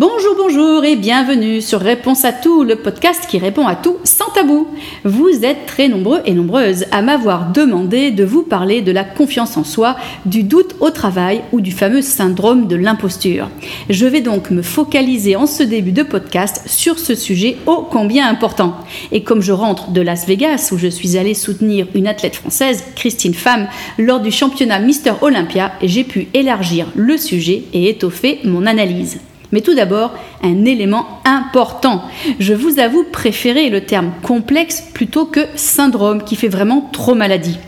Bonjour, 0.00 0.34
bonjour 0.34 0.82
et 0.82 0.96
bienvenue 0.96 1.60
sur 1.60 1.78
Réponse 1.78 2.24
à 2.24 2.32
tout, 2.32 2.64
le 2.64 2.76
podcast 2.76 3.26
qui 3.28 3.36
répond 3.36 3.66
à 3.66 3.76
tout 3.76 3.98
sans 4.02 4.30
tabou. 4.30 4.66
Vous 5.04 5.44
êtes 5.44 5.66
très 5.66 5.88
nombreux 5.88 6.22
et 6.24 6.32
nombreuses 6.32 6.86
à 6.90 7.02
m'avoir 7.02 7.52
demandé 7.52 8.10
de 8.10 8.24
vous 8.24 8.40
parler 8.40 8.80
de 8.80 8.92
la 8.92 9.04
confiance 9.04 9.58
en 9.58 9.62
soi, 9.62 9.96
du 10.24 10.42
doute 10.42 10.74
au 10.80 10.88
travail 10.88 11.42
ou 11.52 11.60
du 11.60 11.70
fameux 11.70 12.00
syndrome 12.00 12.66
de 12.66 12.76
l'imposture. 12.76 13.50
Je 13.90 14.06
vais 14.06 14.22
donc 14.22 14.50
me 14.50 14.62
focaliser 14.62 15.36
en 15.36 15.44
ce 15.44 15.62
début 15.62 15.92
de 15.92 16.02
podcast 16.02 16.62
sur 16.64 16.98
ce 16.98 17.14
sujet 17.14 17.58
ô 17.66 17.82
combien 17.82 18.26
important. 18.26 18.76
Et 19.12 19.22
comme 19.22 19.42
je 19.42 19.52
rentre 19.52 19.90
de 19.90 20.00
Las 20.00 20.26
Vegas 20.26 20.70
où 20.72 20.78
je 20.78 20.88
suis 20.88 21.18
allée 21.18 21.34
soutenir 21.34 21.86
une 21.94 22.06
athlète 22.06 22.36
française, 22.36 22.84
Christine 22.96 23.34
Pham, 23.34 23.68
lors 23.98 24.20
du 24.20 24.30
championnat 24.30 24.78
Mister 24.78 25.12
Olympia, 25.20 25.72
j'ai 25.82 26.04
pu 26.04 26.28
élargir 26.32 26.86
le 26.94 27.18
sujet 27.18 27.64
et 27.74 27.90
étoffer 27.90 28.38
mon 28.44 28.64
analyse. 28.64 29.20
Mais 29.52 29.60
tout 29.60 29.74
d'abord, 29.74 30.12
un 30.42 30.64
élément 30.64 31.20
important. 31.24 32.04
Je 32.38 32.54
vous 32.54 32.78
avoue 32.78 33.04
préférer 33.04 33.68
le 33.68 33.84
terme 33.84 34.12
complexe 34.22 34.82
plutôt 34.94 35.26
que 35.26 35.40
syndrome 35.56 36.22
qui 36.24 36.36
fait 36.36 36.48
vraiment 36.48 36.88
trop 36.92 37.14
maladie. 37.14 37.58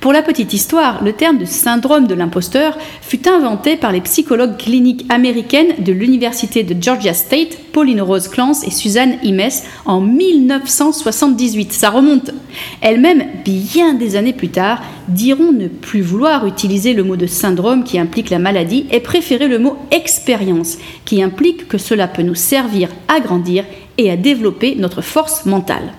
Pour 0.00 0.12
la 0.12 0.22
petite 0.22 0.52
histoire, 0.52 1.02
le 1.02 1.12
terme 1.12 1.38
de 1.38 1.44
syndrome 1.44 2.06
de 2.06 2.14
l'imposteur 2.14 2.78
fut 3.02 3.28
inventé 3.28 3.76
par 3.76 3.90
les 3.90 4.00
psychologues 4.00 4.56
cliniques 4.56 5.04
américaines 5.08 5.82
de 5.82 5.92
l'Université 5.92 6.62
de 6.62 6.80
Georgia 6.80 7.14
State, 7.14 7.58
Pauline 7.72 8.00
Rose 8.00 8.28
Clance 8.28 8.64
et 8.64 8.70
Suzanne 8.70 9.18
Imes, 9.22 9.50
en 9.86 10.00
1978. 10.00 11.72
Ça 11.72 11.90
remonte. 11.90 12.30
Elles-mêmes, 12.80 13.24
bien 13.44 13.94
des 13.94 14.14
années 14.14 14.32
plus 14.32 14.50
tard, 14.50 14.82
diront 15.08 15.52
ne 15.52 15.68
plus 15.68 16.00
vouloir 16.00 16.46
utiliser 16.46 16.94
le 16.94 17.02
mot 17.02 17.16
de 17.16 17.26
syndrome 17.26 17.82
qui 17.82 17.98
implique 17.98 18.30
la 18.30 18.38
maladie 18.38 18.86
et 18.92 19.00
préférer 19.00 19.48
le 19.48 19.58
mot 19.58 19.76
expérience 19.90 20.78
qui 21.04 21.22
implique 21.22 21.66
que 21.66 21.78
cela 21.78 22.06
peut 22.06 22.22
nous 22.22 22.34
servir 22.34 22.88
à 23.08 23.20
grandir 23.20 23.64
et 23.96 24.10
à 24.10 24.16
développer 24.16 24.76
notre 24.76 25.02
force 25.02 25.44
mentale. 25.44 25.92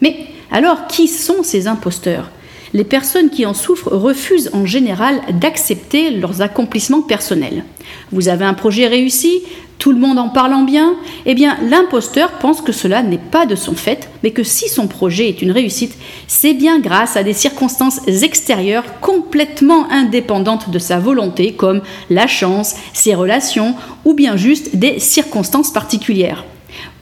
Mais 0.00 0.26
alors, 0.50 0.86
qui 0.86 1.08
sont 1.08 1.42
ces 1.42 1.66
imposteurs? 1.66 2.30
Les 2.74 2.84
personnes 2.84 3.30
qui 3.30 3.46
en 3.46 3.54
souffrent 3.54 3.92
refusent 3.92 4.50
en 4.52 4.64
général 4.66 5.20
d'accepter 5.40 6.10
leurs 6.10 6.42
accomplissements 6.42 7.02
personnels. 7.02 7.64
Vous 8.10 8.28
avez 8.28 8.44
un 8.44 8.54
projet 8.54 8.86
réussi, 8.86 9.42
tout 9.78 9.92
le 9.92 9.98
monde 9.98 10.18
en 10.18 10.28
parlant 10.28 10.62
bien, 10.62 10.94
eh 11.26 11.34
bien 11.34 11.58
l'imposteur 11.68 12.38
pense 12.38 12.60
que 12.60 12.70
cela 12.72 13.02
n'est 13.02 13.18
pas 13.18 13.46
de 13.46 13.56
son 13.56 13.74
fait, 13.74 14.08
mais 14.22 14.30
que 14.30 14.44
si 14.44 14.68
son 14.68 14.86
projet 14.86 15.28
est 15.28 15.42
une 15.42 15.50
réussite, 15.50 15.96
c'est 16.28 16.54
bien 16.54 16.78
grâce 16.78 17.16
à 17.16 17.24
des 17.24 17.32
circonstances 17.32 18.00
extérieures 18.06 19.00
complètement 19.00 19.90
indépendantes 19.90 20.70
de 20.70 20.78
sa 20.78 20.98
volonté, 21.00 21.54
comme 21.54 21.82
la 22.10 22.28
chance, 22.28 22.76
ses 22.92 23.14
relations, 23.14 23.74
ou 24.04 24.14
bien 24.14 24.36
juste 24.36 24.76
des 24.76 25.00
circonstances 25.00 25.72
particulières. 25.72 26.44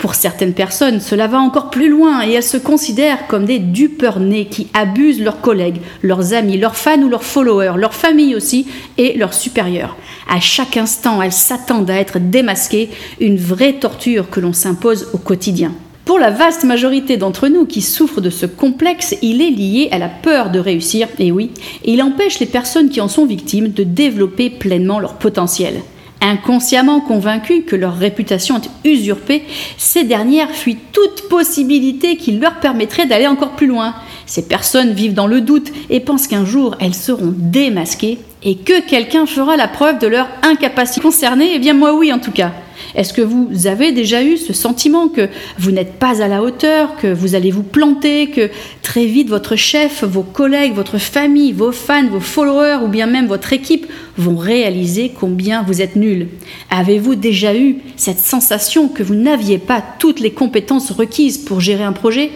Pour 0.00 0.14
certaines 0.14 0.54
personnes, 0.54 0.98
cela 0.98 1.26
va 1.26 1.38
encore 1.40 1.68
plus 1.68 1.90
loin 1.90 2.26
et 2.26 2.32
elles 2.32 2.42
se 2.42 2.56
considèrent 2.56 3.26
comme 3.26 3.44
des 3.44 3.58
dupeurs-nés 3.58 4.46
qui 4.46 4.68
abusent 4.72 5.20
leurs 5.20 5.42
collègues, 5.42 5.82
leurs 6.02 6.32
amis, 6.32 6.56
leurs 6.56 6.74
fans 6.74 7.02
ou 7.02 7.10
leurs 7.10 7.22
followers, 7.22 7.74
leur 7.76 7.92
famille 7.92 8.34
aussi 8.34 8.66
et 8.96 9.18
leurs 9.18 9.34
supérieurs. 9.34 9.98
À 10.26 10.40
chaque 10.40 10.78
instant, 10.78 11.20
elles 11.20 11.32
s'attendent 11.32 11.90
à 11.90 11.96
être 11.96 12.18
démasquées, 12.18 12.88
une 13.20 13.36
vraie 13.36 13.74
torture 13.74 14.30
que 14.30 14.40
l'on 14.40 14.54
s'impose 14.54 15.08
au 15.12 15.18
quotidien. 15.18 15.74
Pour 16.06 16.18
la 16.18 16.30
vaste 16.30 16.64
majorité 16.64 17.18
d'entre 17.18 17.48
nous 17.48 17.66
qui 17.66 17.82
souffrent 17.82 18.22
de 18.22 18.30
ce 18.30 18.46
complexe, 18.46 19.14
il 19.20 19.42
est 19.42 19.50
lié 19.50 19.90
à 19.92 19.98
la 19.98 20.08
peur 20.08 20.48
de 20.48 20.58
réussir, 20.58 21.08
et 21.18 21.30
oui, 21.30 21.50
et 21.84 21.92
il 21.92 22.02
empêche 22.02 22.40
les 22.40 22.46
personnes 22.46 22.88
qui 22.88 23.02
en 23.02 23.08
sont 23.08 23.26
victimes 23.26 23.68
de 23.68 23.84
développer 23.84 24.48
pleinement 24.48 24.98
leur 24.98 25.16
potentiel. 25.16 25.82
Inconsciemment 26.22 27.00
convaincus 27.00 27.64
que 27.66 27.76
leur 27.76 27.96
réputation 27.96 28.56
est 28.56 28.88
usurpée, 28.88 29.42
ces 29.78 30.04
dernières 30.04 30.50
fuient 30.50 30.76
toute 30.92 31.28
possibilité 31.28 32.16
qui 32.16 32.32
leur 32.32 32.60
permettrait 32.60 33.06
d'aller 33.06 33.26
encore 33.26 33.52
plus 33.52 33.66
loin. 33.66 33.94
Ces 34.26 34.46
personnes 34.46 34.92
vivent 34.92 35.14
dans 35.14 35.26
le 35.26 35.40
doute 35.40 35.72
et 35.88 36.00
pensent 36.00 36.26
qu'un 36.26 36.44
jour 36.44 36.76
elles 36.78 36.94
seront 36.94 37.32
démasquées 37.34 38.18
et 38.42 38.56
que 38.56 38.80
quelqu'un 38.86 39.24
fera 39.24 39.56
la 39.56 39.68
preuve 39.68 39.98
de 39.98 40.06
leur 40.06 40.28
incapacité 40.42 41.00
concernée. 41.00 41.52
Eh 41.54 41.58
bien 41.58 41.74
moi 41.74 41.94
oui 41.94 42.12
en 42.12 42.18
tout 42.18 42.32
cas. 42.32 42.52
Est-ce 42.94 43.12
que 43.12 43.22
vous 43.22 43.66
avez 43.66 43.92
déjà 43.92 44.22
eu 44.22 44.36
ce 44.36 44.52
sentiment 44.52 45.08
que 45.08 45.28
vous 45.58 45.70
n'êtes 45.70 45.98
pas 45.98 46.22
à 46.22 46.28
la 46.28 46.42
hauteur, 46.42 46.96
que 46.96 47.12
vous 47.12 47.34
allez 47.34 47.50
vous 47.50 47.62
planter, 47.62 48.28
que 48.28 48.50
très 48.82 49.06
vite 49.06 49.28
votre 49.28 49.56
chef, 49.56 50.04
vos 50.04 50.22
collègues, 50.22 50.74
votre 50.74 50.98
famille, 50.98 51.52
vos 51.52 51.72
fans, 51.72 52.08
vos 52.08 52.20
followers 52.20 52.78
ou 52.84 52.88
bien 52.88 53.06
même 53.06 53.26
votre 53.26 53.52
équipe 53.52 53.86
vont 54.16 54.36
réaliser 54.36 55.12
combien 55.18 55.62
vous 55.62 55.80
êtes 55.80 55.96
nul 55.96 56.28
Avez-vous 56.70 57.14
déjà 57.14 57.54
eu 57.54 57.76
cette 57.96 58.18
sensation 58.18 58.88
que 58.88 59.02
vous 59.02 59.14
n'aviez 59.14 59.58
pas 59.58 59.82
toutes 59.98 60.20
les 60.20 60.32
compétences 60.32 60.90
requises 60.90 61.38
pour 61.38 61.60
gérer 61.60 61.84
un 61.84 61.92
projet 61.92 62.30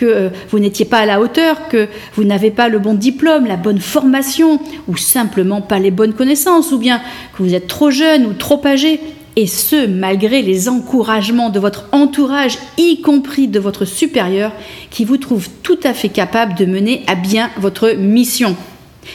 que 0.00 0.06
euh, 0.06 0.28
vous 0.50 0.58
n'étiez 0.58 0.86
pas 0.86 0.98
à 0.98 1.06
la 1.06 1.20
hauteur, 1.20 1.68
que 1.68 1.86
vous 2.14 2.24
n'avez 2.24 2.50
pas 2.50 2.68
le 2.68 2.78
bon 2.78 2.94
diplôme, 2.94 3.46
la 3.46 3.56
bonne 3.56 3.80
formation, 3.80 4.58
ou 4.88 4.96
simplement 4.96 5.60
pas 5.60 5.78
les 5.78 5.90
bonnes 5.90 6.14
connaissances, 6.14 6.72
ou 6.72 6.78
bien 6.78 7.00
que 7.36 7.42
vous 7.42 7.54
êtes 7.54 7.66
trop 7.66 7.90
jeune 7.90 8.26
ou 8.26 8.32
trop 8.32 8.60
âgé? 8.66 8.98
Et 9.36 9.46
ce, 9.46 9.86
malgré 9.86 10.42
les 10.42 10.68
encouragements 10.68 11.50
de 11.50 11.60
votre 11.60 11.88
entourage, 11.92 12.58
y 12.78 13.00
compris 13.00 13.48
de 13.48 13.60
votre 13.60 13.84
supérieur, 13.84 14.52
qui 14.90 15.04
vous 15.04 15.18
trouve 15.18 15.48
tout 15.62 15.78
à 15.84 15.94
fait 15.94 16.08
capable 16.08 16.54
de 16.54 16.66
mener 16.66 17.02
à 17.06 17.14
bien 17.14 17.50
votre 17.58 17.92
mission. 17.92 18.56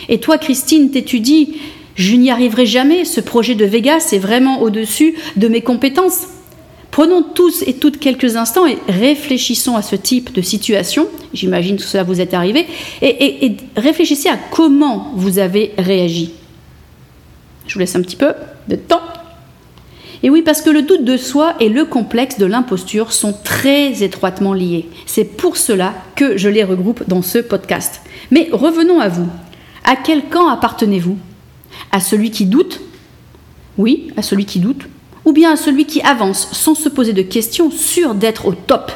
Et 0.10 0.20
toi, 0.20 0.38
Christine, 0.38 0.90
t'étudies, 0.90 1.58
je 1.96 2.16
n'y 2.16 2.32
arriverai 2.32 2.66
jamais, 2.66 3.06
ce 3.06 3.22
projet 3.22 3.56
de 3.56 3.66
Vegas 3.66 4.10
est 4.14 4.20
vraiment 4.20 4.62
au-dessus 4.62 5.16
de 5.36 5.48
mes 5.48 5.62
compétences? 5.62 6.28
Prenons 6.92 7.24
tous 7.24 7.62
et 7.68 7.74
toutes 7.74 8.00
quelques 8.00 8.38
instants 8.38 8.66
et 8.66 8.78
réfléchissons 8.88 9.76
à 9.76 9.82
ce 9.82 9.98
type 9.98 10.32
de 10.32 10.42
situation. 10.42 11.08
J'imagine 11.34 11.76
que 11.76 11.84
cela 11.84 12.04
vous 12.04 12.22
est 12.22 12.34
arrivé. 12.34 12.66
Et, 13.02 13.46
et 13.46 13.58
réfléchissez 13.76 14.30
à 14.30 14.38
comment 14.38 15.12
vous 15.14 15.38
avez 15.38 15.74
réagi. 15.78 16.32
Je 17.68 17.74
vous 17.74 17.82
laisse 17.82 17.98
un 17.98 18.02
petit 18.02 18.16
peu 18.16 18.32
de 18.70 18.78
temps. 18.78 19.02
Et 20.26 20.32
oui, 20.32 20.42
parce 20.42 20.64
que 20.64 20.72
le 20.72 20.82
doute 20.82 21.06
de 21.06 21.18
soi 21.18 21.54
et 21.60 21.70
le 21.70 21.86
complexe 21.86 22.40
de 22.40 22.48
l'imposture 22.48 23.14
sont 23.14 23.32
très 23.44 24.02
étroitement 24.02 24.54
liés. 24.54 24.90
C'est 25.06 25.24
pour 25.24 25.56
cela 25.56 25.94
que 26.16 26.36
je 26.36 26.50
les 26.50 26.64
regroupe 26.64 27.04
dans 27.08 27.22
ce 27.22 27.38
podcast. 27.38 28.02
Mais 28.32 28.50
revenons 28.52 29.00
à 29.00 29.08
vous. 29.08 29.28
À 29.84 29.96
quel 29.96 30.28
camp 30.28 30.48
appartenez-vous? 30.48 31.20
À 31.92 32.00
celui 32.00 32.32
qui 32.32 32.48
doute? 32.48 32.82
Oui, 33.78 34.12
à 34.18 34.24
celui 34.24 34.46
qui 34.46 34.58
doute. 34.58 34.88
Ou 35.26 35.32
bien 35.32 35.52
à 35.52 35.58
celui 35.58 35.86
qui 35.86 36.02
avance 36.02 36.50
sans 36.54 36.74
se 36.74 36.90
poser 36.90 37.14
de 37.14 37.22
questions, 37.22 37.70
sûr 37.70 38.16
d'être 38.16 38.48
au 38.48 38.54
top? 38.56 38.92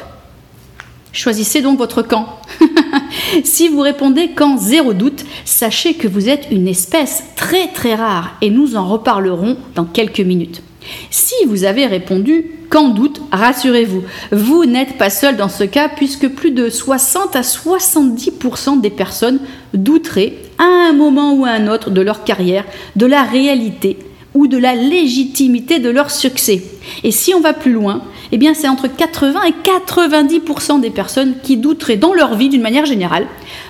Choisissez 1.12 1.62
donc 1.62 1.78
votre 1.78 2.02
camp. 2.02 2.40
si 3.44 3.68
vous 3.68 3.82
répondez 3.82 4.32
quand 4.34 4.58
zéro 4.58 4.94
doute, 4.94 5.24
sachez 5.44 5.94
que 5.94 6.08
vous 6.08 6.28
êtes 6.28 6.48
une 6.50 6.66
espèce 6.66 7.22
très 7.36 7.68
très 7.68 7.94
rare 7.94 8.36
et 8.42 8.50
nous 8.50 8.74
en 8.74 8.88
reparlerons 8.88 9.56
dans 9.76 9.84
quelques 9.84 10.18
minutes. 10.18 10.62
Si 11.10 11.34
vous 11.46 11.64
avez 11.64 11.86
répondu 11.86 12.46
qu'en 12.68 12.88
doute, 12.88 13.20
rassurez-vous, 13.32 14.02
vous, 14.32 14.64
n'êtes 14.64 14.96
pas 14.96 15.10
seul 15.10 15.36
dans 15.36 15.48
ce 15.48 15.64
cas 15.64 15.88
puisque 15.88 16.28
plus 16.28 16.50
de 16.50 16.68
60 16.68 17.36
à 17.36 17.40
70% 17.40 18.80
des 18.80 18.90
personnes 18.90 19.40
douteraient 19.74 20.34
à 20.58 20.88
un 20.88 20.92
moment 20.92 21.34
ou 21.34 21.44
à 21.44 21.50
un 21.50 21.68
autre 21.68 21.90
de 21.90 22.00
leur 22.00 22.24
carrière 22.24 22.64
de 22.96 23.06
la 23.06 23.22
réalité 23.22 23.98
ou 24.34 24.46
de 24.46 24.58
la 24.58 24.74
légitimité 24.74 25.78
de 25.78 25.90
leur 25.90 26.10
succès. 26.10 26.62
Et 27.02 27.10
si 27.10 27.34
on 27.34 27.40
va 27.40 27.52
plus 27.52 27.72
loin, 27.72 28.02
eh 28.32 28.38
bien 28.38 28.54
c'est 28.54 28.68
entre 28.68 28.86
80 28.86 29.40
et 29.44 29.54
90% 29.98 30.80
des 30.80 30.90
personnes 30.90 31.34
qui 31.42 31.56
douteraient 31.56 31.96
dans 31.96 32.14
leur 32.14 32.36
vie 32.36 32.48
d'une 32.48 32.62
manière 32.62 32.86
générale 32.86 33.26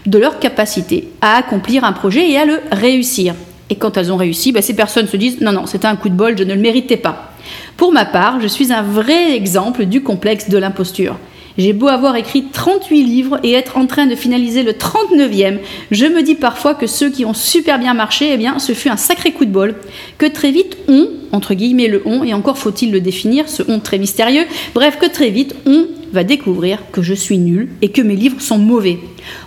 de 0.07 0.19
leur 0.19 0.39
capacité 0.39 1.09
à 1.23 1.37
accomplir 1.37 1.85
un 1.85 1.93
projet 1.93 2.31
et 2.31 2.37
à 2.37 2.45
le 2.45 2.61
réussir. 2.73 3.35
Et 3.71 3.77
quand 3.77 3.97
elles 3.97 4.13
ont 4.13 4.17
réussi, 4.17 4.53
bah, 4.53 4.63
ces 4.63 4.75
personnes 4.75 5.07
se 5.07 5.17
disent 5.17 5.41
non, 5.41 5.53
non, 5.53 5.67
c'était 5.67 5.87
un 5.87 5.97
coup 5.97 6.09
de 6.09 6.15
bol, 6.15 6.37
je 6.37 6.45
ne 6.45 6.55
le 6.55 6.61
méritais 6.61 6.97
pas. 6.97 7.33
Pour 7.77 7.93
ma 7.93 8.05
part, 8.05 8.41
je 8.41 8.49
suis 8.49 8.73
un 8.73 8.83
vrai 8.83 9.35
exemple 9.35 9.87
du 9.87 10.03
complexe 10.03 10.51
de 10.51 10.59
l'imposture. 10.59 11.17
J'ai 11.59 11.73
beau 11.73 11.89
avoir 11.89 12.17
écrit 12.17 12.45
38 12.53 13.03
livres 13.03 13.41
et 13.43 13.53
être 13.53 13.77
en 13.77 13.87
train 13.87 14.07
de 14.07 14.15
finaliser 14.15 14.63
le 14.63 14.73
39e, 14.73 15.59
je 15.91 16.07
me 16.07 16.23
dis 16.23 16.35
parfois 16.37 16.75
que 16.75 16.87
ceux 16.87 17.11
qui 17.11 17.25
ont 17.25 17.35
super 17.35 17.79
bien 17.79 17.93
marché, 17.93 18.31
eh 18.33 18.37
bien, 18.37 18.59
ce 18.59 18.73
fut 18.73 18.89
un 18.89 18.97
sacré 18.97 19.33
coup 19.33 19.45
de 19.45 19.51
bol, 19.51 19.75
que 20.17 20.27
très 20.27 20.53
vite 20.53 20.77
on, 20.89 21.09
entre 21.33 21.55
guillemets 21.55 21.89
le 21.89 22.03
on, 22.07 22.23
et 22.23 22.35
encore 22.35 22.57
faut-il 22.57 22.93
le 22.93 23.01
définir, 23.01 23.49
ce 23.49 23.63
on 23.69 23.81
très 23.81 23.99
mystérieux, 23.99 24.45
bref, 24.75 24.99
que 24.99 25.07
très 25.07 25.31
vite 25.31 25.55
on 25.67 25.87
va 26.13 26.25
découvrir 26.25 26.79
que 26.93 27.03
je 27.03 27.15
suis 27.15 27.39
nul 27.39 27.69
et 27.83 27.91
que 27.91 28.03
mes 28.03 28.17
livres 28.17 28.41
sont 28.41 28.59
mauvais. 28.59 28.99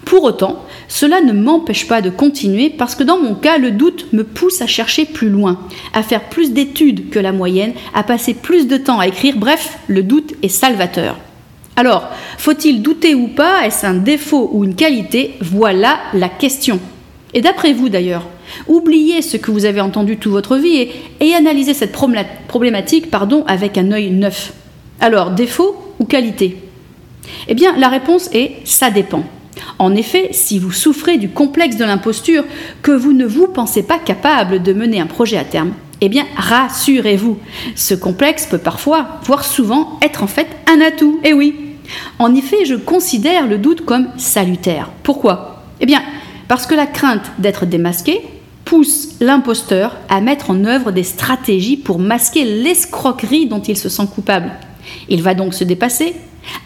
Pour 0.06 0.24
autant, 0.24 0.64
cela 0.88 1.22
ne 1.22 1.34
m'empêche 1.34 1.88
pas 1.88 2.02
de 2.02 2.10
continuer 2.10 2.70
parce 2.70 2.96
que 2.96 3.04
dans 3.04 3.20
mon 3.20 3.36
cas, 3.36 3.58
le 3.58 3.72
doute 3.72 4.08
me 4.14 4.24
pousse 4.24 4.62
à 4.62 4.68
chercher 4.68 5.06
plus 5.06 5.30
loin, 5.30 5.60
à 5.94 6.04
faire 6.04 6.30
plus 6.30 6.52
d'études 6.52 7.10
que 7.10 7.20
la 7.20 7.32
moyenne, 7.32 7.74
à 7.94 8.04
passer 8.04 8.34
plus 8.34 8.68
de 8.68 8.78
temps 8.78 9.00
à 9.00 9.08
écrire, 9.08 9.36
bref, 9.38 9.78
le 9.88 10.04
doute 10.04 10.34
est 10.42 10.50
salvateur. 10.50 11.18
Alors, 11.76 12.10
faut-il 12.38 12.82
douter 12.82 13.16
ou 13.16 13.28
pas? 13.28 13.66
Est-ce 13.66 13.86
un 13.86 13.96
défaut 13.96 14.50
ou 14.54 14.64
une 14.64 14.76
qualité? 14.76 15.36
Voilà 15.42 16.00
la 16.14 16.30
question. 16.30 16.80
Et 17.34 17.42
d'après 17.42 17.74
vous 17.74 17.90
d'ailleurs, 17.90 18.28
Oubliez 18.68 19.22
ce 19.22 19.38
que 19.38 19.52
vous 19.52 19.66
avez 19.66 19.82
entendu 19.82 20.18
toute 20.18 20.32
votre 20.32 20.58
vie 20.58 20.90
et, 21.20 21.34
analysez 21.34 21.74
cette 21.74 21.92
problématique 22.48 23.10
pardon, 23.10 23.44
avec 23.48 23.78
un 23.78 23.92
œil 23.92 24.12
neuf. 24.12 24.54
Alors, 25.00 25.32
défaut 25.32 25.76
qualité 26.06 26.58
Eh 27.48 27.54
bien, 27.54 27.76
la 27.78 27.90
réponse 27.90 28.30
est 28.34 28.58
ça 28.66 28.90
dépend. 28.90 29.24
En 29.80 29.96
effet, 29.96 30.30
si 30.32 30.60
vous 30.60 30.72
souffrez 30.72 31.18
du 31.18 31.30
complexe 31.30 31.78
de 31.78 31.86
l'imposture, 31.86 32.44
que 32.82 32.92
vous 32.92 33.14
ne 33.14 33.26
vous 33.26 33.48
pensez 33.48 33.84
pas 33.84 34.00
capable 34.00 34.62
de 34.62 34.74
mener 34.74 35.00
un 35.00 35.06
projet 35.06 35.38
à 35.38 35.44
terme, 35.44 35.74
eh 36.02 36.10
bien, 36.10 36.26
rassurez-vous, 36.36 37.38
ce 37.76 37.94
complexe 37.94 38.46
peut 38.46 38.58
parfois, 38.58 39.22
voire 39.24 39.46
souvent, 39.46 40.00
être 40.02 40.24
en 40.24 40.28
fait 40.28 40.48
un 40.68 40.82
atout. 40.82 41.20
Eh 41.24 41.34
oui 41.34 41.56
En 42.20 42.36
effet, 42.36 42.66
je 42.66 42.76
considère 42.76 43.48
le 43.48 43.58
doute 43.58 43.86
comme 43.86 44.10
salutaire. 44.18 44.90
Pourquoi? 45.04 45.64
Eh 45.80 45.86
bien, 45.86 46.02
parce 46.48 46.66
que 46.66 46.76
la 46.76 46.88
crainte 46.88 47.32
d'être 47.40 47.66
démasqué 47.66 48.22
pousse 48.66 49.16
l'imposteur 49.20 49.98
à 50.10 50.22
mettre 50.22 50.50
en 50.50 50.66
œuvre 50.66 50.92
des 50.92 51.04
stratégies 51.04 51.78
pour 51.78 52.00
masquer 52.00 52.44
l'escroquerie 52.44 53.48
dont 53.48 53.62
il 53.62 53.78
se 53.78 53.90
sent 53.90 54.08
coupable. 54.14 54.52
Il 55.10 55.22
va 55.22 55.34
donc 55.34 55.54
se 55.54 55.64
dépasser, 55.64 56.16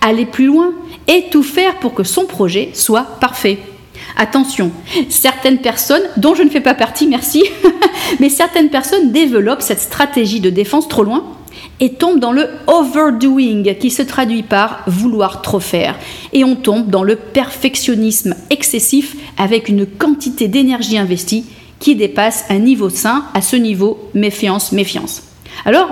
aller 0.02 0.26
plus 0.26 0.46
loin 0.46 0.74
et 1.08 1.26
tout 1.32 1.44
faire 1.44 1.78
pour 1.80 1.94
que 1.94 2.04
son 2.04 2.26
projet 2.26 2.70
soit 2.74 3.20
parfait. 3.20 3.60
Attention, 4.16 4.72
certaines 5.10 5.60
personnes, 5.60 6.02
dont 6.18 6.34
je 6.34 6.44
ne 6.44 6.50
fais 6.50 6.62
pas 6.62 6.74
partie, 6.74 7.08
merci, 7.08 7.44
mais 8.20 8.30
certaines 8.30 8.70
personnes 8.70 9.12
développent 9.12 9.62
cette 9.62 9.82
stratégie 9.82 10.40
de 10.40 10.50
défense 10.50 10.88
trop 10.88 11.04
loin 11.04 11.24
et 11.80 11.94
tombent 11.94 12.20
dans 12.20 12.32
le 12.32 12.50
overdoing 12.66 13.76
qui 13.80 13.92
se 13.92 14.02
traduit 14.02 14.44
par 14.44 14.84
vouloir 14.88 15.42
trop 15.42 15.60
faire. 15.60 15.96
Et 16.34 16.44
on 16.44 16.56
tombe 16.56 16.90
dans 16.90 17.04
le 17.04 17.16
perfectionnisme 17.16 18.36
excessif 18.50 19.16
avec 19.38 19.70
une 19.70 19.86
quantité 19.86 20.48
d'énergie 20.48 20.98
investie 20.98 21.46
qui 21.80 21.96
dépasse 21.96 22.46
un 22.50 22.60
niveau 22.60 22.90
sain. 22.90 23.26
À 23.34 23.42
ce 23.42 23.56
niveau, 23.56 24.10
méfiance, 24.14 24.72
méfiance. 24.72 25.24
Alors, 25.66 25.90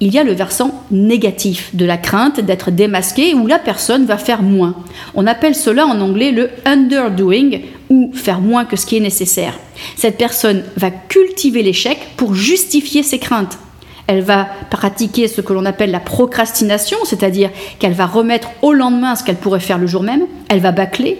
il 0.00 0.14
y 0.14 0.18
a 0.18 0.24
le 0.24 0.32
versant 0.32 0.84
négatif 0.90 1.74
de 1.74 1.84
la 1.84 1.96
crainte 1.96 2.40
d'être 2.40 2.70
démasqué 2.70 3.34
où 3.34 3.46
la 3.46 3.58
personne 3.58 4.06
va 4.06 4.16
faire 4.16 4.42
moins. 4.42 4.76
On 5.14 5.26
appelle 5.26 5.56
cela 5.56 5.86
en 5.86 6.00
anglais 6.00 6.30
le 6.30 6.50
underdoing 6.64 7.58
ou 7.90 8.12
faire 8.14 8.40
moins 8.40 8.64
que 8.64 8.76
ce 8.76 8.86
qui 8.86 8.96
est 8.96 9.00
nécessaire. 9.00 9.58
Cette 9.96 10.16
personne 10.16 10.62
va 10.76 10.90
cultiver 10.90 11.62
l'échec 11.62 11.98
pour 12.16 12.34
justifier 12.34 13.02
ses 13.02 13.18
craintes. 13.18 13.58
Elle 14.06 14.22
va 14.22 14.46
pratiquer 14.70 15.26
ce 15.28 15.40
que 15.40 15.52
l'on 15.52 15.66
appelle 15.66 15.90
la 15.90 16.00
procrastination, 16.00 16.98
c'est-à-dire 17.04 17.50
qu'elle 17.78 17.92
va 17.92 18.06
remettre 18.06 18.50
au 18.62 18.72
lendemain 18.72 19.16
ce 19.16 19.24
qu'elle 19.24 19.36
pourrait 19.36 19.60
faire 19.60 19.78
le 19.78 19.86
jour 19.86 20.02
même. 20.02 20.22
Elle 20.48 20.60
va 20.60 20.72
bâcler. 20.72 21.18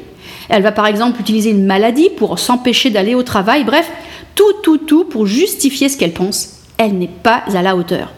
Elle 0.49 0.63
va 0.63 0.73
par 0.73 0.87
exemple 0.87 1.21
utiliser 1.21 1.51
une 1.51 1.67
maladie 1.67 2.09
pour 2.17 2.39
s'empêcher 2.39 2.91
d'aller 2.91 3.15
au 3.15 3.23
travail. 3.23 3.65
Bref, 3.65 3.91
tout, 4.35 4.55
tout, 4.63 4.79
tout 4.79 5.05
pour 5.05 5.27
justifier 5.27 5.89
ce 5.89 5.99
qu'elle 5.99 6.13
pense. 6.13 6.61
Elle 6.79 6.97
n'est 6.97 7.09
pas 7.09 7.43
à 7.55 7.61
la 7.61 7.77
hauteur. 7.77 8.15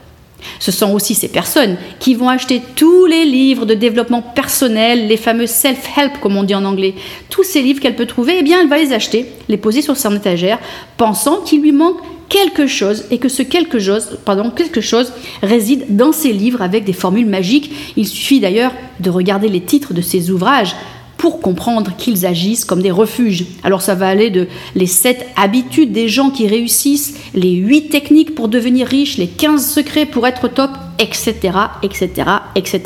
Ce 0.58 0.72
sont 0.72 0.92
aussi 0.92 1.14
ces 1.14 1.28
personnes 1.28 1.76
qui 1.98 2.14
vont 2.14 2.28
acheter 2.28 2.62
tous 2.76 3.06
les 3.06 3.24
livres 3.24 3.66
de 3.66 3.74
développement 3.74 4.22
personnel, 4.22 5.08
les 5.08 5.16
fameux 5.16 5.46
self-help 5.46 6.20
comme 6.20 6.36
on 6.36 6.42
dit 6.42 6.54
en 6.54 6.64
anglais. 6.64 6.94
Tous 7.28 7.44
ces 7.44 7.62
livres 7.62 7.80
qu'elle 7.80 7.96
peut 7.96 8.06
trouver, 8.06 8.36
eh 8.38 8.42
bien 8.42 8.60
elle 8.60 8.68
va 8.68 8.78
les 8.78 8.92
acheter, 8.92 9.26
les 9.48 9.56
poser 9.56 9.82
sur 9.82 9.96
son 9.96 10.14
étagère, 10.14 10.58
pensant 10.96 11.40
qu'il 11.40 11.62
lui 11.62 11.72
manque 11.72 11.98
quelque 12.28 12.66
chose 12.66 13.04
et 13.10 13.18
que 13.18 13.28
ce 13.28 13.42
quelque 13.42 13.78
chose, 13.78 14.18
pardon, 14.24 14.50
quelque 14.50 14.80
chose 14.80 15.12
réside 15.42 15.84
dans 15.96 16.12
ces 16.12 16.32
livres 16.32 16.62
avec 16.62 16.84
des 16.84 16.92
formules 16.92 17.26
magiques. 17.26 17.72
Il 17.96 18.06
suffit 18.06 18.40
d'ailleurs 18.40 18.72
de 19.00 19.10
regarder 19.10 19.48
les 19.48 19.60
titres 19.60 19.92
de 19.92 20.00
ces 20.00 20.30
ouvrages 20.30 20.74
pour 21.20 21.42
comprendre 21.42 21.94
qu'ils 21.98 22.24
agissent 22.24 22.64
comme 22.64 22.80
des 22.80 22.90
refuges. 22.90 23.44
Alors 23.62 23.82
ça 23.82 23.94
va 23.94 24.08
aller 24.08 24.30
de 24.30 24.48
les 24.74 24.86
7 24.86 25.26
habitudes 25.36 25.92
des 25.92 26.08
gens 26.08 26.30
qui 26.30 26.48
réussissent, 26.48 27.14
les 27.34 27.52
8 27.52 27.90
techniques 27.90 28.34
pour 28.34 28.48
devenir 28.48 28.86
riche, 28.86 29.18
les 29.18 29.26
15 29.26 29.70
secrets 29.70 30.06
pour 30.06 30.26
être 30.26 30.48
top, 30.48 30.70
etc., 30.98 31.34
etc., 31.82 32.10
etc. 32.54 32.82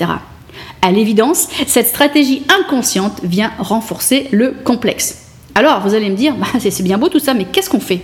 À 0.82 0.90
l'évidence, 0.90 1.46
cette 1.68 1.86
stratégie 1.86 2.42
inconsciente 2.58 3.20
vient 3.22 3.52
renforcer 3.60 4.26
le 4.32 4.52
complexe. 4.64 5.28
Alors 5.54 5.80
vous 5.86 5.94
allez 5.94 6.10
me 6.10 6.16
dire, 6.16 6.34
bah, 6.34 6.48
c'est 6.58 6.82
bien 6.82 6.98
beau 6.98 7.08
tout 7.08 7.20
ça, 7.20 7.34
mais 7.34 7.44
qu'est-ce 7.44 7.70
qu'on 7.70 7.78
fait? 7.78 8.00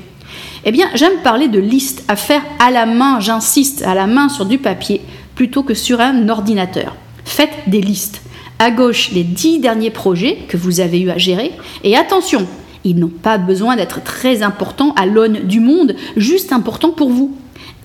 Eh 0.64 0.70
bien, 0.70 0.86
j'aime 0.94 1.22
parler 1.24 1.48
de 1.48 1.58
listes 1.58 2.04
à 2.06 2.14
faire 2.14 2.42
à 2.60 2.70
la 2.70 2.86
main, 2.86 3.18
j'insiste, 3.18 3.82
à 3.82 3.96
la 3.96 4.06
main 4.06 4.28
sur 4.28 4.46
du 4.46 4.58
papier, 4.58 5.00
plutôt 5.34 5.64
que 5.64 5.74
sur 5.74 6.00
un 6.00 6.28
ordinateur. 6.28 6.94
Faites 7.24 7.50
des 7.66 7.80
listes 7.80 8.22
à 8.60 8.70
gauche 8.70 9.10
les 9.12 9.24
dix 9.24 9.58
derniers 9.58 9.90
projets 9.90 10.36
que 10.46 10.56
vous 10.56 10.78
avez 10.78 11.00
eu 11.00 11.10
à 11.10 11.18
gérer. 11.18 11.50
Et 11.82 11.96
attention, 11.96 12.46
ils 12.84 12.96
n'ont 12.96 13.08
pas 13.08 13.38
besoin 13.38 13.74
d'être 13.74 14.04
très 14.04 14.42
importants 14.42 14.92
à 14.96 15.06
l'aune 15.06 15.40
du 15.44 15.60
monde, 15.60 15.96
juste 16.16 16.52
importants 16.52 16.92
pour 16.92 17.10
vous. 17.10 17.34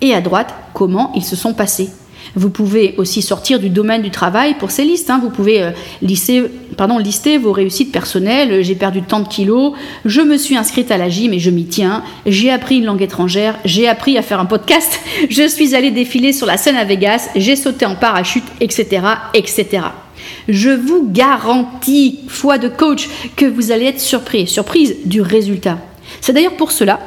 Et 0.01 0.13
à 0.13 0.22
droite, 0.22 0.54
comment 0.74 1.12
ils 1.16 1.24
se 1.24 1.38
sont 1.38 1.54
passés. 1.54 1.89
Vous 2.36 2.50
pouvez 2.50 2.95
aussi 2.98 3.22
sortir 3.22 3.60
du 3.60 3.69
domaine 3.69 4.01
du 4.01 4.10
travail 4.10 4.56
pour 4.56 4.69
ces 4.69 4.83
listes. 4.83 5.10
Hein. 5.10 5.19
Vous 5.22 5.30
pouvez 5.30 5.63
euh, 5.63 5.72
lister 6.01 7.38
vos 7.38 7.54
réussites 7.54 7.94
personnelles. 7.94 8.62
J'ai 8.62 8.75
perdu 8.75 9.01
tant 9.01 9.22
de 9.22 9.27
kilos, 9.30 9.74
je 10.04 10.19
me 10.19 10.38
suis 10.38 10.57
inscrite 10.57 10.92
à 10.92 10.98
la 10.98 11.07
gym 11.07 11.31
et 11.31 11.39
je 11.39 11.50
m'y 11.50 11.66
tiens. 11.66 12.04
J'ai 12.25 12.51
appris 12.51 12.80
une 12.80 12.86
langue 12.86 13.01
étrangère, 13.01 13.56
j'ai 13.63 13.88
appris 13.88 14.18
à 14.18 14.22
faire 14.22 14.42
un 14.42 14.45
podcast, 14.45 15.00
je 15.30 15.48
suis 15.48 15.74
allée 15.75 15.92
défiler 15.92 16.33
sur 16.33 16.48
la 16.48 16.57
scène 16.57 16.75
à 16.75 16.83
Vegas, 16.83 17.30
j'ai 17.38 17.56
sauté 17.56 17.86
en 17.86 17.95
parachute, 17.95 18.44
etc., 18.60 19.01
etc. 19.33 19.83
Je 20.47 20.69
vous 20.69 21.09
garantis, 21.12 22.19
foi 22.27 22.57
de 22.57 22.68
coach, 22.68 23.09
que 23.36 23.45
vous 23.45 23.71
allez 23.71 23.86
être 23.86 24.00
surpris, 24.00 24.47
surprise 24.47 24.95
du 25.06 25.21
résultat. 25.21 25.80
C'est 26.21 26.33
d'ailleurs 26.33 26.57
pour 26.57 26.71
cela 26.71 27.00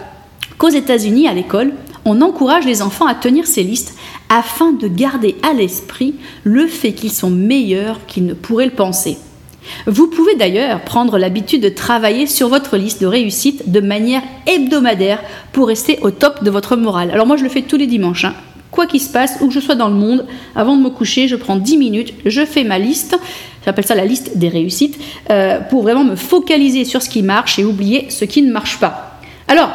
qu'aux 0.59 0.69
États-Unis, 0.69 1.29
à 1.29 1.35
l'école, 1.35 1.73
on 2.05 2.21
encourage 2.21 2.65
les 2.65 2.83
enfants 2.83 3.07
à 3.07 3.15
tenir 3.15 3.47
ces 3.47 3.63
listes 3.63 3.95
afin 4.29 4.73
de 4.73 4.89
garder 4.89 5.37
à 5.43 5.53
l'esprit 5.53 6.15
le 6.43 6.67
fait 6.67 6.93
qu'ils 6.93 7.13
sont 7.13 7.31
meilleurs 7.31 8.07
qu'ils 8.07 8.27
ne 8.27 8.35
pourraient 8.35 8.67
le 8.67 8.73
penser. 8.73 9.19
Vous 9.87 10.07
pouvez 10.09 10.35
d'ailleurs 10.35 10.81
prendre 10.83 11.19
l'habitude 11.19 11.63
de 11.63 11.69
travailler 11.69 12.27
sur 12.27 12.49
votre 12.49 12.77
liste 12.77 13.03
de 13.03 13.07
réussite 13.07 13.71
de 13.71 13.81
manière 13.81 14.23
hebdomadaire 14.47 15.23
pour 15.53 15.69
rester 15.69 15.99
au 16.01 16.11
top 16.11 16.43
de 16.43 16.51
votre 16.51 16.77
morale. 16.77 17.11
Alors 17.11 17.27
moi 17.27 17.37
je 17.37 17.45
le 17.45 17.51
fais 17.51 17.63
tous 17.63 17.77
les 17.77 17.87
dimanches. 17.87 18.25
Hein 18.25 18.35
quoi 18.79 18.87
qu'il 18.87 19.01
se 19.01 19.11
passe, 19.11 19.39
où 19.41 19.49
que 19.49 19.53
je 19.53 19.59
sois 19.59 19.75
dans 19.75 19.89
le 19.89 19.97
monde, 19.97 20.25
avant 20.55 20.77
de 20.77 20.81
me 20.81 20.89
coucher, 20.89 21.27
je 21.27 21.35
prends 21.35 21.57
10 21.57 21.79
minutes, 21.79 22.15
je 22.25 22.47
fais 22.47 22.63
ma 22.63 22.79
liste, 22.79 23.19
j'appelle 23.65 23.85
ça 23.85 23.97
la 23.97 24.05
liste 24.05 24.39
des 24.39 24.49
réussites, 24.49 24.97
euh, 25.31 25.59
pour 25.59 25.83
vraiment 25.83 26.05
me 26.05 26.15
focaliser 26.15 26.85
sur 26.85 27.03
ce 27.03 27.09
qui 27.09 27.23
marche 27.23 27.59
et 27.59 27.65
oublier 27.65 28.07
ce 28.09 28.25
qui 28.25 28.41
ne 28.41 28.53
marche 28.53 28.79
pas. 28.79 29.19
Alors, 29.49 29.71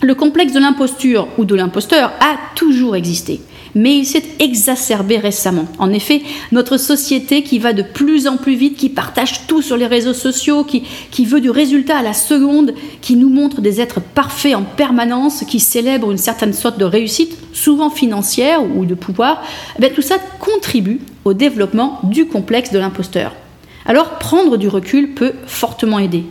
le 0.00 0.16
complexe 0.16 0.52
de 0.52 0.58
l'imposture 0.58 1.28
ou 1.38 1.44
de 1.44 1.54
l'imposteur 1.54 2.10
a 2.18 2.36
toujours 2.56 2.96
existé 2.96 3.40
mais 3.74 3.96
il 3.96 4.04
s'est 4.04 4.24
exacerbé 4.38 5.18
récemment. 5.18 5.66
En 5.78 5.92
effet, 5.92 6.22
notre 6.50 6.76
société 6.76 7.42
qui 7.42 7.58
va 7.58 7.72
de 7.72 7.82
plus 7.82 8.26
en 8.26 8.36
plus 8.36 8.54
vite, 8.54 8.76
qui 8.76 8.88
partage 8.88 9.46
tout 9.46 9.62
sur 9.62 9.76
les 9.76 9.86
réseaux 9.86 10.14
sociaux, 10.14 10.64
qui, 10.64 10.82
qui 11.10 11.24
veut 11.24 11.40
du 11.40 11.50
résultat 11.50 11.98
à 11.98 12.02
la 12.02 12.12
seconde, 12.12 12.74
qui 13.00 13.16
nous 13.16 13.28
montre 13.28 13.60
des 13.60 13.80
êtres 13.80 14.00
parfaits 14.00 14.54
en 14.54 14.62
permanence, 14.62 15.44
qui 15.46 15.60
célèbre 15.60 16.10
une 16.10 16.18
certaine 16.18 16.52
sorte 16.52 16.78
de 16.78 16.84
réussite, 16.84 17.36
souvent 17.52 17.90
financière 17.90 18.62
ou 18.76 18.84
de 18.84 18.94
pouvoir, 18.94 19.42
eh 19.80 19.90
tout 19.90 20.02
ça 20.02 20.16
contribue 20.38 21.00
au 21.24 21.34
développement 21.34 22.00
du 22.04 22.26
complexe 22.26 22.72
de 22.72 22.78
l'imposteur. 22.78 23.32
Alors 23.86 24.18
prendre 24.18 24.56
du 24.56 24.68
recul 24.68 25.14
peut 25.14 25.32
fortement 25.46 25.98
aider. 25.98 26.24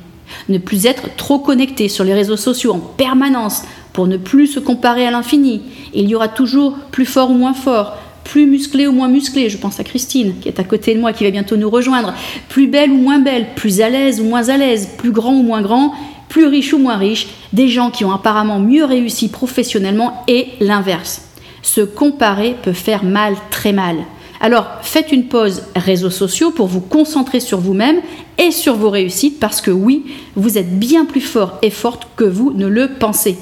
Ne 0.49 0.57
plus 0.57 0.85
être 0.85 1.15
trop 1.17 1.39
connecté 1.39 1.89
sur 1.89 2.03
les 2.03 2.13
réseaux 2.13 2.37
sociaux 2.37 2.73
en 2.73 2.79
permanence 2.79 3.63
pour 3.93 4.07
ne 4.07 4.17
plus 4.17 4.47
se 4.47 4.59
comparer 4.59 5.05
à 5.05 5.11
l'infini. 5.11 5.61
Il 5.93 6.07
y 6.07 6.15
aura 6.15 6.27
toujours 6.27 6.77
plus 6.91 7.05
fort 7.05 7.31
ou 7.31 7.35
moins 7.35 7.53
fort, 7.53 7.97
plus 8.23 8.45
musclé 8.45 8.87
ou 8.87 8.91
moins 8.91 9.07
musclé, 9.07 9.49
je 9.49 9.57
pense 9.57 9.79
à 9.79 9.83
Christine 9.83 10.35
qui 10.39 10.47
est 10.47 10.59
à 10.59 10.63
côté 10.63 10.93
de 10.95 10.99
moi, 10.99 11.13
qui 11.13 11.23
va 11.23 11.31
bientôt 11.31 11.57
nous 11.57 11.69
rejoindre, 11.69 12.13
plus 12.49 12.67
belle 12.67 12.91
ou 12.91 12.97
moins 12.97 13.19
belle, 13.19 13.47
plus 13.55 13.81
à 13.81 13.89
l'aise 13.89 14.21
ou 14.21 14.25
moins 14.25 14.49
à 14.49 14.57
l'aise, 14.57 14.89
plus 14.97 15.11
grand 15.11 15.33
ou 15.33 15.43
moins 15.43 15.61
grand, 15.61 15.93
plus 16.29 16.45
riche 16.45 16.73
ou 16.73 16.77
moins 16.77 16.97
riche, 16.97 17.27
des 17.51 17.67
gens 17.67 17.91
qui 17.91 18.05
ont 18.05 18.11
apparemment 18.11 18.59
mieux 18.59 18.85
réussi 18.85 19.27
professionnellement 19.27 20.23
et 20.27 20.47
l'inverse. 20.61 21.23
Se 21.61 21.81
comparer 21.81 22.55
peut 22.61 22.73
faire 22.73 23.03
mal, 23.03 23.35
très 23.49 23.73
mal. 23.73 23.97
Alors 24.39 24.65
faites 24.81 25.11
une 25.11 25.25
pause 25.25 25.63
réseaux 25.75 26.09
sociaux 26.09 26.51
pour 26.51 26.67
vous 26.67 26.81
concentrer 26.81 27.39
sur 27.39 27.59
vous-même 27.59 28.01
et 28.39 28.51
sur 28.51 28.75
vos 28.75 28.89
réussites 28.89 29.39
parce 29.39 29.61
que 29.61 29.71
oui, 29.71 30.05
vous 30.35 30.57
êtes 30.57 30.79
bien 30.79 31.05
plus 31.05 31.21
fort 31.21 31.59
et 31.61 31.69
forte 31.69 32.07
que 32.15 32.23
vous 32.23 32.51
ne 32.51 32.65
le 32.65 32.87
pensez. 32.87 33.37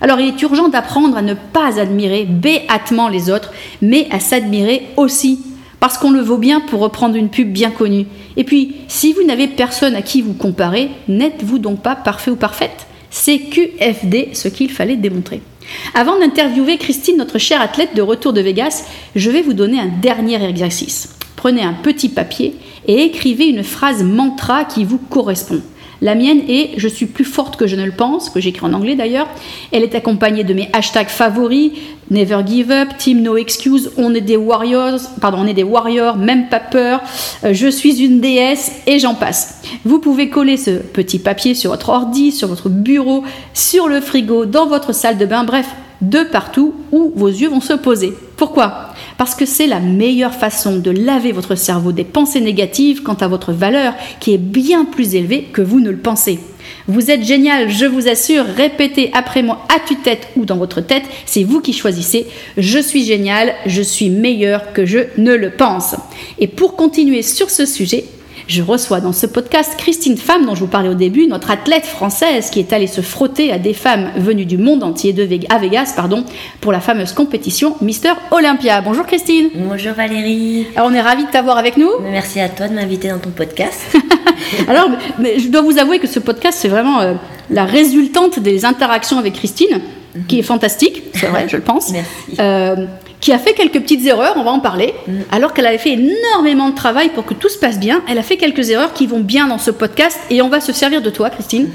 Alors 0.00 0.20
il 0.20 0.28
est 0.28 0.42
urgent 0.42 0.68
d'apprendre 0.68 1.16
à 1.16 1.22
ne 1.22 1.34
pas 1.34 1.80
admirer 1.80 2.24
béatement 2.24 3.08
les 3.08 3.30
autres, 3.30 3.52
mais 3.82 4.06
à 4.10 4.20
s'admirer 4.20 4.88
aussi, 4.96 5.40
parce 5.80 5.98
qu'on 5.98 6.10
le 6.10 6.20
vaut 6.20 6.38
bien 6.38 6.60
pour 6.60 6.80
reprendre 6.80 7.16
une 7.16 7.30
pub 7.30 7.52
bien 7.52 7.70
connue. 7.70 8.06
Et 8.36 8.44
puis, 8.44 8.76
si 8.88 9.12
vous 9.12 9.22
n'avez 9.22 9.48
personne 9.48 9.94
à 9.94 10.02
qui 10.02 10.22
vous 10.22 10.34
comparer, 10.34 10.90
n'êtes-vous 11.08 11.58
donc 11.58 11.80
pas 11.80 11.96
parfait 11.96 12.30
ou 12.30 12.36
parfaite? 12.36 12.86
C'est 13.10 13.38
QFD 13.38 14.30
ce 14.34 14.48
qu'il 14.48 14.70
fallait 14.70 14.96
démontrer. 14.96 15.40
Avant 15.94 16.18
d'interviewer 16.18 16.76
Christine, 16.78 17.16
notre 17.16 17.38
chère 17.38 17.60
athlète 17.60 17.94
de 17.96 18.02
retour 18.02 18.32
de 18.32 18.40
Vegas, 18.40 18.84
je 19.14 19.30
vais 19.30 19.42
vous 19.42 19.54
donner 19.54 19.80
un 19.80 19.88
dernier 19.88 20.42
exercice. 20.44 21.16
Prenez 21.34 21.62
un 21.62 21.74
petit 21.74 22.08
papier 22.08 22.56
et 22.86 23.02
écrivez 23.02 23.46
une 23.46 23.64
phrase 23.64 24.02
mantra 24.02 24.64
qui 24.64 24.84
vous 24.84 24.98
correspond. 24.98 25.62
La 26.02 26.14
mienne 26.14 26.42
est 26.48 26.70
Je 26.76 26.88
suis 26.88 27.06
plus 27.06 27.24
forte 27.24 27.56
que 27.56 27.66
je 27.66 27.76
ne 27.76 27.84
le 27.84 27.92
pense, 27.92 28.30
que 28.30 28.40
j'écris 28.40 28.66
en 28.66 28.72
anglais 28.72 28.94
d'ailleurs. 28.94 29.28
Elle 29.72 29.82
est 29.82 29.94
accompagnée 29.94 30.44
de 30.44 30.54
mes 30.54 30.68
hashtags 30.72 31.08
favoris 31.08 31.72
Never 32.10 32.42
give 32.46 32.70
up, 32.70 32.90
Team 32.98 33.22
No 33.22 33.36
excuse, 33.36 33.90
on 33.96 34.14
est 34.14 34.20
des 34.20 34.36
warriors, 34.36 35.00
on 35.22 35.46
est 35.46 35.54
des 35.54 35.64
warriors, 35.64 36.16
même 36.16 36.48
pas 36.48 36.60
peur, 36.60 37.02
euh, 37.42 37.52
je 37.52 37.66
suis 37.66 38.00
une 38.00 38.20
déesse 38.20 38.70
et 38.86 39.00
j'en 39.00 39.14
passe. 39.14 39.62
Vous 39.84 39.98
pouvez 39.98 40.28
coller 40.28 40.56
ce 40.56 40.70
petit 40.70 41.18
papier 41.18 41.54
sur 41.54 41.72
votre 41.72 41.88
ordi, 41.88 42.30
sur 42.30 42.46
votre 42.46 42.68
bureau, 42.68 43.24
sur 43.54 43.88
le 43.88 44.00
frigo, 44.00 44.46
dans 44.46 44.66
votre 44.66 44.94
salle 44.94 45.18
de 45.18 45.26
bain, 45.26 45.42
bref, 45.42 45.66
de 46.00 46.22
partout 46.22 46.74
où 46.92 47.12
vos 47.16 47.28
yeux 47.28 47.48
vont 47.48 47.60
se 47.60 47.72
poser. 47.72 48.12
Pourquoi? 48.36 48.90
Parce 49.18 49.34
que 49.34 49.46
c'est 49.46 49.66
la 49.66 49.80
meilleure 49.80 50.34
façon 50.34 50.76
de 50.76 50.90
laver 50.90 51.32
votre 51.32 51.54
cerveau 51.54 51.92
des 51.92 52.04
pensées 52.04 52.40
négatives 52.40 53.02
quant 53.02 53.14
à 53.14 53.28
votre 53.28 53.52
valeur 53.52 53.94
qui 54.20 54.34
est 54.34 54.38
bien 54.38 54.84
plus 54.84 55.14
élevée 55.14 55.48
que 55.52 55.62
vous 55.62 55.80
ne 55.80 55.90
le 55.90 55.96
pensez. 55.96 56.38
Vous 56.88 57.10
êtes 57.10 57.24
génial, 57.24 57.70
je 57.70 57.86
vous 57.86 58.08
assure, 58.08 58.44
répétez 58.44 59.10
après 59.12 59.42
moi 59.42 59.66
à 59.74 59.80
tue-tête 59.80 60.28
ou 60.36 60.44
dans 60.44 60.56
votre 60.56 60.80
tête, 60.80 61.04
c'est 61.24 61.44
vous 61.44 61.60
qui 61.60 61.72
choisissez. 61.72 62.26
Je 62.56 62.78
suis 62.78 63.04
génial, 63.04 63.54
je 63.66 63.82
suis 63.82 64.10
meilleur 64.10 64.72
que 64.72 64.84
je 64.84 64.98
ne 65.16 65.34
le 65.34 65.50
pense. 65.50 65.94
Et 66.38 66.48
pour 66.48 66.76
continuer 66.76 67.22
sur 67.22 67.50
ce 67.50 67.66
sujet, 67.66 68.04
je 68.46 68.62
reçois 68.62 69.00
dans 69.00 69.12
ce 69.12 69.26
podcast 69.26 69.74
Christine 69.76 70.16
Femme, 70.16 70.46
dont 70.46 70.54
je 70.54 70.60
vous 70.60 70.66
parlais 70.66 70.88
au 70.88 70.94
début, 70.94 71.26
notre 71.26 71.50
athlète 71.50 71.84
française 71.84 72.50
qui 72.50 72.60
est 72.60 72.72
allée 72.72 72.86
se 72.86 73.00
frotter 73.00 73.52
à 73.52 73.58
des 73.58 73.74
femmes 73.74 74.10
venues 74.16 74.46
du 74.46 74.56
monde 74.56 74.84
entier 74.84 75.12
de 75.12 75.26
à 75.48 75.58
Vegas 75.58 75.92
pardon, 75.96 76.24
pour 76.60 76.72
la 76.72 76.80
fameuse 76.80 77.12
compétition 77.12 77.76
Mister 77.80 78.12
Olympia. 78.30 78.80
Bonjour 78.82 79.04
Christine. 79.04 79.48
Bonjour 79.54 79.92
Valérie. 79.94 80.66
Alors 80.76 80.88
on 80.90 80.94
est 80.94 81.00
ravis 81.00 81.24
de 81.24 81.30
t'avoir 81.30 81.58
avec 81.58 81.76
nous. 81.76 81.90
Merci 82.02 82.40
à 82.40 82.48
toi 82.48 82.68
de 82.68 82.74
m'inviter 82.74 83.08
dans 83.08 83.18
ton 83.18 83.30
podcast. 83.30 83.96
Alors, 84.68 84.88
mais 85.18 85.38
je 85.38 85.48
dois 85.48 85.62
vous 85.62 85.78
avouer 85.78 85.98
que 85.98 86.06
ce 86.06 86.20
podcast, 86.20 86.58
c'est 86.60 86.68
vraiment 86.68 87.00
euh, 87.00 87.14
la 87.50 87.64
résultante 87.64 88.38
des 88.38 88.64
interactions 88.64 89.18
avec 89.18 89.34
Christine, 89.34 89.80
qui 90.28 90.38
est 90.38 90.42
fantastique, 90.42 91.02
c'est 91.14 91.26
vrai, 91.26 91.46
je 91.48 91.56
le 91.56 91.62
pense. 91.62 91.90
Merci. 91.92 92.40
Euh, 92.40 92.86
qui 93.26 93.32
a 93.32 93.38
fait 93.40 93.54
quelques 93.54 93.80
petites 93.80 94.06
erreurs, 94.06 94.34
on 94.36 94.44
va 94.44 94.52
en 94.52 94.60
parler, 94.60 94.94
Mm. 95.08 95.12
alors 95.32 95.52
qu'elle 95.52 95.66
avait 95.66 95.78
fait 95.78 95.94
énormément 95.94 96.68
de 96.70 96.76
travail 96.76 97.08
pour 97.08 97.24
que 97.24 97.34
tout 97.34 97.48
se 97.48 97.58
passe 97.58 97.76
bien. 97.80 98.00
Elle 98.08 98.18
a 98.18 98.22
fait 98.22 98.36
quelques 98.36 98.70
erreurs 98.70 98.92
qui 98.92 99.08
vont 99.08 99.18
bien 99.18 99.48
dans 99.48 99.58
ce 99.58 99.72
podcast 99.72 100.16
et 100.30 100.42
on 100.42 100.48
va 100.48 100.60
se 100.60 100.72
servir 100.72 101.02
de 101.02 101.10
toi, 101.10 101.28
Christine, 101.30 101.68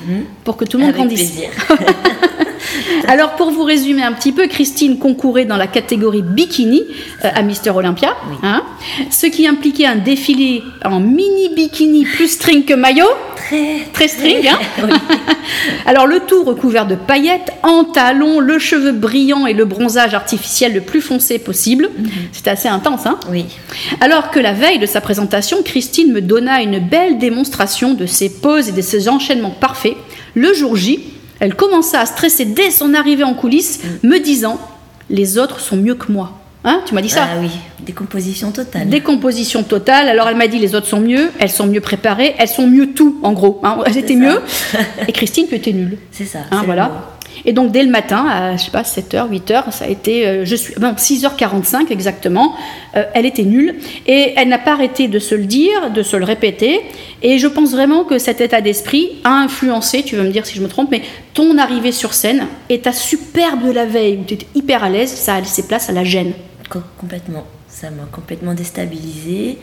pour 0.46 0.56
que 0.56 0.64
tout 0.64 0.78
le 0.78 0.86
monde 0.86 0.94
Mm-hmm. 0.94 1.02
Avec 1.02 1.08
grandisse. 1.10 1.32
plaisir. 1.32 1.50
Alors, 3.08 3.32
pour 3.32 3.52
vous 3.52 3.64
résumer 3.64 4.04
un 4.04 4.14
petit 4.14 4.32
peu, 4.32 4.48
Christine 4.48 4.98
concourait 4.98 5.46
dans 5.46 5.58
la 5.58 5.68
catégorie 5.68 6.22
bikini 6.22 6.84
euh, 7.26 7.30
à 7.34 7.42
Mister 7.42 7.70
Olympia, 7.72 8.16
Oui. 8.30 8.38
hein, 8.44 8.64
ce 9.10 9.28
qui 9.28 9.48
impliquait 9.48 9.86
un 9.86 9.96
défilé 9.96 10.64
en 10.86 11.00
mini 11.00 11.50
bikini 11.56 12.06
plus 12.06 12.28
string 12.30 12.64
que 12.66 12.74
maillot. 12.74 13.06
Très, 13.36 13.88
Très 13.92 14.08
string, 14.08 14.48
hein 14.48 14.60
Oui. 14.84 14.90
Alors 15.86 16.08
le 16.08 16.22
tout 16.22 16.44
recouvert 16.44 16.86
de 16.88 16.96
paillettes, 16.96 17.52
en 17.64 17.84
talons, 17.84 18.40
le 18.40 18.60
cheveu 18.60 18.92
brillant 18.92 19.46
et 19.46 19.54
le 19.54 19.66
bronzage 19.66 20.14
artificiel 20.14 20.74
le 20.74 20.82
plus 20.82 21.02
foncé 21.02 21.40
possible. 21.40 21.90
C'était 22.32 22.52
assez 22.52 22.68
intense, 22.70 23.06
hein 23.06 23.20
Oui. 23.30 23.46
Alors 24.00 24.32
que 24.32 24.40
la 24.40 24.54
veille 24.54 24.80
de 24.80 24.86
sa 24.86 25.02
présentation, 25.02 25.58
Christine 25.64 26.12
me 26.14 26.22
donna 26.22 26.62
une 26.62 26.80
belle 26.80 27.18
démonstration 27.18 27.94
de 27.94 28.06
ses 28.06 28.30
poses 28.30 28.70
et 28.70 28.72
de 28.72 28.82
ses 28.82 29.10
enchaînements 29.10 29.50
parfaits. 29.60 29.96
Le 30.36 30.54
jour 30.54 30.76
J, 30.76 31.00
elle 31.42 31.56
commença 31.56 32.00
à 32.00 32.06
stresser 32.06 32.46
dès 32.46 32.72
son 32.72 32.94
arrivée 32.94 33.26
en 33.26 33.34
coulisses, 33.34 33.82
me 34.04 34.18
disant 34.20 34.58
Les 35.10 35.38
autres 35.38 35.60
sont 35.60 35.76
mieux 35.76 35.96
que 35.96 36.10
moi. 36.12 36.38
Hein 36.64 36.82
Tu 36.86 36.94
m'as 36.94 37.02
dit 37.02 37.10
ça 37.10 37.24
Ah 37.34 37.38
oui, 37.42 37.50
décomposition 37.84 38.52
totale. 38.52 38.88
Décomposition 38.88 39.64
totale. 39.64 40.08
Alors 40.08 40.30
elle 40.30 40.36
m'a 40.38 40.48
dit 40.48 40.60
les 40.60 40.76
autres 40.76 40.86
sont 40.88 41.00
mieux, 41.02 41.32
elles 41.40 41.50
sont 41.50 41.66
mieux 41.66 41.82
préparées, 41.82 42.36
elles 42.38 42.48
sont 42.48 42.68
mieux 42.68 42.94
tout 42.94 43.20
en 43.24 43.34
gros. 43.34 43.60
hein. 43.64 43.80
Elles 43.88 43.98
étaient 43.98 44.14
ça. 44.14 44.20
mieux. 44.20 44.40
Et 45.08 45.12
Christine, 45.12 45.48
tu 45.50 45.56
étais 45.56 45.74
nulle. 45.74 45.98
C'est 46.12 46.26
ça. 46.26 46.40
Hein, 46.52 46.62
voilà. 46.66 47.10
Et 47.46 47.54
donc 47.54 47.72
dès 47.72 47.84
le 47.84 47.90
matin, 47.90 48.26
à 48.28 48.58
je 48.58 48.64
sais 48.64 48.72
pas 48.72 48.84
7h, 48.84 49.30
8h, 49.30 49.72
ça 49.72 49.86
a 49.86 49.88
été 49.88 50.28
euh, 50.28 50.46
je 50.46 50.56
suis 50.56 50.74
bon, 50.76 50.94
6h45 50.94 51.92
exactement, 51.92 52.56
euh, 52.96 53.04
elle 53.14 53.26
était 53.26 53.44
nulle 53.44 53.76
et 54.08 54.34
elle 54.36 54.50
n'a 54.50 54.58
pas 54.60 54.74
arrêté 54.74 55.08
de 55.08 55.20
se 55.20 55.36
le 55.36 55.46
dire, 55.46 55.92
de 55.92 56.04
se 56.04 56.16
le 56.18 56.26
répéter 56.26 56.82
et 57.22 57.38
je 57.40 57.48
pense 57.48 57.72
vraiment 57.72 58.04
que 58.04 58.18
cet 58.20 58.42
état 58.42 58.62
d'esprit 58.62 59.10
a 59.24 59.32
influencé, 59.32 60.04
tu 60.04 60.16
vas 60.16 60.24
me 60.24 60.30
dire 60.32 60.46
si 60.46 60.56
je 60.56 60.62
me 60.62 60.68
trompe 60.68 60.90
mais 60.92 61.02
ton 61.34 61.58
arrivée 61.58 61.92
sur 61.92 62.14
scène 62.14 62.46
et 62.70 62.80
ta 62.80 62.94
superbe 62.94 63.66
de 63.68 63.72
la 63.72 63.86
veille 63.86 64.18
où 64.22 64.24
tu 64.26 64.34
étais 64.36 64.48
hyper 64.56 64.84
à 64.84 64.90
l'aise, 64.90 65.10
ça 65.12 65.36
a 65.36 65.40
laissé 65.40 65.64
place 65.68 65.90
à 65.90 65.94
la 65.94 66.04
gêne. 66.04 66.34
Co- 66.70 66.80
complètement. 67.00 67.44
Ça 67.82 67.90
m'a 67.90 68.04
complètement 68.12 68.54
déstabilisée. 68.54 69.58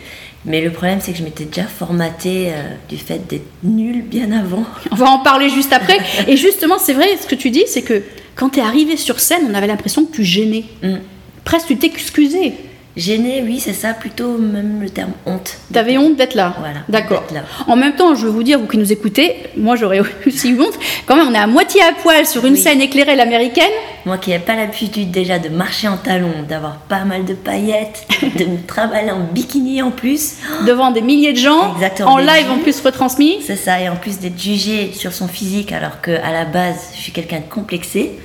Mais 0.45 0.61
le 0.61 0.73
problème, 0.73 0.99
c'est 1.01 1.13
que 1.13 1.19
je 1.19 1.23
m'étais 1.23 1.45
déjà 1.45 1.63
formatée 1.63 2.49
euh, 2.49 2.75
du 2.89 2.97
fait 2.97 3.25
d'être 3.29 3.47
nulle 3.63 4.03
bien 4.03 4.33
avant. 4.33 4.65
On 4.91 4.97
va 4.97 5.09
en 5.09 5.21
parler 5.21 5.49
juste 5.49 5.73
après 5.73 5.99
et 6.27 6.37
justement, 6.37 6.81
c'est 6.81 6.95
vrai 6.95 7.07
ce 7.17 7.29
que 7.29 7.37
tu 7.37 7.51
dis, 7.51 7.63
c'est 7.69 7.83
que 7.83 8.03
quand 8.35 8.51
tu 8.51 8.59
es 8.59 8.63
arrivé 8.63 8.97
sur 8.97 9.21
scène, 9.21 9.43
on 9.49 9.55
avait 9.55 9.69
l'impression 9.69 10.05
que 10.05 10.11
tu 10.11 10.25
gênais. 10.25 10.65
Mm. 10.83 10.97
Presque 11.45 11.69
tu 11.69 11.79
t'excusais. 11.79 12.55
Gênée, 12.99 13.45
oui, 13.47 13.61
c'est 13.61 13.73
ça, 13.75 13.95
plutôt 13.95 14.37
même 14.38 14.83
le 14.83 14.90
terme 14.90 15.12
honte. 15.25 15.57
T'avais 15.73 15.97
honte 15.99 16.17
d'être 16.17 16.35
là 16.35 16.55
Voilà, 16.59 16.81
D'accord. 16.88 17.25
En 17.69 17.76
même 17.76 17.95
temps, 17.95 18.17
je 18.17 18.25
veux 18.26 18.31
vous 18.33 18.43
dire, 18.43 18.59
vous 18.59 18.67
qui 18.67 18.76
nous 18.76 18.93
écoutez, 18.93 19.37
moi 19.57 19.76
j'aurais 19.76 20.00
aussi 20.26 20.49
eu 20.50 20.61
honte. 20.61 20.76
Quand 21.07 21.14
même, 21.14 21.28
on 21.28 21.33
est 21.33 21.38
à 21.38 21.47
moitié 21.47 21.81
à 21.83 21.93
poil 21.93 22.26
sur 22.26 22.45
une 22.45 22.55
Oui. 22.55 22.59
scène 22.61 22.81
éclairée 22.81 23.14
l'américaine. 23.14 23.71
Moi 24.05 24.19
qui 24.19 24.31
n'ai 24.31 24.40
pas 24.40 24.57
l'habitude 24.57 25.12
déjà 25.12 25.38
de 25.38 25.49
marcher 25.49 25.87
en 25.87 25.97
talons, 25.97 26.43
d'avoir 26.49 26.78
pas 26.78 27.05
mal 27.05 27.25
de 27.25 27.35
paillettes, 27.35 28.05
de 28.37 28.45
me 28.47 28.67
travailler 28.67 29.12
en 29.12 29.21
bikini 29.33 29.81
en 29.81 29.93
plus. 29.93 30.35
devant 30.67 30.90
des 30.90 31.00
milliers 31.02 31.33
de 31.35 31.38
gens, 31.38 31.75
Exactement, 31.76 32.14
en 32.14 32.19
live 32.19 32.50
en 32.50 32.59
plus 32.59 32.81
retransmis. 32.81 33.37
C'est 33.47 33.55
ça, 33.57 33.81
et 33.81 33.88
en 33.88 33.95
plus 33.97 34.19
d'être 34.19 34.40
jugée 34.40 34.90
sur 34.93 35.12
son 35.12 35.28
physique 35.28 35.71
alors 35.71 36.00
que 36.00 36.11
à 36.11 36.33
la 36.33 36.45
base 36.45 36.88
je 36.97 37.00
suis 37.00 37.12
quelqu'un 37.12 37.38
de 37.38 37.49
complexé, 37.49 38.19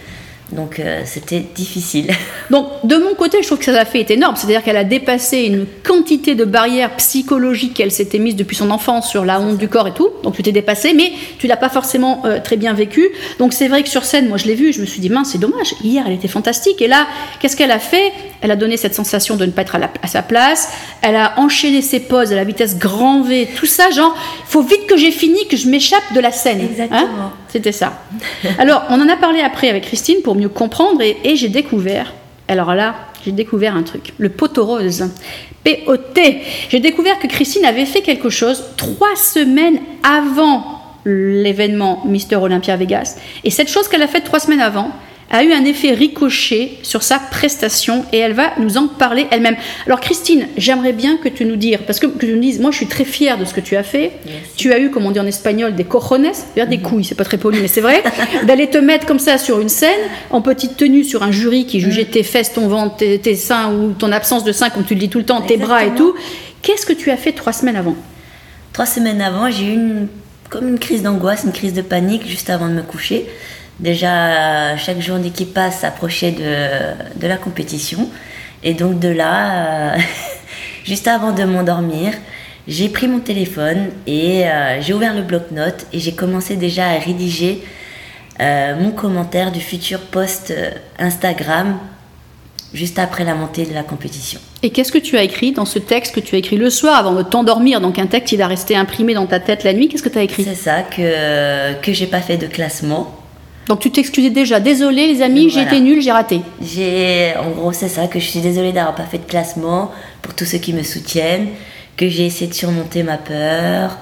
donc 0.53 0.79
euh, 0.79 1.01
c'était 1.05 1.39
difficile. 1.55 2.07
Donc, 2.51 2.67
de 2.83 2.97
mon 2.97 3.15
côté, 3.15 3.37
je 3.41 3.47
trouve 3.47 3.57
que 3.59 3.65
ça 3.65 3.79
a 3.79 3.85
fait 3.85 3.99
est 4.01 4.11
énorme. 4.11 4.35
C'est-à-dire 4.35 4.63
qu'elle 4.63 4.77
a 4.77 4.83
dépassé 4.83 5.39
une 5.43 5.65
quantité 5.83 6.35
de 6.35 6.45
barrières 6.45 6.95
psychologiques 6.97 7.73
qu'elle 7.73 7.91
s'était 7.91 8.19
mise 8.19 8.35
depuis 8.35 8.55
son 8.55 8.69
enfance 8.69 9.09
sur 9.09 9.23
la 9.25 9.39
honte 9.39 9.57
du 9.57 9.67
corps 9.69 9.87
et 9.87 9.93
tout. 9.93 10.09
Donc, 10.23 10.35
tu 10.35 10.43
t'es 10.43 10.51
dépassé, 10.51 10.93
mais 10.93 11.11
tu 11.39 11.47
l'as 11.47 11.57
pas 11.57 11.69
forcément 11.69 12.21
euh, 12.25 12.39
très 12.43 12.57
bien 12.57 12.73
vécu. 12.73 13.07
Donc, 13.39 13.53
c'est 13.53 13.67
vrai 13.67 13.81
que 13.83 13.89
sur 13.89 14.03
scène, 14.05 14.27
moi, 14.27 14.37
je 14.37 14.45
l'ai 14.45 14.55
vu, 14.55 14.73
je 14.73 14.81
me 14.81 14.85
suis 14.85 14.99
dit, 14.99 15.09
mince, 15.09 15.29
c'est 15.31 15.37
dommage. 15.39 15.73
Hier, 15.83 16.03
elle 16.05 16.13
était 16.13 16.27
fantastique. 16.27 16.81
Et 16.81 16.87
là, 16.87 17.07
qu'est-ce 17.39 17.55
qu'elle 17.55 17.71
a 17.71 17.79
fait? 17.79 18.11
Elle 18.41 18.51
a 18.51 18.55
donné 18.55 18.75
cette 18.77 18.93
sensation 18.93 19.35
de 19.37 19.45
ne 19.45 19.51
pas 19.51 19.61
être 19.63 19.75
à, 19.75 19.79
la- 19.79 19.89
à 20.01 20.07
sa 20.07 20.21
place. 20.21 20.69
Elle 21.01 21.15
a 21.15 21.39
enchaîné 21.39 21.81
ses 21.81 22.01
poses 22.01 22.31
à 22.33 22.35
la 22.35 22.43
vitesse 22.43 22.77
grand 22.77 23.21
V. 23.21 23.47
Tout 23.55 23.65
ça, 23.65 23.89
genre, 23.89 24.15
il 24.45 24.51
faut 24.51 24.61
vite 24.61 24.85
que 24.87 24.97
j'ai 24.97 25.11
fini, 25.11 25.47
que 25.47 25.55
je 25.57 25.67
m'échappe 25.69 26.13
de 26.13 26.19
la 26.19 26.31
scène. 26.31 26.59
Hein? 26.61 26.67
Exactement. 26.69 27.31
C'était 27.53 27.71
ça. 27.71 28.01
Alors, 28.57 28.81
on 28.89 28.99
en 28.99 29.07
a 29.07 29.15
parlé 29.15 29.39
après 29.39 29.69
avec 29.69 29.83
Christine 29.83 30.23
pour 30.23 30.33
mieux 30.33 30.49
comprendre 30.49 31.03
et, 31.03 31.35
j'ai 31.35 31.49
découvert, 31.49 32.11
alors 32.47 32.73
là, 32.73 32.95
j'ai 33.23 33.31
découvert 33.31 33.75
un 33.75 33.83
truc, 33.83 34.11
le 34.17 34.29
poteau 34.29 34.65
rose. 34.65 35.07
P-O-T. 35.63 36.41
J'ai 36.69 36.79
découvert 36.79 37.19
que 37.19 37.27
Christine 37.27 37.63
avait 37.63 37.85
fait 37.85 38.01
quelque 38.01 38.31
chose 38.31 38.63
trois 38.75 39.15
semaines 39.15 39.77
avant 40.01 40.81
l'événement 41.05 42.01
Mister 42.05 42.37
Olympia 42.37 42.75
Vegas. 42.75 43.17
Et 43.43 43.51
cette 43.51 43.69
chose 43.69 43.87
qu'elle 43.87 44.01
a 44.01 44.07
faite 44.07 44.23
trois 44.23 44.39
semaines 44.39 44.59
avant 44.59 44.89
a 45.33 45.43
eu 45.43 45.51
un 45.51 45.65
effet 45.65 45.91
ricochet 45.91 46.73
sur 46.83 47.01
sa 47.01 47.17
prestation 47.17 48.05
et 48.13 48.19
elle 48.19 48.33
va 48.33 48.53
nous 48.59 48.77
en 48.77 48.87
parler 48.87 49.25
elle-même. 49.31 49.55
Alors 49.87 49.99
Christine, 49.99 50.47
j'aimerais 50.57 50.93
bien 50.93 51.17
que 51.17 51.27
tu 51.27 51.43
nous 51.45 51.55
dises, 51.55 51.79
parce 51.87 51.99
que, 51.99 52.05
que 52.05 52.19
tu 52.19 52.33
nous 52.33 52.39
dises, 52.39 52.59
moi 52.59 52.69
je 52.69 52.77
suis 52.77 52.85
très 52.85 53.03
fière 53.03 53.39
de 53.39 53.43
ce 53.43 53.53
que 53.53 53.59
tu 53.59 53.75
as 53.75 53.81
fait. 53.81 54.11
Tu 54.55 54.71
as 54.71 54.79
eu, 54.79 54.91
comme 54.91 55.07
on 55.07 55.11
dit 55.11 55.19
en 55.19 55.25
espagnol, 55.25 55.73
des 55.73 55.85
cojones, 55.85 56.29
c'est-à-dire 56.31 56.67
des 56.67 56.77
couilles, 56.77 57.03
c'est 57.03 57.15
pas 57.15 57.25
très 57.25 57.39
poli, 57.39 57.57
mais 57.59 57.67
c'est 57.67 57.81
vrai, 57.81 58.03
d'aller 58.43 58.69
te 58.69 58.77
mettre 58.77 59.07
comme 59.07 59.17
ça 59.17 59.39
sur 59.39 59.59
une 59.59 59.69
scène, 59.69 59.89
en 60.29 60.41
petite 60.41 60.77
tenue 60.77 61.03
sur 61.03 61.23
un 61.23 61.31
jury 61.31 61.65
qui 61.65 61.79
jugeait 61.79 62.05
tes 62.05 62.21
fesses, 62.21 62.53
ton 62.53 62.67
ventre, 62.67 62.97
tes, 62.97 63.17
tes 63.17 63.35
seins 63.35 63.73
ou 63.73 63.93
ton 63.93 64.11
absence 64.11 64.43
de 64.43 64.51
seins, 64.51 64.69
comme 64.69 64.85
tu 64.85 64.93
le 64.93 64.99
dis 64.99 65.09
tout 65.09 65.17
le 65.19 65.25
temps, 65.25 65.41
tes 65.41 65.57
bras 65.57 65.83
et 65.83 65.95
tout. 65.95 66.13
Qu'est-ce 66.61 66.85
que 66.85 66.93
tu 66.93 67.09
as 67.09 67.17
fait 67.17 67.31
trois 67.31 67.53
semaines 67.53 67.75
avant? 67.75 67.95
Trois 68.71 68.85
semaines 68.85 69.21
avant, 69.21 69.49
j'ai 69.49 69.65
eu 69.65 69.73
une, 69.73 70.07
comme 70.51 70.69
une 70.69 70.79
crise 70.79 71.01
d'angoisse, 71.01 71.43
une 71.43 71.53
crise 71.53 71.73
de 71.73 71.81
panique 71.81 72.27
juste 72.27 72.51
avant 72.51 72.67
de 72.67 72.73
me 72.73 72.83
coucher. 72.83 73.25
Déjà, 73.83 74.77
chaque 74.77 75.01
journée 75.01 75.29
qui 75.29 75.43
passe 75.43 75.81
s'approchait 75.81 76.31
de, 76.31 77.19
de 77.19 77.27
la 77.27 77.35
compétition. 77.35 78.09
Et 78.63 78.73
donc 78.73 78.99
de 78.99 79.09
là, 79.09 79.95
euh, 79.95 79.97
juste 80.85 81.07
avant 81.07 81.33
de 81.33 81.43
m'endormir, 81.43 82.13
j'ai 82.65 82.87
pris 82.87 83.09
mon 83.09 83.19
téléphone 83.19 83.89
et 84.07 84.47
euh, 84.47 84.81
j'ai 84.81 84.93
ouvert 84.93 85.13
le 85.13 85.21
bloc-notes 85.21 85.85
et 85.91 85.99
j'ai 85.99 86.13
commencé 86.13 86.55
déjà 86.55 86.87
à 86.87 86.97
rédiger 86.97 87.61
euh, 88.39 88.79
mon 88.79 88.91
commentaire 88.91 89.51
du 89.51 89.59
futur 89.59 89.99
post 89.99 90.53
Instagram 90.97 91.77
juste 92.73 92.99
après 92.99 93.25
la 93.25 93.35
montée 93.35 93.65
de 93.65 93.73
la 93.73 93.83
compétition. 93.83 94.39
Et 94.63 94.69
qu'est-ce 94.69 94.93
que 94.93 94.97
tu 94.97 95.17
as 95.17 95.23
écrit 95.23 95.51
dans 95.51 95.65
ce 95.65 95.77
texte 95.77 96.15
que 96.15 96.21
tu 96.21 96.35
as 96.35 96.37
écrit 96.37 96.55
le 96.55 96.69
soir 96.69 96.95
avant 96.95 97.13
de 97.13 97.21
t'endormir? 97.21 97.81
Donc 97.81 97.99
un 97.99 98.07
texte, 98.07 98.31
il 98.31 98.37
va 98.37 98.47
rester 98.47 98.77
imprimé 98.77 99.13
dans 99.13 99.27
ta 99.27 99.41
tête 99.41 99.65
la 99.65 99.73
nuit. 99.73 99.89
Qu'est-ce 99.89 100.01
que 100.03 100.09
tu 100.09 100.17
as 100.17 100.23
écrit? 100.23 100.45
C'est 100.45 100.55
ça 100.55 100.83
que, 100.83 101.73
que 101.81 101.91
j'ai 101.91 102.07
pas 102.07 102.21
fait 102.21 102.37
de 102.37 102.47
classement. 102.47 103.22
Donc 103.67 103.79
tu 103.79 103.91
t'excusais 103.91 104.29
déjà. 104.29 104.59
Désolé 104.59 105.07
les 105.07 105.21
amis, 105.21 105.49
j'ai 105.49 105.61
été 105.61 105.79
nulle, 105.79 106.01
j'ai 106.01 106.11
raté. 106.11 106.41
J'ai, 106.61 107.33
en 107.37 107.49
gros, 107.51 107.71
c'est 107.71 107.87
ça, 107.87 108.07
que 108.07 108.19
je 108.19 108.25
suis 108.25 108.41
désolée 108.41 108.71
d'avoir 108.73 108.95
pas 108.95 109.05
fait 109.05 109.19
de 109.19 109.25
classement 109.25 109.91
pour 110.21 110.33
tous 110.33 110.45
ceux 110.45 110.57
qui 110.57 110.73
me 110.73 110.83
soutiennent, 110.83 111.47
que 111.95 112.09
j'ai 112.09 112.25
essayé 112.25 112.47
de 112.47 112.53
surmonter 112.53 113.03
ma 113.03 113.17
peur, 113.17 113.97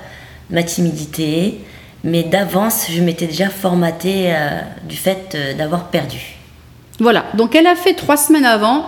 ma 0.49 0.63
timidité, 0.63 1.59
Mais 2.03 2.23
d'avance, 2.23 2.87
je 2.89 2.99
m'étais 3.01 3.27
déjà 3.27 3.49
formatée 3.49 4.33
euh, 4.33 4.59
du 4.89 4.95
fait 4.95 5.35
euh, 5.35 5.53
d'avoir 5.53 5.91
perdu. 5.91 6.37
Voilà, 6.99 7.25
donc 7.35 7.55
elle 7.55 7.67
a 7.67 7.75
fait 7.75 7.93
trois 7.93 8.17
semaines 8.17 8.45
avant 8.45 8.85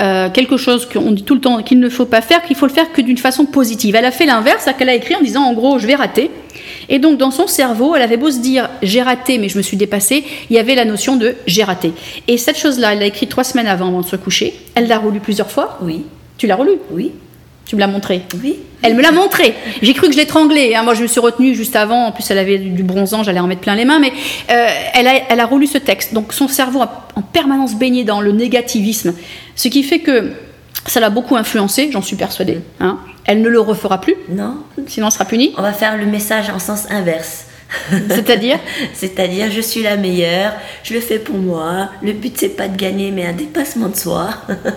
euh, 0.00 0.30
quelque 0.30 0.56
chose 0.56 0.88
qu'on 0.88 1.10
dit 1.10 1.24
tout 1.24 1.34
le 1.34 1.40
temps 1.40 1.62
qu'il 1.62 1.80
ne 1.80 1.88
faut 1.88 2.06
pas 2.06 2.20
faire, 2.20 2.42
qu'il 2.42 2.56
faut 2.56 2.66
le 2.66 2.72
faire 2.72 2.92
que 2.92 3.02
d'une 3.02 3.18
façon 3.18 3.46
positive. 3.46 3.96
Elle 3.96 4.04
a 4.04 4.12
fait 4.12 4.26
l'inverse, 4.26 4.68
qu'elle 4.78 4.88
a 4.88 4.94
écrit 4.94 5.16
en 5.16 5.20
disant 5.20 5.42
en 5.42 5.52
gros 5.52 5.78
je 5.78 5.86
vais 5.86 5.94
rater. 5.94 6.30
Et 6.88 6.98
donc 6.98 7.18
dans 7.18 7.30
son 7.30 7.46
cerveau, 7.46 7.94
elle 7.96 8.02
avait 8.02 8.16
beau 8.16 8.30
se 8.30 8.38
dire 8.38 8.68
j'ai 8.82 9.02
raté 9.02 9.38
mais 9.38 9.48
je 9.48 9.58
me 9.58 9.62
suis 9.62 9.76
dépassée, 9.76 10.24
il 10.50 10.56
y 10.56 10.58
avait 10.58 10.74
la 10.74 10.84
notion 10.84 11.16
de 11.16 11.36
j'ai 11.46 11.64
raté. 11.64 11.92
Et 12.26 12.38
cette 12.38 12.58
chose-là, 12.58 12.92
elle 12.92 13.00
l'a 13.00 13.06
écrit 13.06 13.26
trois 13.26 13.44
semaines 13.44 13.66
avant, 13.66 13.88
avant 13.88 14.00
de 14.00 14.06
se 14.06 14.16
coucher. 14.16 14.54
Elle 14.74 14.88
l'a 14.88 14.98
relu 14.98 15.20
plusieurs 15.20 15.50
fois. 15.50 15.78
Oui, 15.82 16.04
Tu 16.38 16.46
l'as 16.46 16.56
relu 16.56 16.72
oui, 16.90 17.12
Tu 17.66 17.76
me 17.76 17.80
l'as 17.80 17.86
montré 17.88 18.22
oui. 18.42 18.56
Elle 18.80 18.94
me 18.94 19.02
l'a 19.02 19.10
montré. 19.10 19.54
J'ai 19.82 19.92
cru 19.92 20.06
que 20.06 20.12
je 20.12 20.18
l'étranglais. 20.18 20.72
hein. 20.76 20.84
Moi, 20.84 20.94
je 20.94 21.02
me 21.02 21.08
suis 21.08 21.18
retenue 21.18 21.52
juste 21.56 21.74
avant. 21.74 22.06
En 22.06 22.12
plus, 22.12 22.30
elle 22.30 22.38
avait 22.38 22.58
du 22.58 22.70
du 22.70 22.84
bronzant, 22.84 23.24
j'allais 23.24 23.40
en 23.40 23.48
mettre 23.48 23.60
plein 23.62 23.74
les 23.74 23.84
mains. 23.84 23.98
Mais 23.98 24.12
euh, 24.52 24.68
elle, 24.94 25.08
a, 25.08 25.14
elle 25.30 25.40
a 25.40 25.46
relu 25.46 25.66
ce 25.66 25.78
texte. 25.78 26.14
Donc, 26.14 26.32
son 26.32 26.46
cerveau 26.46 26.80
a 26.82 27.08
en 27.16 27.22
permanence 27.22 27.74
baigné 27.74 28.04
dans 28.04 28.20
le 28.20 28.30
négativisme. 28.30 29.14
Ce 29.56 29.66
qui 29.66 29.82
fait 29.82 29.98
que 29.98 30.30
ça 30.86 31.00
l'a 31.00 31.10
beaucoup 31.10 31.36
influencé, 31.36 31.90
j'en 31.92 32.02
suis 32.02 32.16
persuadée. 32.16 32.60
hein. 32.80 32.98
Elle 33.30 33.42
ne 33.42 33.48
le 33.50 33.60
refera 33.60 34.00
plus, 34.00 34.14
Non, 34.30 34.56
sinon 34.86 35.08
elle 35.08 35.12
sera 35.12 35.26
punie. 35.26 35.52
on 35.58 35.62
va 35.62 35.72
faire 35.74 35.98
le 35.98 36.06
message 36.06 36.48
en 36.48 36.58
sens 36.58 36.86
inverse. 36.90 37.44
C'est-à-dire 38.08 38.58
C'est-à-dire, 38.94 39.50
je 39.50 39.60
suis 39.60 39.82
la 39.82 39.96
meilleure, 39.98 40.52
je 40.82 40.94
le 40.94 41.00
fais 41.00 41.18
pour 41.18 41.36
moi. 41.36 41.90
Le 42.02 42.12
but, 42.12 42.34
c'est 42.38 42.48
pas 42.56 42.68
de 42.68 42.76
gagner, 42.76 43.10
mais 43.10 43.26
un 43.26 43.34
dépassement 43.34 43.88
de 43.88 43.96
soi. 43.96 44.30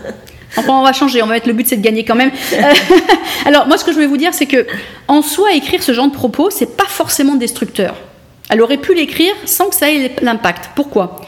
Enfin, 0.58 0.74
on 0.74 0.84
va 0.84 0.92
changer, 0.92 1.24
on 1.24 1.28
va 1.28 1.36
mettre 1.36 1.48
le 1.48 1.54
but 1.54 1.66
c'est 1.66 1.78
de 1.78 1.82
gagner 1.82 2.04
quand 2.04 2.16
même. 2.16 2.30
Euh, 2.52 2.62
Alors, 3.46 3.68
moi, 3.68 3.78
ce 3.78 3.86
que 3.86 3.94
je 3.94 3.98
vais 4.00 4.06
vous 4.06 4.18
dire, 4.18 4.34
c'est 4.34 4.48
que 4.48 4.68
en 5.08 5.22
soi, 5.22 5.54
écrire 5.54 5.82
ce 5.82 5.94
genre 5.94 6.08
de 6.10 6.14
propos, 6.14 6.50
c'est 6.50 6.76
pas 6.76 6.84
forcément 6.90 7.36
destructeur. 7.36 7.96
Elle 8.50 8.62
aurait 8.62 8.76
pu 8.78 8.94
l'écrire 8.94 9.32
sans 9.46 9.68
que 9.70 9.76
ça 9.76 9.90
ait 9.90 10.12
l'impact. 10.22 10.72
Pourquoi? 10.76 11.22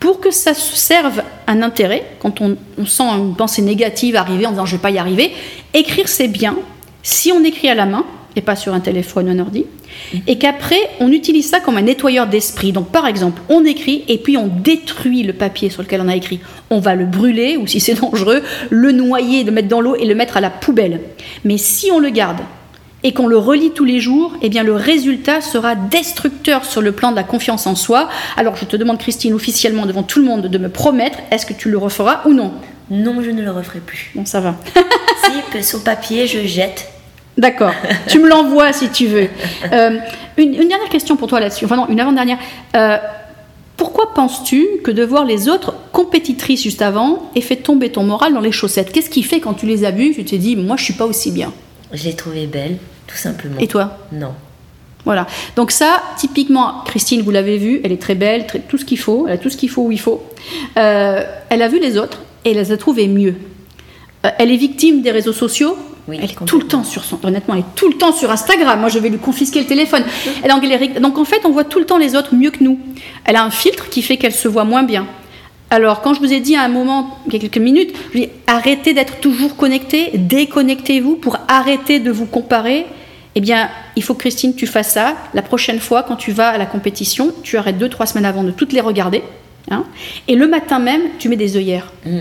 Pour 0.00 0.20
que 0.20 0.30
ça 0.30 0.54
serve 0.54 1.22
un 1.46 1.62
intérêt, 1.62 2.04
quand 2.20 2.40
on, 2.40 2.56
sent 2.86 3.02
une 3.02 3.34
pensée 3.34 3.62
négative 3.62 4.16
arriver 4.16 4.46
en 4.46 4.50
disant 4.50 4.66
je 4.66 4.76
vais 4.76 4.82
pas 4.82 4.90
y 4.90 4.98
arriver, 4.98 5.32
écrire 5.74 6.08
c'est 6.08 6.28
bien 6.28 6.56
si 7.02 7.32
on 7.32 7.42
écrit 7.42 7.68
à 7.68 7.74
la 7.74 7.86
main 7.86 8.04
et 8.36 8.40
pas 8.40 8.54
sur 8.54 8.74
un 8.74 8.80
téléphone 8.80 9.28
ou 9.28 9.32
un 9.32 9.38
ordi, 9.40 9.64
et 10.28 10.38
qu'après 10.38 10.78
on 11.00 11.10
utilise 11.10 11.48
ça 11.48 11.58
comme 11.58 11.76
un 11.76 11.82
nettoyeur 11.82 12.28
d'esprit. 12.28 12.70
Donc 12.70 12.90
par 12.90 13.06
exemple, 13.06 13.42
on 13.48 13.64
écrit 13.64 14.04
et 14.06 14.18
puis 14.18 14.36
on 14.36 14.46
détruit 14.46 15.24
le 15.24 15.32
papier 15.32 15.70
sur 15.70 15.82
lequel 15.82 16.00
on 16.00 16.08
a 16.08 16.14
écrit. 16.14 16.38
On 16.70 16.78
va 16.78 16.94
le 16.94 17.06
brûler 17.06 17.56
ou 17.56 17.66
si 17.66 17.80
c'est 17.80 17.94
dangereux, 18.00 18.42
le 18.70 18.92
noyer, 18.92 19.42
le 19.42 19.50
mettre 19.50 19.68
dans 19.68 19.80
l'eau 19.80 19.96
et 19.96 20.06
le 20.06 20.14
mettre 20.14 20.36
à 20.36 20.40
la 20.40 20.50
poubelle. 20.50 21.00
Mais 21.44 21.58
si 21.58 21.90
on 21.90 21.98
le 21.98 22.10
garde 22.10 22.38
et 23.04 23.12
qu'on 23.12 23.26
le 23.26 23.38
relit 23.38 23.70
tous 23.70 23.84
les 23.84 24.00
jours, 24.00 24.32
eh 24.42 24.48
bien 24.48 24.62
le 24.62 24.74
résultat 24.74 25.40
sera 25.40 25.74
destructeur 25.74 26.64
sur 26.64 26.80
le 26.80 26.92
plan 26.92 27.10
de 27.10 27.16
la 27.16 27.22
confiance 27.22 27.66
en 27.66 27.74
soi. 27.74 28.08
Alors 28.36 28.56
je 28.56 28.64
te 28.64 28.76
demande 28.76 28.98
Christine 28.98 29.34
officiellement 29.34 29.86
devant 29.86 30.02
tout 30.02 30.18
le 30.18 30.24
monde 30.24 30.46
de 30.46 30.58
me 30.58 30.68
promettre 30.68 31.18
est-ce 31.30 31.46
que 31.46 31.52
tu 31.52 31.70
le 31.70 31.78
referas 31.78 32.22
ou 32.26 32.32
non? 32.32 32.52
Non, 32.90 33.22
je 33.22 33.30
ne 33.30 33.42
le 33.42 33.50
referai 33.50 33.80
plus. 33.80 34.10
Bon 34.14 34.24
ça 34.24 34.40
va. 34.40 34.56
si, 35.52 35.62
sur 35.62 35.84
papier, 35.84 36.26
je 36.26 36.46
jette. 36.46 36.88
D'accord. 37.36 37.72
tu 38.08 38.18
me 38.18 38.28
l'envoies 38.28 38.72
si 38.72 38.88
tu 38.90 39.06
veux. 39.06 39.28
Euh, 39.72 39.98
une, 40.36 40.54
une 40.54 40.68
dernière 40.68 40.88
question 40.88 41.16
pour 41.16 41.28
toi 41.28 41.40
là-dessus. 41.40 41.64
Enfin 41.64 41.76
non, 41.76 41.88
une 41.88 42.00
avant-dernière. 42.00 42.38
Euh, 42.76 42.96
pourquoi 43.76 44.12
penses-tu 44.14 44.66
que 44.82 44.90
de 44.90 45.04
voir 45.04 45.24
les 45.24 45.48
autres 45.48 45.74
compétitrices 45.92 46.62
juste 46.62 46.82
avant 46.82 47.30
ait 47.36 47.40
fait 47.40 47.56
tomber 47.56 47.90
ton 47.90 48.02
moral 48.02 48.34
dans 48.34 48.40
les 48.40 48.50
chaussettes? 48.50 48.92
Qu'est-ce 48.92 49.10
qui 49.10 49.22
fait 49.22 49.40
quand 49.40 49.54
tu 49.54 49.66
les 49.66 49.84
as 49.84 49.90
vues, 49.92 50.12
tu 50.14 50.24
t'es 50.24 50.38
dit, 50.38 50.56
moi 50.56 50.76
je 50.76 50.84
suis 50.84 50.94
pas 50.94 51.06
aussi 51.06 51.30
bien? 51.30 51.52
Je 51.92 52.04
l'ai 52.04 52.14
trouvée 52.14 52.46
belle, 52.46 52.76
tout 53.06 53.16
simplement. 53.16 53.56
Et 53.58 53.66
toi 53.66 53.98
Non. 54.12 54.34
Voilà. 55.04 55.26
Donc 55.56 55.70
ça, 55.70 56.02
typiquement, 56.18 56.82
Christine, 56.84 57.22
vous 57.22 57.30
l'avez 57.30 57.56
vu, 57.56 57.80
elle 57.84 57.92
est 57.92 58.00
très 58.02 58.14
belle, 58.14 58.46
très- 58.46 58.58
tout 58.60 58.76
ce 58.76 58.84
qu'il 58.84 58.98
faut, 58.98 59.26
elle 59.26 59.34
a 59.34 59.38
tout 59.38 59.48
ce 59.48 59.56
qu'il 59.56 59.70
faut 59.70 59.82
où 59.82 59.92
il 59.92 60.00
faut. 60.00 60.22
Euh, 60.76 61.22
elle 61.48 61.62
a 61.62 61.68
vu 61.68 61.80
les 61.80 61.96
autres 61.96 62.18
et 62.44 62.50
elle 62.50 62.56
les 62.58 62.72
a 62.72 62.76
trouvés 62.76 63.08
mieux. 63.08 63.34
Euh, 64.26 64.30
elle 64.38 64.50
est 64.50 64.56
victime 64.56 65.00
des 65.02 65.10
réseaux 65.10 65.32
sociaux. 65.32 65.76
Oui, 66.08 66.18
elle 66.22 66.30
est 66.30 66.44
tout 66.46 66.58
le 66.58 66.66
temps 66.66 66.84
sur 66.84 67.04
son, 67.04 67.18
honnêtement, 67.22 67.54
elle 67.54 67.60
est 67.60 67.74
tout 67.74 67.88
le 67.88 67.96
temps 67.96 68.12
sur 68.12 68.30
Instagram. 68.30 68.80
Moi, 68.80 68.88
je 68.88 68.98
vais 68.98 69.10
lui 69.10 69.18
confisquer 69.18 69.60
le 69.60 69.66
téléphone. 69.66 70.02
Elle 70.42 70.50
galère. 70.60 71.00
Donc 71.00 71.18
en 71.18 71.24
fait, 71.24 71.40
on 71.44 71.50
voit 71.50 71.64
tout 71.64 71.78
le 71.78 71.84
temps 71.86 71.98
les 71.98 72.16
autres 72.16 72.34
mieux 72.34 72.50
que 72.50 72.64
nous. 72.64 72.78
Elle 73.24 73.36
a 73.36 73.44
un 73.44 73.50
filtre 73.50 73.88
qui 73.90 74.00
fait 74.02 74.16
qu'elle 74.16 74.32
se 74.32 74.48
voit 74.48 74.64
moins 74.64 74.82
bien. 74.82 75.06
Alors, 75.70 76.00
quand 76.00 76.14
je 76.14 76.20
vous 76.20 76.32
ai 76.32 76.40
dit 76.40 76.56
à 76.56 76.62
un 76.62 76.68
moment, 76.68 77.18
il 77.26 77.34
y 77.34 77.36
a 77.36 77.38
quelques 77.38 77.58
minutes, 77.58 77.94
je 78.14 78.18
dis, 78.20 78.28
arrêtez 78.46 78.94
d'être 78.94 79.20
toujours 79.20 79.56
connecté, 79.56 80.10
déconnectez-vous 80.14 81.16
pour 81.16 81.38
arrêter 81.46 82.00
de 82.00 82.10
vous 82.10 82.24
comparer. 82.26 82.86
Eh 83.34 83.40
bien, 83.40 83.68
il 83.94 84.02
faut 84.02 84.14
que 84.14 84.20
Christine, 84.20 84.54
tu 84.54 84.66
fasses 84.66 84.92
ça. 84.92 85.14
La 85.34 85.42
prochaine 85.42 85.78
fois, 85.78 86.02
quand 86.02 86.16
tu 86.16 86.32
vas 86.32 86.48
à 86.48 86.58
la 86.58 86.66
compétition, 86.66 87.32
tu 87.42 87.58
arrêtes 87.58 87.76
deux, 87.78 87.90
trois 87.90 88.06
semaines 88.06 88.24
avant 88.24 88.42
de 88.44 88.50
toutes 88.50 88.72
les 88.72 88.80
regarder. 88.80 89.22
hein. 89.70 89.84
et 90.26 90.34
le 90.36 90.48
matin 90.48 90.78
même, 90.78 91.02
tu 91.18 91.28
mets 91.28 91.36
des 91.36 91.56
œillères. 91.56 91.92
Mm. 92.06 92.20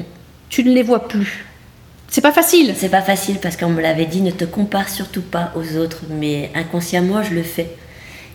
Tu 0.50 0.64
ne 0.64 0.72
les 0.72 0.84
vois 0.84 1.08
plus. 1.08 1.46
C'est 2.10 2.22
pas 2.22 2.32
facile. 2.32 2.74
C'est 2.76 2.90
pas 2.90 3.02
facile 3.02 3.38
parce 3.42 3.58
qu'on 3.58 3.70
me 3.70 3.82
l'avait 3.82 4.06
dit, 4.06 4.22
ne 4.22 4.32
te 4.32 4.46
compare 4.46 4.90
surtout 4.90 5.22
pas 5.22 5.52
aux 5.56 5.78
autres, 5.78 6.02
mais 6.10 6.52
inconsciemment 6.56 7.24
je 7.24 7.34
le 7.34 7.44
fais. 7.44 7.70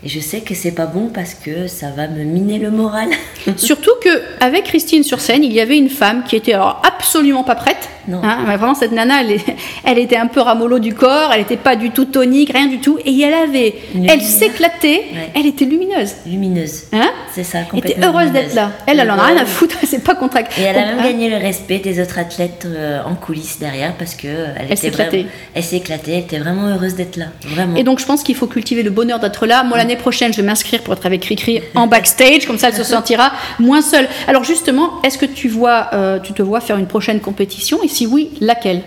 Et 0.05 0.09
je 0.09 0.19
sais 0.19 0.41
que 0.41 0.53
c'est 0.53 0.71
pas 0.71 0.85
bon 0.85 1.07
parce 1.13 1.33
que 1.33 1.67
ça 1.67 1.87
va 1.95 2.07
me 2.07 2.23
miner 2.23 2.59
le 2.59 2.71
moral. 2.71 3.07
Surtout 3.57 3.91
que 4.03 4.09
avec 4.41 4.65
Christine 4.65 5.03
sur 5.03 5.21
scène, 5.21 5.43
il 5.43 5.53
y 5.53 5.61
avait 5.61 5.77
une 5.77 5.89
femme 5.89 6.23
qui 6.27 6.35
était 6.35 6.53
alors 6.53 6.81
absolument 6.85 7.43
pas 7.43 7.55
prête. 7.55 7.89
Non. 8.09 8.19
Hein, 8.21 8.39
mais 8.45 8.57
vraiment, 8.57 8.75
cette 8.75 8.91
nana, 8.91 9.21
elle, 9.21 9.39
elle 9.85 9.97
était 9.97 10.17
un 10.17 10.27
peu 10.27 10.41
ramollo 10.41 10.79
du 10.79 10.93
corps, 10.93 11.29
elle 11.31 11.39
n'était 11.39 11.55
pas 11.55 11.77
du 11.77 11.91
tout 11.91 12.03
tonique, 12.03 12.51
rien 12.51 12.67
du 12.67 12.79
tout. 12.79 12.99
Et 13.05 13.17
elle 13.21 13.33
avait, 13.33 13.75
elle 14.07 14.21
s'éclatait, 14.21 15.03
Ouais. 15.13 15.29
elle 15.35 15.45
était 15.45 15.63
lumineuse. 15.63 16.11
Lumineuse. 16.25 16.83
Hein 16.91 17.09
C'est 17.33 17.45
ça, 17.45 17.59
Elle 17.59 17.79
était 17.79 17.93
complètement 17.93 18.07
heureuse 18.19 18.31
d'être 18.33 18.55
là. 18.55 18.71
Elle, 18.87 18.99
elle 18.99 19.09
en 19.09 19.17
a 19.17 19.25
rien 19.27 19.37
à 19.37 19.45
foutre, 19.45 19.77
c'est 19.87 20.03
pas 20.03 20.15
contre 20.15 20.37
Et 20.37 20.61
elle 20.63 20.75
a 20.77 20.85
même 20.85 20.99
Hein 20.99 21.03
gagné 21.03 21.29
le 21.29 21.37
respect 21.37 21.79
des 21.79 22.01
autres 22.01 22.19
athlètes 22.19 22.63
euh, 22.65 22.99
en 23.05 23.15
coulisses 23.15 23.57
derrière 23.59 23.93
parce 23.95 24.15
que 24.15 24.27
euh, 24.27 24.47
elle, 24.57 24.65
était 24.65 24.75
s'éclatait. 24.75 25.17
vraiment- 25.19 25.29
Elle 25.55 25.63
s'est 25.63 25.77
éclatée, 25.77 26.11
elle 26.13 26.19
était 26.23 26.39
vraiment 26.39 26.67
heureuse 26.67 26.95
d'être 26.95 27.15
là. 27.15 27.27
Vraiment. 27.47 27.77
Et 27.77 27.83
donc, 27.83 27.99
je 27.99 28.05
pense 28.05 28.21
qu'il 28.23 28.35
faut 28.35 28.47
cultiver 28.47 28.83
le 28.83 28.89
bonheur 28.89 29.19
d'être 29.19 29.45
là. 29.45 29.63
Moi, 29.63 29.77
l'année 29.77 29.92
prochaine, 29.95 30.31
je 30.33 30.37
vais 30.37 30.47
m'inscrire 30.47 30.81
pour 30.81 30.93
être 30.93 31.05
avec 31.05 31.21
Cricri 31.21 31.61
en 31.75 31.87
backstage, 31.87 32.45
comme 32.45 32.57
ça, 32.57 32.69
elle 32.69 32.75
se 32.75 32.83
sentira 32.83 33.31
moins 33.59 33.81
seule. 33.81 34.07
Alors, 34.27 34.43
justement, 34.43 35.01
est-ce 35.03 35.17
que 35.17 35.25
tu 35.25 35.47
vois, 35.47 35.89
euh, 35.93 36.19
tu 36.19 36.33
te 36.33 36.41
vois 36.41 36.61
faire 36.61 36.77
une 36.77 36.87
prochaine 36.87 37.19
compétition? 37.19 37.83
Et 37.83 37.87
si 37.87 38.05
oui, 38.05 38.31
laquelle? 38.41 38.81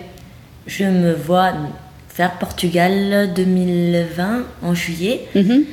Je 0.67 0.85
me 0.85 1.13
vois 1.13 1.53
faire 2.09 2.33
Portugal 2.39 3.31
2020 3.35 4.45
en 4.63 4.75
juillet. 4.75 5.27
Mhm. 5.35 5.65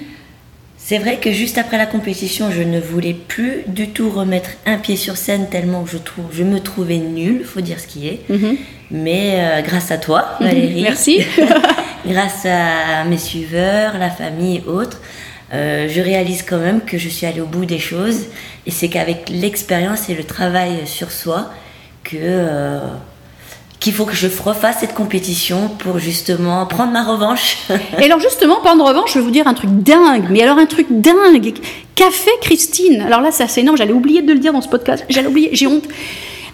C'est 0.86 0.98
vrai 0.98 1.16
que 1.16 1.32
juste 1.32 1.58
après 1.58 1.78
la 1.78 1.86
compétition, 1.86 2.52
je 2.52 2.62
ne 2.62 2.78
voulais 2.78 3.14
plus 3.14 3.64
du 3.68 3.90
tout 3.90 4.10
remettre 4.10 4.50
un 4.66 4.78
pied 4.78 4.98
sur 4.98 5.16
scène 5.16 5.48
tellement 5.50 5.86
je, 5.86 5.98
trouve, 5.98 6.26
je 6.34 6.44
me 6.44 6.60
trouvais 6.60 6.98
nulle, 6.98 7.46
faut 7.46 7.62
dire 7.62 7.80
ce 7.80 7.88
qui 7.88 8.10
est. 8.10 8.20
Mhm. 8.30 8.58
Mais 8.92 9.36
euh, 9.36 9.62
grâce 9.62 9.92
à 9.92 9.98
toi, 9.98 10.38
Valérie, 10.42 10.82
Merci. 10.82 11.22
grâce 12.06 12.46
à 12.46 13.04
mes 13.06 13.18
suiveurs, 13.18 13.98
la 13.98 14.10
famille 14.10 14.58
et 14.58 14.70
autres, 14.70 15.00
euh, 15.54 15.88
je 15.88 16.02
réalise 16.02 16.44
quand 16.44 16.58
même 16.58 16.82
que 16.82 16.98
je 16.98 17.10
suis 17.10 17.26
allée 17.26 17.42
au 17.42 17.46
bout 17.46 17.66
des 17.66 17.80
choses. 17.80 18.26
Et 18.66 18.72
c'est 18.72 18.90
qu'avec 18.90 19.30
l'expérience 19.30 20.10
et 20.10 20.16
le 20.16 20.24
travail 20.24 20.86
sur 20.86 21.12
soi, 21.12 21.52
que 22.04 22.18
euh, 22.20 22.80
qu'il 23.80 23.94
faut 23.94 24.06
que 24.06 24.16
je 24.16 24.28
refasse 24.28 24.78
cette 24.80 24.94
compétition 24.94 25.68
pour 25.68 26.00
justement 26.00 26.66
prendre 26.66 26.94
ma 26.94 27.04
revanche. 27.04 27.58
Et 28.00 28.06
alors 28.06 28.20
justement, 28.22 28.62
de 28.62 28.82
revanche, 28.82 29.14
je 29.14 29.20
vais 29.20 29.26
vous 29.26 29.32
dire 29.32 29.46
un 29.46 29.54
truc 29.54 29.70
dingue. 29.72 30.28
Mais 30.30 30.42
alors 30.42 30.58
un 30.58 30.66
truc 30.66 30.88
dingue. 30.90 31.54
Qu'a 31.94 32.10
fait 32.10 32.32
Christine? 32.42 33.02
Alors 33.02 33.20
là, 33.20 33.32
c'est 33.32 33.60
énorme. 33.60 33.78
J'allais 33.78 33.92
oublier 33.92 34.22
de 34.22 34.32
le 34.32 34.40
dire 34.40 34.54
dans 34.54 34.62
ce 34.62 34.70
podcast. 34.70 35.04
J'allais 35.10 35.28
oublier. 35.28 35.50
J'ai 35.52 35.68
honte. 35.68 35.84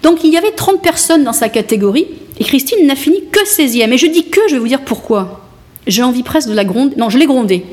Donc 0.01 0.23
il 0.23 0.33
y 0.33 0.37
avait 0.37 0.51
30 0.51 0.81
personnes 0.81 1.23
dans 1.23 1.33
sa 1.33 1.49
catégorie. 1.49 2.07
Et 2.39 2.43
Christine 2.43 2.85
n'a 2.87 2.95
fini 2.95 3.17
que 3.31 3.45
16e. 3.45 3.91
Et 3.91 3.97
je 3.97 4.07
dis 4.07 4.29
que, 4.29 4.41
je 4.47 4.53
vais 4.53 4.59
vous 4.59 4.67
dire 4.67 4.81
pourquoi. 4.81 5.45
J'ai 5.87 6.03
envie 6.03 6.23
presque 6.23 6.49
de 6.49 6.53
la 6.53 6.63
gronder. 6.63 6.95
Non, 6.97 7.09
je 7.09 7.17
l'ai 7.17 7.25
grondée. 7.25 7.65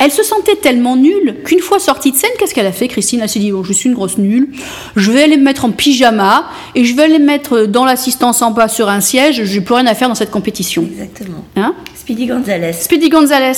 Elle 0.00 0.10
se 0.10 0.22
sentait 0.22 0.56
tellement 0.56 0.96
nulle 0.96 1.36
qu'une 1.44 1.60
fois 1.60 1.78
sortie 1.78 2.12
de 2.12 2.16
scène, 2.16 2.30
qu'est-ce 2.38 2.54
qu'elle 2.54 2.66
a 2.66 2.72
fait, 2.72 2.88
Christine? 2.88 3.20
Elle 3.22 3.28
s'est 3.28 3.38
dit 3.38 3.52
bon, 3.52 3.62
je 3.62 3.72
suis 3.72 3.88
une 3.88 3.94
grosse 3.94 4.16
nulle, 4.16 4.48
je 4.96 5.10
vais 5.10 5.22
aller 5.22 5.36
me 5.36 5.44
mettre 5.44 5.64
en 5.64 5.70
pyjama 5.70 6.48
et 6.74 6.84
je 6.84 6.94
vais 6.94 7.02
aller 7.02 7.18
me 7.18 7.26
mettre 7.26 7.66
dans 7.66 7.84
l'assistance 7.84 8.40
en 8.42 8.52
bas 8.52 8.68
sur 8.68 8.88
un 8.88 9.00
siège, 9.00 9.44
j'ai 9.44 9.60
plus 9.60 9.74
rien 9.74 9.86
à 9.86 9.94
faire 9.94 10.08
dans 10.08 10.14
cette 10.14 10.30
compétition. 10.30 10.82
Exactement. 10.82 11.44
Hein? 11.56 11.74
Speedy 11.94 12.26
Gonzalez. 12.26 12.72
Speedy 12.72 13.10
Gonzalez, 13.10 13.52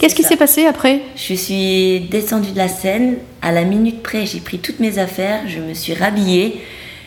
qu'est-ce 0.00 0.14
qui 0.14 0.22
s'est 0.22 0.36
passé 0.36 0.64
après? 0.64 1.00
Je 1.16 1.34
suis 1.34 2.00
descendue 2.10 2.52
de 2.52 2.58
la 2.58 2.68
scène. 2.68 3.18
À 3.42 3.52
la 3.52 3.64
minute 3.64 4.02
près, 4.02 4.24
j'ai 4.24 4.40
pris 4.40 4.58
toutes 4.58 4.80
mes 4.80 4.98
affaires. 4.98 5.42
Je 5.46 5.60
me 5.60 5.74
suis 5.74 5.94
rhabillée. 5.94 6.60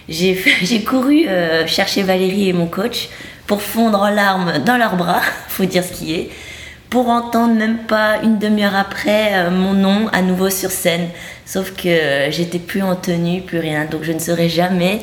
J'ai 0.10 0.84
couru 0.84 1.28
euh, 1.28 1.66
chercher 1.66 2.04
Valérie 2.04 2.50
et 2.50 2.54
mon 2.54 2.68
coach 2.68 3.10
pour 3.48 3.62
fondre 3.62 4.02
en 4.02 4.10
larmes 4.10 4.60
dans 4.66 4.78
leurs 4.78 4.96
bras, 4.96 5.22
faut 5.48 5.66
dire 5.66 5.84
ce 5.84 5.92
qui 5.92 6.14
est, 6.14 6.30
pour 6.90 7.10
entendre 7.10 7.56
même 7.56 7.80
pas 7.80 8.18
une 8.24 8.38
demi-heure 8.38 8.76
après 8.76 9.32
euh, 9.34 9.50
mon 9.50 9.74
nom 9.74 10.08
à 10.14 10.22
nouveau 10.22 10.50
sur 10.50 10.72
scène. 10.72 11.10
Sauf 11.46 11.72
que 11.72 11.88
euh, 11.88 12.32
j'étais 12.32 12.60
plus 12.60 12.82
en 12.82 12.96
tenue, 12.96 13.42
plus 13.42 13.60
rien. 13.60 13.86
Donc 13.86 14.04
je 14.04 14.12
ne 14.12 14.20
serai 14.20 14.48
jamais 14.50 15.02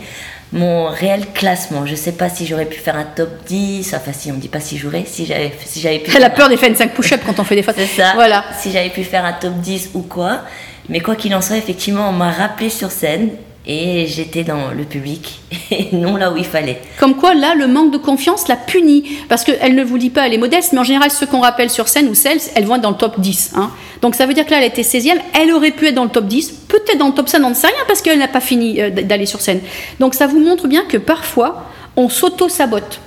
mon 0.52 0.86
réel 0.86 1.26
classement. 1.34 1.86
Je 1.86 1.94
sais 1.94 2.12
pas 2.12 2.28
si 2.28 2.46
j'aurais 2.46 2.66
pu 2.66 2.78
faire 2.78 2.96
un 2.96 3.04
top 3.04 3.30
10, 3.46 3.94
enfin 3.94 4.12
si 4.12 4.30
on 4.30 4.36
dit 4.36 4.48
pas 4.48 4.60
si 4.60 4.78
j'aurais, 4.78 5.04
si 5.06 5.26
j'avais 5.26 5.52
si 5.64 5.80
j'avais 5.80 5.98
pu 5.98 6.16
Elle 6.16 6.24
a 6.24 6.30
peur 6.30 6.48
des 6.48 6.56
faire 6.56 6.76
5 6.76 6.94
push-ups 6.94 7.22
quand 7.26 7.40
on 7.40 7.44
fait 7.44 7.56
des 7.56 7.62
fois. 7.62 7.74
C'est 7.76 7.86
ça. 7.86 8.12
Voilà. 8.14 8.44
Si 8.58 8.70
j'avais 8.70 8.90
pu 8.90 9.02
faire 9.02 9.24
un 9.24 9.32
top 9.32 9.54
10 9.54 9.90
ou 9.94 10.02
quoi. 10.02 10.42
Mais 10.88 11.00
quoi 11.00 11.16
qu'il 11.16 11.34
en 11.34 11.40
soit, 11.40 11.56
effectivement, 11.56 12.08
on 12.08 12.12
m'a 12.12 12.30
rappelé 12.30 12.68
sur 12.68 12.90
scène 12.90 13.30
et 13.66 14.06
j'étais 14.06 14.42
dans 14.44 14.70
le 14.72 14.84
public 14.84 15.40
et 15.70 15.88
non 15.92 16.16
là 16.16 16.32
où 16.32 16.36
il 16.36 16.44
fallait. 16.44 16.80
Comme 16.98 17.14
quoi, 17.16 17.34
là, 17.34 17.54
le 17.54 17.66
manque 17.66 17.92
de 17.92 17.98
confiance 17.98 18.48
la 18.48 18.56
punit. 18.56 19.04
Parce 19.28 19.44
qu'elle 19.44 19.74
ne 19.74 19.84
vous 19.84 19.98
dit 19.98 20.10
pas, 20.10 20.26
elle 20.26 20.34
est 20.34 20.38
modeste, 20.38 20.72
mais 20.72 20.80
en 20.80 20.84
général, 20.84 21.10
ceux 21.10 21.26
qu'on 21.26 21.40
rappelle 21.40 21.70
sur 21.70 21.88
scène 21.88 22.08
ou 22.08 22.14
celles, 22.14 22.40
elles 22.54 22.64
vont 22.64 22.76
être 22.76 22.82
dans 22.82 22.90
le 22.90 22.96
top 22.96 23.20
10. 23.20 23.52
hein. 23.56 23.70
Donc 24.00 24.16
ça 24.16 24.26
veut 24.26 24.34
dire 24.34 24.44
que 24.44 24.50
là, 24.50 24.58
elle 24.58 24.66
était 24.66 24.82
16e, 24.82 25.16
elle 25.40 25.52
aurait 25.52 25.70
pu 25.70 25.86
être 25.86 25.94
dans 25.94 26.04
le 26.04 26.10
top 26.10 26.26
10, 26.26 26.50
peut-être 26.68 26.98
dans 26.98 27.08
le 27.08 27.14
top 27.14 27.28
5, 27.28 27.40
on 27.44 27.50
ne 27.50 27.54
sait 27.54 27.68
rien, 27.68 27.76
parce 27.86 28.02
qu'elle 28.02 28.18
n'a 28.18 28.28
pas 28.28 28.40
fini 28.40 28.80
euh, 28.80 28.90
d'aller 28.90 29.26
sur 29.26 29.40
scène. 29.40 29.60
Donc 30.00 30.14
ça 30.14 30.26
vous 30.26 30.40
montre 30.40 30.66
bien 30.66 30.84
que 30.84 30.96
parfois, 30.96 31.64
on 31.96 32.08
s'auto-sabote. 32.08 33.00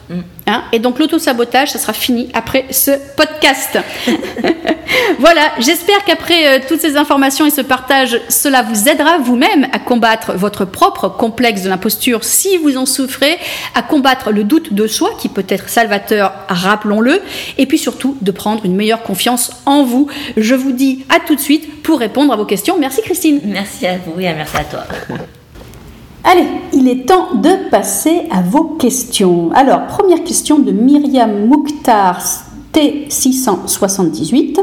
Hein 0.47 0.63
et 0.71 0.79
donc 0.79 0.99
l'auto-sabotage, 0.99 1.71
ça 1.71 1.79
sera 1.79 1.93
fini 1.93 2.29
après 2.33 2.65
ce 2.69 2.91
podcast. 3.15 3.79
voilà, 5.19 5.51
j'espère 5.59 6.03
qu'après 6.05 6.59
euh, 6.59 6.59
toutes 6.67 6.81
ces 6.81 6.97
informations 6.97 7.45
et 7.45 7.49
ce 7.49 7.61
partage, 7.61 8.19
cela 8.29 8.61
vous 8.61 8.87
aidera 8.87 9.17
vous-même 9.17 9.67
à 9.71 9.79
combattre 9.79 10.33
votre 10.33 10.65
propre 10.65 11.09
complexe 11.09 11.63
de 11.63 11.69
l'imposture 11.69 12.23
si 12.23 12.57
vous 12.57 12.77
en 12.77 12.85
souffrez, 12.85 13.37
à 13.73 13.81
combattre 13.81 14.31
le 14.31 14.43
doute 14.43 14.73
de 14.73 14.85
soi 14.85 15.09
qui 15.19 15.29
peut 15.29 15.45
être 15.49 15.67
salvateur, 15.67 16.33
rappelons-le, 16.47 17.21
et 17.57 17.65
puis 17.65 17.79
surtout 17.79 18.17
de 18.21 18.31
prendre 18.31 18.65
une 18.65 18.75
meilleure 18.75 19.01
confiance 19.01 19.51
en 19.65 19.83
vous. 19.83 20.07
Je 20.37 20.53
vous 20.53 20.71
dis 20.71 21.05
à 21.09 21.19
tout 21.19 21.35
de 21.35 21.41
suite 21.41 21.81
pour 21.81 21.99
répondre 21.99 22.31
à 22.33 22.35
vos 22.35 22.45
questions. 22.45 22.77
Merci 22.79 23.01
Christine. 23.01 23.41
Merci 23.45 23.87
à 23.87 23.97
vous 23.97 24.19
et 24.19 24.33
merci 24.33 24.57
à 24.57 24.63
toi. 24.63 24.83
Allez, 26.27 26.47
il 26.73 26.87
est 26.87 27.05
temps 27.05 27.35
de 27.35 27.69
passer 27.69 28.23
à 28.31 28.41
vos 28.41 28.63
questions. 28.63 29.51
Alors, 29.53 29.85
première 29.85 30.23
question 30.23 30.57
de 30.57 30.71
Myriam 30.71 31.45
Mouktar 31.45 32.19
T678. 32.73 34.57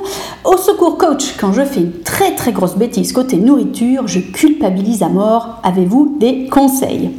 Au 0.44 0.57
secours 0.57 0.98
coach, 0.98 1.37
quand 1.38 1.53
je 1.53 1.62
fais 1.62 1.83
une 1.83 2.01
très 2.01 2.35
très 2.35 2.51
grosse 2.51 2.75
bêtise 2.75 3.12
côté 3.12 3.37
nourriture, 3.37 4.09
je 4.09 4.18
culpabilise 4.18 5.05
à 5.05 5.09
mort. 5.09 5.61
Avez-vous 5.62 6.16
des 6.18 6.48
conseils? 6.48 7.12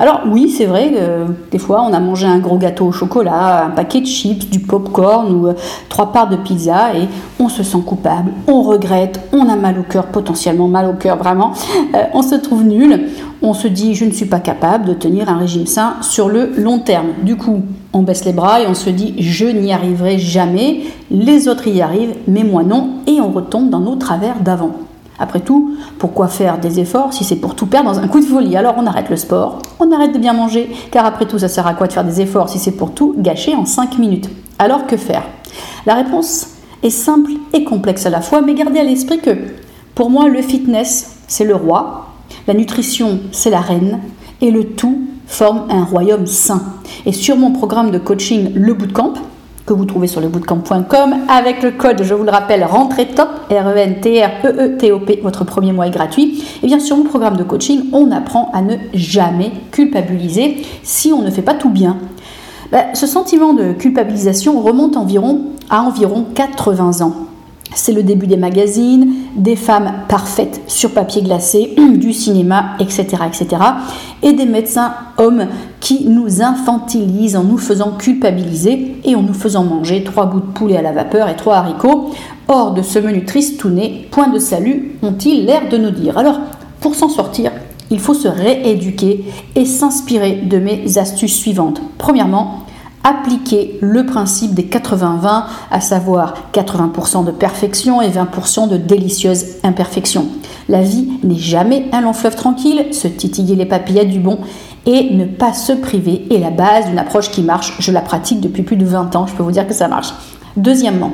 Alors 0.00 0.22
oui, 0.26 0.48
c'est 0.48 0.64
vrai 0.64 0.90
que 0.90 1.30
des 1.50 1.58
fois 1.58 1.84
on 1.86 1.92
a 1.92 2.00
mangé 2.00 2.26
un 2.26 2.38
gros 2.38 2.56
gâteau 2.56 2.86
au 2.86 2.92
chocolat, 2.92 3.66
un 3.66 3.70
paquet 3.70 4.00
de 4.00 4.06
chips, 4.06 4.48
du 4.48 4.58
popcorn 4.58 5.30
ou 5.30 5.48
euh, 5.48 5.52
trois 5.90 6.10
parts 6.10 6.30
de 6.30 6.36
pizza 6.36 6.94
et 6.96 7.06
on 7.38 7.50
se 7.50 7.62
sent 7.62 7.82
coupable, 7.84 8.32
on 8.46 8.62
regrette, 8.62 9.20
on 9.34 9.46
a 9.50 9.56
mal 9.56 9.78
au 9.78 9.82
cœur, 9.82 10.06
potentiellement 10.06 10.68
mal 10.68 10.86
au 10.86 10.94
cœur 10.94 11.18
vraiment, 11.18 11.52
euh, 11.94 12.04
on 12.14 12.22
se 12.22 12.34
trouve 12.34 12.64
nul, 12.64 13.08
on 13.42 13.52
se 13.52 13.68
dit 13.68 13.94
je 13.94 14.06
ne 14.06 14.10
suis 14.10 14.24
pas 14.24 14.40
capable 14.40 14.86
de 14.86 14.94
tenir 14.94 15.28
un 15.28 15.36
régime 15.36 15.66
sain 15.66 15.96
sur 16.00 16.30
le 16.30 16.52
long 16.56 16.78
terme. 16.78 17.08
Du 17.22 17.36
coup, 17.36 17.60
on 17.92 18.00
baisse 18.00 18.24
les 18.24 18.32
bras 18.32 18.62
et 18.62 18.66
on 18.66 18.74
se 18.74 18.88
dit 18.88 19.16
je 19.18 19.44
n'y 19.44 19.70
arriverai 19.70 20.18
jamais, 20.18 20.80
les 21.10 21.46
autres 21.46 21.68
y 21.68 21.82
arrivent, 21.82 22.14
mais 22.26 22.42
moi 22.42 22.62
non, 22.62 22.88
et 23.06 23.20
on 23.20 23.30
retombe 23.32 23.68
dans 23.68 23.80
nos 23.80 23.96
travers 23.96 24.40
d'avant. 24.40 24.70
Après 25.20 25.40
tout, 25.40 25.76
pourquoi 25.98 26.28
faire 26.28 26.58
des 26.58 26.80
efforts 26.80 27.12
si 27.12 27.24
c'est 27.24 27.36
pour 27.36 27.54
tout 27.54 27.66
perdre 27.66 27.92
dans 27.92 27.98
un 27.98 28.08
coup 28.08 28.20
de 28.20 28.24
folie? 28.24 28.56
Alors 28.56 28.74
on 28.78 28.86
arrête 28.86 29.10
le 29.10 29.16
sport, 29.16 29.58
on 29.78 29.92
arrête 29.92 30.12
de 30.12 30.18
bien 30.18 30.32
manger, 30.32 30.70
car 30.90 31.04
après 31.04 31.26
tout, 31.26 31.38
ça 31.38 31.48
sert 31.48 31.66
à 31.66 31.74
quoi 31.74 31.86
de 31.86 31.92
faire 31.92 32.04
des 32.04 32.22
efforts 32.22 32.48
si 32.48 32.58
c'est 32.58 32.72
pour 32.72 32.92
tout 32.92 33.14
gâcher 33.18 33.54
en 33.54 33.66
5 33.66 33.98
minutes? 33.98 34.30
Alors 34.58 34.86
que 34.86 34.96
faire? 34.96 35.24
La 35.84 35.94
réponse 35.94 36.48
est 36.82 36.90
simple 36.90 37.32
et 37.52 37.64
complexe 37.64 38.06
à 38.06 38.10
la 38.10 38.22
fois, 38.22 38.40
mais 38.40 38.54
gardez 38.54 38.80
à 38.80 38.84
l'esprit 38.84 39.20
que 39.20 39.36
pour 39.94 40.08
moi, 40.08 40.28
le 40.28 40.40
fitness, 40.40 41.16
c'est 41.28 41.44
le 41.44 41.54
roi, 41.54 42.06
la 42.46 42.54
nutrition, 42.54 43.20
c'est 43.32 43.50
la 43.50 43.60
reine, 43.60 43.98
et 44.40 44.50
le 44.50 44.64
tout 44.64 45.02
forme 45.26 45.66
un 45.68 45.84
royaume 45.84 46.26
sain. 46.26 46.62
Et 47.04 47.12
sur 47.12 47.36
mon 47.36 47.50
programme 47.50 47.90
de 47.90 47.98
coaching 47.98 48.52
Le 48.54 48.72
Bootcamp, 48.72 49.12
que 49.70 49.74
vous 49.74 49.84
trouvez 49.84 50.08
sur 50.08 50.20
lebootcamp.com 50.20 51.14
avec 51.28 51.62
le 51.62 51.70
code, 51.70 52.02
je 52.02 52.12
vous 52.12 52.24
le 52.24 52.30
rappelle, 52.32 52.64
rentrée 52.64 53.06
top, 53.06 53.28
R-E-N-T-R-E-E-T-O-P, 53.50 55.20
votre 55.22 55.44
premier 55.44 55.70
mois 55.70 55.86
est 55.86 55.92
gratuit. 55.92 56.42
Et 56.64 56.66
bien 56.66 56.80
sur 56.80 56.96
mon 56.96 57.04
programme 57.04 57.36
de 57.36 57.44
coaching, 57.44 57.84
on 57.92 58.10
apprend 58.10 58.50
à 58.52 58.62
ne 58.62 58.74
jamais 58.94 59.52
culpabiliser 59.70 60.66
si 60.82 61.12
on 61.12 61.22
ne 61.22 61.30
fait 61.30 61.42
pas 61.42 61.54
tout 61.54 61.70
bien. 61.70 61.98
Ben, 62.72 62.86
ce 62.94 63.06
sentiment 63.06 63.54
de 63.54 63.72
culpabilisation 63.72 64.60
remonte 64.60 64.96
environ 64.96 65.42
à 65.70 65.82
environ 65.82 66.26
80 66.34 67.06
ans. 67.06 67.14
C'est 67.72 67.92
le 67.92 68.02
début 68.02 68.26
des 68.26 68.36
magazines, 68.36 69.14
des 69.36 69.54
femmes 69.54 69.92
parfaites 70.08 70.62
sur 70.66 70.90
papier 70.90 71.22
glacé, 71.22 71.76
du 71.94 72.12
cinéma, 72.12 72.70
etc., 72.80 73.06
etc. 73.28 73.62
Et 74.24 74.32
des 74.32 74.46
médecins 74.46 74.94
hommes 75.16 75.46
qui 75.80 76.04
nous 76.06 76.42
infantilisent 76.42 77.36
en 77.36 77.44
nous 77.44 77.58
faisant 77.58 77.92
culpabiliser 77.92 78.96
et 79.04 79.16
en 79.16 79.22
nous 79.22 79.34
faisant 79.34 79.64
manger 79.64 80.04
trois 80.04 80.26
bouts 80.26 80.40
de 80.40 80.52
poulet 80.52 80.76
à 80.76 80.82
la 80.82 80.92
vapeur 80.92 81.28
et 81.28 81.36
trois 81.36 81.56
haricots. 81.56 82.10
Hors 82.48 82.72
de 82.72 82.82
ce 82.82 82.98
menu 82.98 83.24
tristouné, 83.24 84.08
point 84.10 84.28
de 84.28 84.38
salut, 84.38 84.98
ont-ils 85.02 85.46
l'air 85.46 85.68
de 85.70 85.78
nous 85.78 85.90
dire. 85.90 86.18
Alors, 86.18 86.40
pour 86.80 86.94
s'en 86.94 87.08
sortir, 87.08 87.50
il 87.90 87.98
faut 87.98 88.14
se 88.14 88.28
rééduquer 88.28 89.24
et 89.56 89.64
s'inspirer 89.64 90.42
de 90.42 90.58
mes 90.58 90.98
astuces 90.98 91.36
suivantes. 91.36 91.80
Premièrement, 91.98 92.64
appliquer 93.02 93.78
le 93.80 94.04
principe 94.04 94.54
des 94.54 94.64
80-20, 94.64 95.44
à 95.70 95.80
savoir 95.80 96.34
80% 96.52 97.24
de 97.24 97.30
perfection 97.30 98.02
et 98.02 98.10
20% 98.10 98.68
de 98.68 98.76
délicieuse 98.76 99.56
imperfection. 99.62 100.26
La 100.68 100.82
vie 100.82 101.08
n'est 101.24 101.36
jamais 101.36 101.86
un 101.92 102.02
long 102.02 102.12
fleuve 102.12 102.36
tranquille, 102.36 102.86
se 102.92 103.08
titiller 103.08 103.56
les 103.56 103.66
papillettes 103.66 104.10
du 104.10 104.20
bon 104.20 104.38
et 104.86 105.14
ne 105.14 105.24
pas 105.24 105.52
se 105.52 105.72
priver 105.72 106.26
est 106.30 106.38
la 106.38 106.50
base 106.50 106.86
d'une 106.86 106.98
approche 106.98 107.30
qui 107.30 107.42
marche. 107.42 107.74
Je 107.78 107.92
la 107.92 108.00
pratique 108.00 108.40
depuis 108.40 108.62
plus 108.62 108.76
de 108.76 108.84
20 108.84 109.14
ans, 109.16 109.26
je 109.26 109.34
peux 109.34 109.42
vous 109.42 109.50
dire 109.50 109.66
que 109.66 109.74
ça 109.74 109.88
marche. 109.88 110.12
Deuxièmement, 110.56 111.12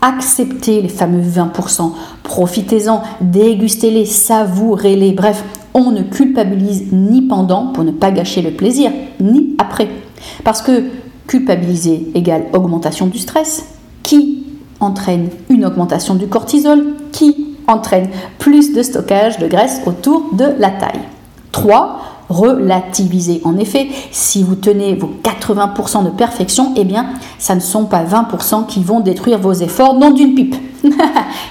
acceptez 0.00 0.82
les 0.82 0.88
fameux 0.88 1.22
20%, 1.22 1.92
profitez-en, 2.22 3.02
dégustez-les, 3.20 4.04
savourez-les, 4.04 5.12
bref, 5.12 5.44
on 5.74 5.92
ne 5.92 6.02
culpabilise 6.02 6.92
ni 6.92 7.22
pendant 7.22 7.68
pour 7.68 7.84
ne 7.84 7.92
pas 7.92 8.10
gâcher 8.10 8.42
le 8.42 8.50
plaisir, 8.50 8.90
ni 9.20 9.54
après. 9.58 9.88
Parce 10.44 10.60
que 10.60 10.84
culpabiliser 11.26 12.08
égale 12.14 12.46
augmentation 12.52 13.06
du 13.06 13.18
stress, 13.18 13.66
qui 14.02 14.44
entraîne 14.80 15.28
une 15.48 15.64
augmentation 15.64 16.14
du 16.14 16.26
cortisol, 16.26 16.94
qui 17.12 17.56
entraîne 17.68 18.08
plus 18.38 18.72
de 18.74 18.82
stockage 18.82 19.38
de 19.38 19.46
graisse 19.46 19.80
autour 19.86 20.34
de 20.34 20.46
la 20.58 20.70
taille? 20.70 21.00
3. 21.52 22.00
Relativiser. 22.32 23.42
En 23.44 23.58
effet, 23.58 23.88
si 24.10 24.42
vous 24.42 24.54
tenez 24.54 24.94
vos 24.94 25.10
80% 25.22 26.04
de 26.04 26.10
perfection, 26.10 26.72
eh 26.76 26.84
bien, 26.84 27.06
ça 27.38 27.54
ne 27.54 27.60
sont 27.60 27.84
pas 27.84 28.04
20% 28.04 28.66
qui 28.66 28.82
vont 28.82 29.00
détruire 29.00 29.38
vos 29.38 29.52
efforts, 29.52 29.98
non 29.98 30.10
d'une 30.10 30.34
pipe. 30.34 30.56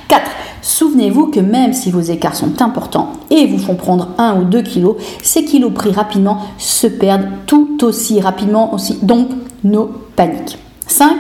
4. 0.08 0.22
Souvenez-vous 0.64 1.28
que 1.28 1.40
même 1.40 1.74
si 1.74 1.92
vos 1.92 2.02
écarts 2.02 2.36
sont 2.36 2.62
importants 2.62 3.14
et 3.30 3.46
vous 3.46 3.60
font 3.60 3.76
prendre 3.76 4.10
1 4.18 4.42
ou 4.42 4.44
2 4.46 4.62
kilos, 4.64 4.96
ces 5.22 5.46
kilos 5.46 5.72
pris 5.72 5.92
rapidement 5.92 6.40
se 6.58 6.88
perdent 6.88 7.30
tout 7.46 7.84
aussi 7.84 8.20
rapidement 8.20 8.74
aussi. 8.74 8.98
Donc, 9.04 9.30
nos 9.64 9.92
paniques. 10.16 10.58
5. 10.88 11.18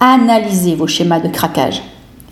Analysez 0.00 0.74
vos 0.74 0.88
schémas 0.88 1.20
de 1.20 1.28
craquage. 1.28 1.82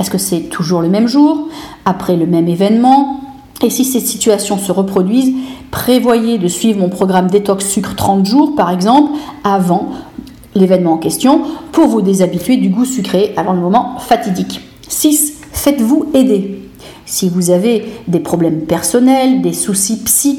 Est-ce 0.01 0.11
que 0.11 0.19
c'est 0.19 0.49
toujours 0.49 0.83
le 0.83 0.89
même 0.89 1.07
jour, 1.07 1.49
après 1.85 2.17
le 2.17 2.27
même 2.27 2.49
événement 2.49 3.21
Et 3.63 3.71
si 3.71 3.85
ces 3.85 4.01
situations 4.01 4.59
se 4.59 4.73
reproduisent, 4.73 5.33
prévoyez 5.71 6.39
de 6.39 6.49
suivre 6.49 6.81
mon 6.81 6.89
programme 6.89 7.29
détox 7.29 7.65
sucre 7.65 7.95
30 7.95 8.27
jours, 8.27 8.55
par 8.57 8.71
exemple, 8.71 9.13
avant 9.45 9.91
l'événement 10.55 10.95
en 10.95 10.99
question, 10.99 11.43
pour 11.71 11.87
vous 11.87 12.03
déshabituer 12.03 12.57
du 12.57 12.69
goût 12.69 12.85
sucré 12.85 13.33
avant 13.37 13.53
le 13.53 13.61
moment 13.61 13.99
fatidique. 13.99 14.61
6. 14.89 15.35
Faites-vous 15.53 16.07
aider. 16.13 16.59
Si 17.07 17.29
vous 17.29 17.51
avez 17.51 17.85
des 18.09 18.21
problèmes 18.21 18.63
personnels, 18.63 19.43
des 19.43 19.53
soucis 19.53 20.03
psy 20.05 20.39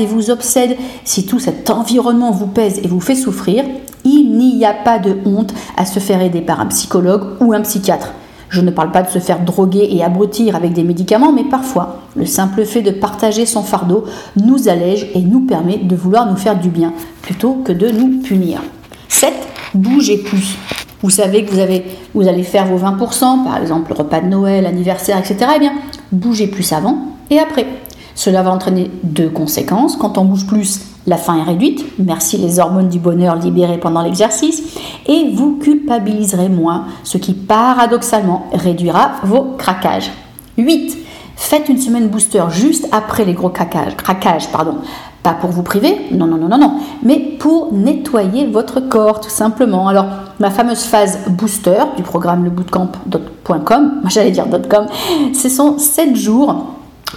et 0.00 0.06
vous 0.06 0.30
obsèdent, 0.30 0.76
si 1.04 1.26
tout 1.26 1.38
cet 1.38 1.70
environnement 1.70 2.30
vous 2.30 2.46
pèse 2.46 2.80
et 2.82 2.88
vous 2.88 3.00
fait 3.00 3.14
souffrir, 3.14 3.64
il 4.04 4.36
n'y 4.36 4.64
a 4.64 4.74
pas 4.74 4.98
de 4.98 5.16
honte 5.24 5.54
à 5.76 5.86
se 5.86 5.98
faire 6.00 6.20
aider 6.22 6.40
par 6.40 6.60
un 6.60 6.66
psychologue 6.66 7.24
ou 7.40 7.52
un 7.52 7.62
psychiatre. 7.62 8.12
Je 8.54 8.60
ne 8.60 8.70
parle 8.70 8.92
pas 8.92 9.02
de 9.02 9.10
se 9.10 9.18
faire 9.18 9.40
droguer 9.40 9.88
et 9.90 10.04
abrutir 10.04 10.54
avec 10.54 10.74
des 10.74 10.84
médicaments, 10.84 11.32
mais 11.32 11.42
parfois, 11.42 12.02
le 12.14 12.24
simple 12.24 12.64
fait 12.64 12.82
de 12.82 12.92
partager 12.92 13.46
son 13.46 13.64
fardeau 13.64 14.04
nous 14.36 14.68
allège 14.68 15.08
et 15.12 15.22
nous 15.22 15.40
permet 15.40 15.78
de 15.78 15.96
vouloir 15.96 16.30
nous 16.30 16.36
faire 16.36 16.56
du 16.56 16.68
bien, 16.68 16.92
plutôt 17.22 17.54
que 17.64 17.72
de 17.72 17.90
nous 17.90 18.20
punir. 18.22 18.60
7. 19.08 19.32
Bougez 19.74 20.18
plus. 20.18 20.56
Vous 21.02 21.10
savez 21.10 21.44
que 21.44 21.50
vous, 21.50 21.58
avez, 21.58 21.84
vous 22.14 22.28
allez 22.28 22.44
faire 22.44 22.66
vos 22.66 22.78
20%, 22.78 23.42
par 23.42 23.60
exemple 23.60 23.90
le 23.90 23.96
repas 23.96 24.20
de 24.20 24.28
Noël, 24.28 24.66
anniversaire, 24.66 25.18
etc. 25.18 25.36
Eh 25.56 25.58
bien, 25.58 25.72
bougez 26.12 26.46
plus 26.46 26.72
avant 26.72 26.98
et 27.30 27.40
après. 27.40 27.66
Cela 28.14 28.42
va 28.42 28.52
entraîner 28.52 28.90
deux 29.02 29.28
conséquences. 29.28 29.96
Quand 29.96 30.18
on 30.18 30.24
bouge 30.24 30.46
plus, 30.46 30.80
la 31.06 31.16
faim 31.16 31.36
est 31.38 31.42
réduite, 31.42 31.84
merci 31.98 32.38
les 32.38 32.58
hormones 32.58 32.88
du 32.88 32.98
bonheur 32.98 33.36
libérées 33.36 33.78
pendant 33.78 34.02
l'exercice, 34.02 34.78
et 35.06 35.30
vous 35.32 35.56
culpabiliserez 35.56 36.48
moins, 36.48 36.86
ce 37.02 37.18
qui 37.18 37.34
paradoxalement 37.34 38.46
réduira 38.52 39.12
vos 39.24 39.54
craquages. 39.58 40.10
8. 40.56 40.96
Faites 41.36 41.68
une 41.68 41.78
semaine 41.78 42.08
booster 42.08 42.44
juste 42.48 42.88
après 42.92 43.24
les 43.24 43.34
gros 43.34 43.50
craquages. 43.50 43.96
craquages 43.96 44.48
pardon. 44.50 44.76
Pas 45.22 45.32
pour 45.32 45.50
vous 45.50 45.62
priver, 45.62 45.96
non, 46.10 46.26
non, 46.26 46.36
non, 46.36 46.48
non, 46.48 46.58
non, 46.58 46.74
mais 47.02 47.18
pour 47.18 47.72
nettoyer 47.72 48.46
votre 48.46 48.80
corps, 48.80 49.22
tout 49.22 49.30
simplement. 49.30 49.88
Alors, 49.88 50.04
ma 50.38 50.50
fameuse 50.50 50.84
phase 50.84 51.18
booster 51.30 51.82
du 51.96 52.02
programme 52.02 52.44
lebootcamp.com, 52.44 54.02
j'allais 54.08 54.32
dire 54.32 54.44
.com, 54.68 54.86
ce 55.32 55.48
sont 55.48 55.78
7 55.78 56.14
jours 56.14 56.73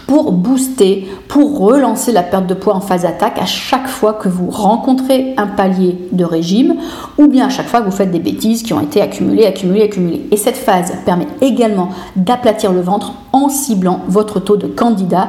pour 0.08 0.32
booster, 0.32 1.08
pour 1.28 1.60
relancer 1.60 2.14
la 2.14 2.24
perte 2.24 2.48
de 2.48 2.54
poids 2.54 2.74
en 2.74 2.80
phase 2.80 3.06
attaque 3.06 3.38
à 3.38 3.46
chaque 3.46 3.88
fois 3.88 4.14
que 4.14 4.30
vous 4.30 4.50
rencontrez 4.50 5.34
un 5.38 5.48
palier 5.48 5.98
de 6.14 6.24
régime 6.24 6.78
ou 7.18 7.28
bien 7.28 7.48
à 7.48 7.50
chaque 7.50 7.68
fois 7.68 7.82
que 7.82 7.86
vous 7.86 7.96
faites 7.96 8.12
des 8.12 8.20
bêtises 8.20 8.64
qui 8.64 8.74
ont 8.74 8.80
été 8.80 9.02
accumulées, 9.02 9.46
accumulées, 9.46 9.84
accumulées. 9.84 10.26
Et 10.32 10.38
cette 10.38 10.56
phase 10.56 10.94
permet 11.06 11.28
également 11.42 11.90
d'aplatir 12.16 12.72
le 12.72 12.82
ventre 12.82 13.14
en 13.34 13.50
ciblant 13.50 14.00
votre 14.08 14.40
taux 14.40 14.58
de 14.58 14.68
candidat, 14.68 15.28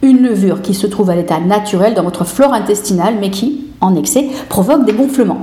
une 0.00 0.22
levure 0.22 0.62
qui 0.62 0.74
se 0.74 0.86
trouve 0.86 1.10
à 1.10 1.16
l'état 1.16 1.40
naturel 1.40 1.94
dans 1.94 2.04
votre 2.04 2.24
flore 2.24 2.54
intestinale 2.54 3.16
mais 3.20 3.30
qui, 3.30 3.66
en 3.80 3.96
excès, 3.96 4.28
provoque 4.48 4.86
des 4.86 4.92
gonflements. 4.92 5.40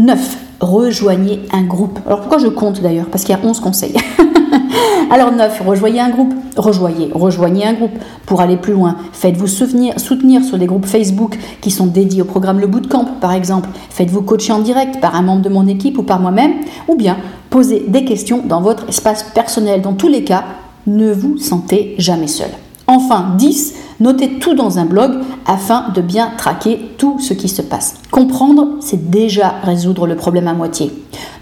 9. 0.00 0.43
Rejoignez 0.60 1.40
un 1.52 1.62
groupe. 1.62 1.98
Alors 2.06 2.20
pourquoi 2.20 2.38
je 2.38 2.48
compte 2.48 2.80
d'ailleurs? 2.80 3.06
Parce 3.06 3.24
qu'il 3.24 3.34
y 3.34 3.38
a 3.38 3.44
11 3.44 3.60
conseils. 3.60 3.94
Alors 5.10 5.32
9, 5.32 5.62
rejoignez 5.66 6.00
un 6.00 6.10
groupe, 6.10 6.34
rejoignez, 6.56 7.10
rejoignez 7.14 7.66
un 7.66 7.74
groupe 7.74 7.92
pour 8.26 8.40
aller 8.40 8.56
plus 8.56 8.72
loin. 8.72 8.96
Faites-vous 9.12 9.46
soutenir, 9.46 10.00
soutenir 10.00 10.42
sur 10.42 10.58
des 10.58 10.66
groupes 10.66 10.86
Facebook 10.86 11.38
qui 11.60 11.70
sont 11.70 11.86
dédiés 11.86 12.22
au 12.22 12.24
programme 12.24 12.58
Le 12.58 12.66
Bootcamp 12.66 13.06
par 13.20 13.32
exemple. 13.32 13.68
Faites-vous 13.90 14.22
coacher 14.22 14.52
en 14.52 14.60
direct 14.60 15.00
par 15.00 15.14
un 15.14 15.22
membre 15.22 15.42
de 15.42 15.48
mon 15.50 15.66
équipe 15.66 15.98
ou 15.98 16.02
par 16.02 16.20
moi-même. 16.20 16.52
Ou 16.88 16.96
bien 16.96 17.16
posez 17.50 17.84
des 17.86 18.04
questions 18.04 18.42
dans 18.44 18.60
votre 18.60 18.88
espace 18.88 19.22
personnel. 19.22 19.82
Dans 19.82 19.92
tous 19.92 20.08
les 20.08 20.24
cas, 20.24 20.44
ne 20.86 21.12
vous 21.12 21.38
sentez 21.38 21.94
jamais 21.98 22.26
seul. 22.26 22.50
Enfin, 22.86 23.34
10, 23.38 23.74
notez 24.00 24.38
tout 24.38 24.54
dans 24.54 24.78
un 24.78 24.84
blog 24.84 25.12
afin 25.46 25.90
de 25.94 26.00
bien 26.00 26.32
traquer 26.36 26.92
tout 26.98 27.18
ce 27.18 27.34
qui 27.34 27.48
se 27.48 27.62
passe. 27.62 27.94
Comprendre, 28.10 28.76
c'est 28.80 29.10
déjà 29.10 29.54
résoudre 29.62 30.06
le 30.06 30.16
problème 30.16 30.48
à 30.48 30.54
moitié. 30.54 30.92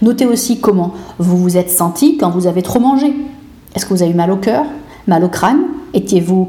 Notez 0.01 0.27
aussi 0.27 0.61
comment 0.61 0.93
vous 1.19 1.37
vous 1.37 1.57
êtes 1.57 1.71
senti 1.71 2.17
quand 2.17 2.31
vous 2.31 2.47
avez 2.47 2.63
trop 2.63 2.81
mangé. 2.81 3.15
Est-ce 3.75 3.87
que 3.87 3.95
vous 3.95 4.03
avez 4.03 4.13
eu 4.13 4.17
mal 4.17 4.31
au 4.31 4.37
cœur, 4.37 4.65
mal 5.07 5.25
au 5.25 5.29
crâne? 5.29 5.63
Étiez-vous 5.95 6.49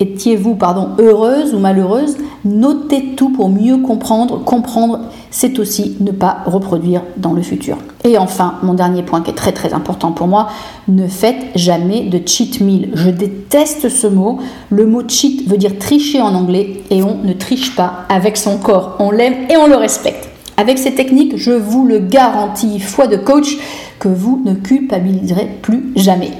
étiez-vous 0.00 0.54
pardon 0.54 0.90
heureuse 0.98 1.54
ou 1.54 1.58
malheureuse? 1.58 2.16
Notez 2.44 3.14
tout 3.16 3.30
pour 3.30 3.48
mieux 3.48 3.78
comprendre. 3.78 4.42
Comprendre, 4.44 5.00
c'est 5.30 5.58
aussi 5.58 5.96
ne 6.00 6.10
pas 6.10 6.38
reproduire 6.46 7.02
dans 7.16 7.32
le 7.32 7.42
futur. 7.42 7.78
Et 8.04 8.18
enfin, 8.18 8.54
mon 8.62 8.74
dernier 8.74 9.02
point 9.02 9.22
qui 9.22 9.30
est 9.30 9.34
très 9.34 9.52
très 9.52 9.72
important 9.72 10.12
pour 10.12 10.26
moi, 10.26 10.48
ne 10.88 11.06
faites 11.06 11.46
jamais 11.54 12.02
de 12.02 12.20
cheat 12.24 12.60
meal. 12.60 12.90
Je 12.94 13.10
déteste 13.10 13.88
ce 13.88 14.06
mot. 14.06 14.38
Le 14.70 14.86
mot 14.86 15.02
cheat 15.06 15.48
veut 15.48 15.56
dire 15.58 15.78
tricher 15.78 16.20
en 16.20 16.34
anglais 16.34 16.82
et 16.90 17.02
on 17.02 17.16
ne 17.22 17.32
triche 17.32 17.74
pas 17.74 18.04
avec 18.08 18.36
son 18.36 18.58
corps. 18.58 18.96
On 18.98 19.10
l'aime 19.10 19.34
et 19.50 19.56
on 19.56 19.66
le 19.66 19.76
respecte. 19.76 20.28
Avec 20.56 20.78
ces 20.78 20.94
techniques, 20.94 21.36
je 21.36 21.50
vous 21.50 21.84
le 21.84 21.98
garantis, 21.98 22.78
foi 22.78 23.08
de 23.08 23.16
coach, 23.16 23.58
que 23.98 24.08
vous 24.08 24.42
ne 24.44 24.54
culpabiliserez 24.54 25.48
plus 25.62 25.92
jamais. 25.96 26.30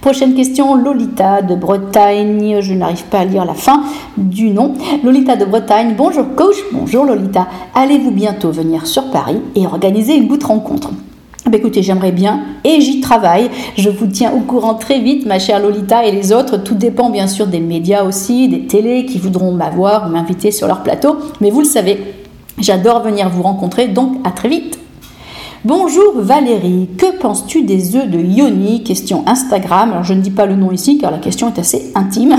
Prochaine 0.00 0.34
question, 0.34 0.76
Lolita 0.76 1.42
de 1.42 1.54
Bretagne. 1.56 2.58
Je 2.60 2.74
n'arrive 2.74 3.04
pas 3.04 3.20
à 3.20 3.24
lire 3.24 3.44
la 3.44 3.54
fin 3.54 3.82
du 4.16 4.50
nom. 4.50 4.74
Lolita 5.02 5.34
de 5.34 5.44
Bretagne. 5.44 5.94
Bonjour 5.96 6.26
coach. 6.36 6.56
Bonjour 6.72 7.04
Lolita. 7.04 7.48
Allez-vous 7.74 8.12
bientôt 8.12 8.50
venir 8.50 8.86
sur 8.86 9.10
Paris 9.10 9.40
et 9.56 9.66
organiser 9.66 10.14
une 10.14 10.28
bout 10.28 10.36
de 10.36 10.44
rencontre? 10.44 10.90
Bah 11.46 11.56
écoutez, 11.58 11.82
j'aimerais 11.82 12.12
bien 12.12 12.40
et 12.64 12.80
j'y 12.80 13.00
travaille. 13.00 13.50
Je 13.76 13.90
vous 13.90 14.06
tiens 14.06 14.32
au 14.32 14.40
courant 14.40 14.74
très 14.74 15.00
vite, 15.00 15.26
ma 15.26 15.38
chère 15.38 15.60
Lolita 15.60 16.04
et 16.04 16.12
les 16.12 16.32
autres. 16.32 16.56
Tout 16.56 16.74
dépend 16.74 17.10
bien 17.10 17.26
sûr 17.26 17.46
des 17.46 17.60
médias 17.60 18.04
aussi, 18.04 18.48
des 18.48 18.66
télés 18.66 19.06
qui 19.06 19.18
voudront 19.18 19.52
m'avoir 19.52 20.06
ou 20.06 20.10
m'inviter 20.10 20.50
sur 20.52 20.68
leur 20.68 20.82
plateau. 20.82 21.16
Mais 21.40 21.50
vous 21.50 21.60
le 21.60 21.66
savez, 21.66 22.00
j'adore 22.58 23.02
venir 23.02 23.28
vous 23.28 23.42
rencontrer, 23.42 23.88
donc 23.88 24.16
à 24.24 24.30
très 24.30 24.48
vite. 24.48 24.78
Bonjour 25.68 26.12
Valérie, 26.14 26.88
que 26.96 27.18
penses-tu 27.18 27.62
des 27.62 27.96
œufs 27.96 28.08
de 28.08 28.20
Yoni? 28.20 28.84
Question 28.84 29.24
Instagram. 29.26 29.90
Alors 29.90 30.04
je 30.04 30.14
ne 30.14 30.20
dis 30.20 30.30
pas 30.30 30.46
le 30.46 30.54
nom 30.54 30.70
ici 30.70 30.96
car 30.96 31.10
la 31.10 31.18
question 31.18 31.52
est 31.52 31.58
assez 31.58 31.90
intime. 31.96 32.36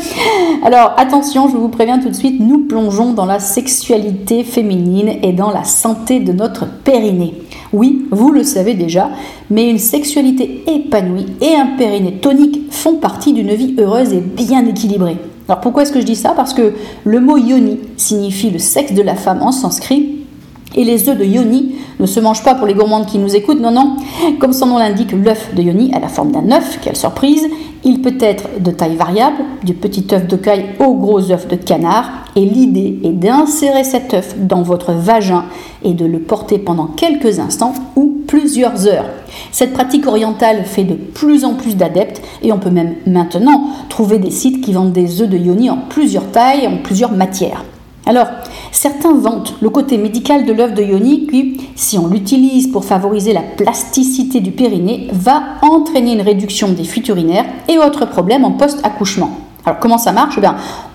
Alors 0.64 0.92
attention, 0.96 1.48
je 1.48 1.56
vous 1.56 1.68
préviens 1.68 2.00
tout 2.00 2.08
de 2.08 2.14
suite, 2.14 2.40
nous 2.40 2.66
plongeons 2.66 3.12
dans 3.12 3.24
la 3.24 3.38
sexualité 3.38 4.42
féminine 4.42 5.12
et 5.22 5.32
dans 5.32 5.52
la 5.52 5.62
santé 5.62 6.18
de 6.18 6.32
notre 6.32 6.66
périnée. 6.66 7.34
Oui, 7.72 8.04
vous 8.10 8.32
le 8.32 8.42
savez 8.42 8.74
déjà, 8.74 9.10
mais 9.48 9.70
une 9.70 9.78
sexualité 9.78 10.64
épanouie 10.66 11.26
et 11.40 11.54
un 11.54 11.76
périnée 11.78 12.14
tonique 12.14 12.62
font 12.72 12.96
partie 12.96 13.32
d'une 13.32 13.54
vie 13.54 13.76
heureuse 13.78 14.12
et 14.12 14.20
bien 14.20 14.66
équilibrée. 14.66 15.18
Alors 15.48 15.60
pourquoi 15.60 15.84
est-ce 15.84 15.92
que 15.92 16.00
je 16.00 16.04
dis 16.04 16.16
ça? 16.16 16.30
Parce 16.30 16.52
que 16.52 16.74
le 17.04 17.20
mot 17.20 17.36
yoni 17.36 17.78
signifie 17.96 18.50
le 18.50 18.58
sexe 18.58 18.92
de 18.92 19.02
la 19.02 19.14
femme 19.14 19.40
en 19.42 19.52
sanskrit 19.52 20.25
et 20.74 20.84
les 20.84 21.08
œufs 21.08 21.16
de 21.16 21.24
yoni 21.24 21.76
ne 22.00 22.06
se 22.06 22.20
mangent 22.20 22.42
pas 22.42 22.54
pour 22.54 22.66
les 22.66 22.74
gourmandes 22.74 23.06
qui 23.06 23.18
nous 23.18 23.34
écoutent, 23.34 23.60
non, 23.60 23.70
non. 23.70 23.96
Comme 24.40 24.52
son 24.52 24.66
nom 24.66 24.78
l'indique, 24.78 25.12
l'œuf 25.12 25.54
de 25.54 25.62
yoni 25.62 25.92
a 25.94 26.00
la 26.00 26.08
forme 26.08 26.32
d'un 26.32 26.50
œuf, 26.50 26.78
quelle 26.82 26.96
surprise. 26.96 27.46
Il 27.84 28.02
peut 28.02 28.16
être 28.20 28.60
de 28.60 28.70
taille 28.70 28.96
variable, 28.96 29.36
du 29.62 29.72
petit 29.72 30.06
œuf 30.12 30.26
de 30.26 30.36
caille 30.36 30.66
au 30.80 30.94
gros 30.94 31.30
œuf 31.30 31.46
de 31.46 31.56
canard. 31.56 32.10
Et 32.34 32.44
l'idée 32.44 32.98
est 33.04 33.12
d'insérer 33.12 33.84
cet 33.84 34.12
œuf 34.12 34.34
dans 34.38 34.62
votre 34.62 34.92
vagin 34.92 35.44
et 35.82 35.94
de 35.94 36.04
le 36.04 36.18
porter 36.18 36.58
pendant 36.58 36.86
quelques 36.86 37.38
instants 37.38 37.72
ou 37.94 38.18
plusieurs 38.26 38.86
heures. 38.86 39.06
Cette 39.52 39.72
pratique 39.72 40.06
orientale 40.06 40.64
fait 40.64 40.84
de 40.84 40.94
plus 40.94 41.44
en 41.44 41.54
plus 41.54 41.76
d'adeptes 41.76 42.20
et 42.42 42.52
on 42.52 42.58
peut 42.58 42.70
même 42.70 42.96
maintenant 43.06 43.68
trouver 43.88 44.18
des 44.18 44.30
sites 44.30 44.62
qui 44.62 44.72
vendent 44.72 44.92
des 44.92 45.22
œufs 45.22 45.28
de 45.28 45.38
yoni 45.38 45.70
en 45.70 45.78
plusieurs 45.88 46.30
tailles, 46.30 46.66
en 46.66 46.82
plusieurs 46.82 47.12
matières. 47.12 47.64
Alors, 48.08 48.28
certains 48.70 49.14
vantent 49.14 49.54
le 49.60 49.68
côté 49.68 49.98
médical 49.98 50.44
de 50.44 50.52
l'œuf 50.52 50.74
de 50.74 50.82
Yoni 50.82 51.26
qui, 51.26 51.60
si 51.74 51.98
on 51.98 52.06
l'utilise 52.06 52.68
pour 52.68 52.84
favoriser 52.84 53.32
la 53.32 53.42
plasticité 53.42 54.38
du 54.38 54.52
périnée, 54.52 55.08
va 55.12 55.42
entraîner 55.60 56.12
une 56.12 56.20
réduction 56.20 56.68
des 56.68 56.84
fuites 56.84 57.08
urinaires 57.08 57.46
et 57.68 57.78
autres 57.78 58.06
problèmes 58.06 58.44
en 58.44 58.52
post-accouchement. 58.52 59.30
Alors 59.64 59.80
comment 59.80 59.98
ça 59.98 60.12
marche? 60.12 60.38
Eh 60.40 60.46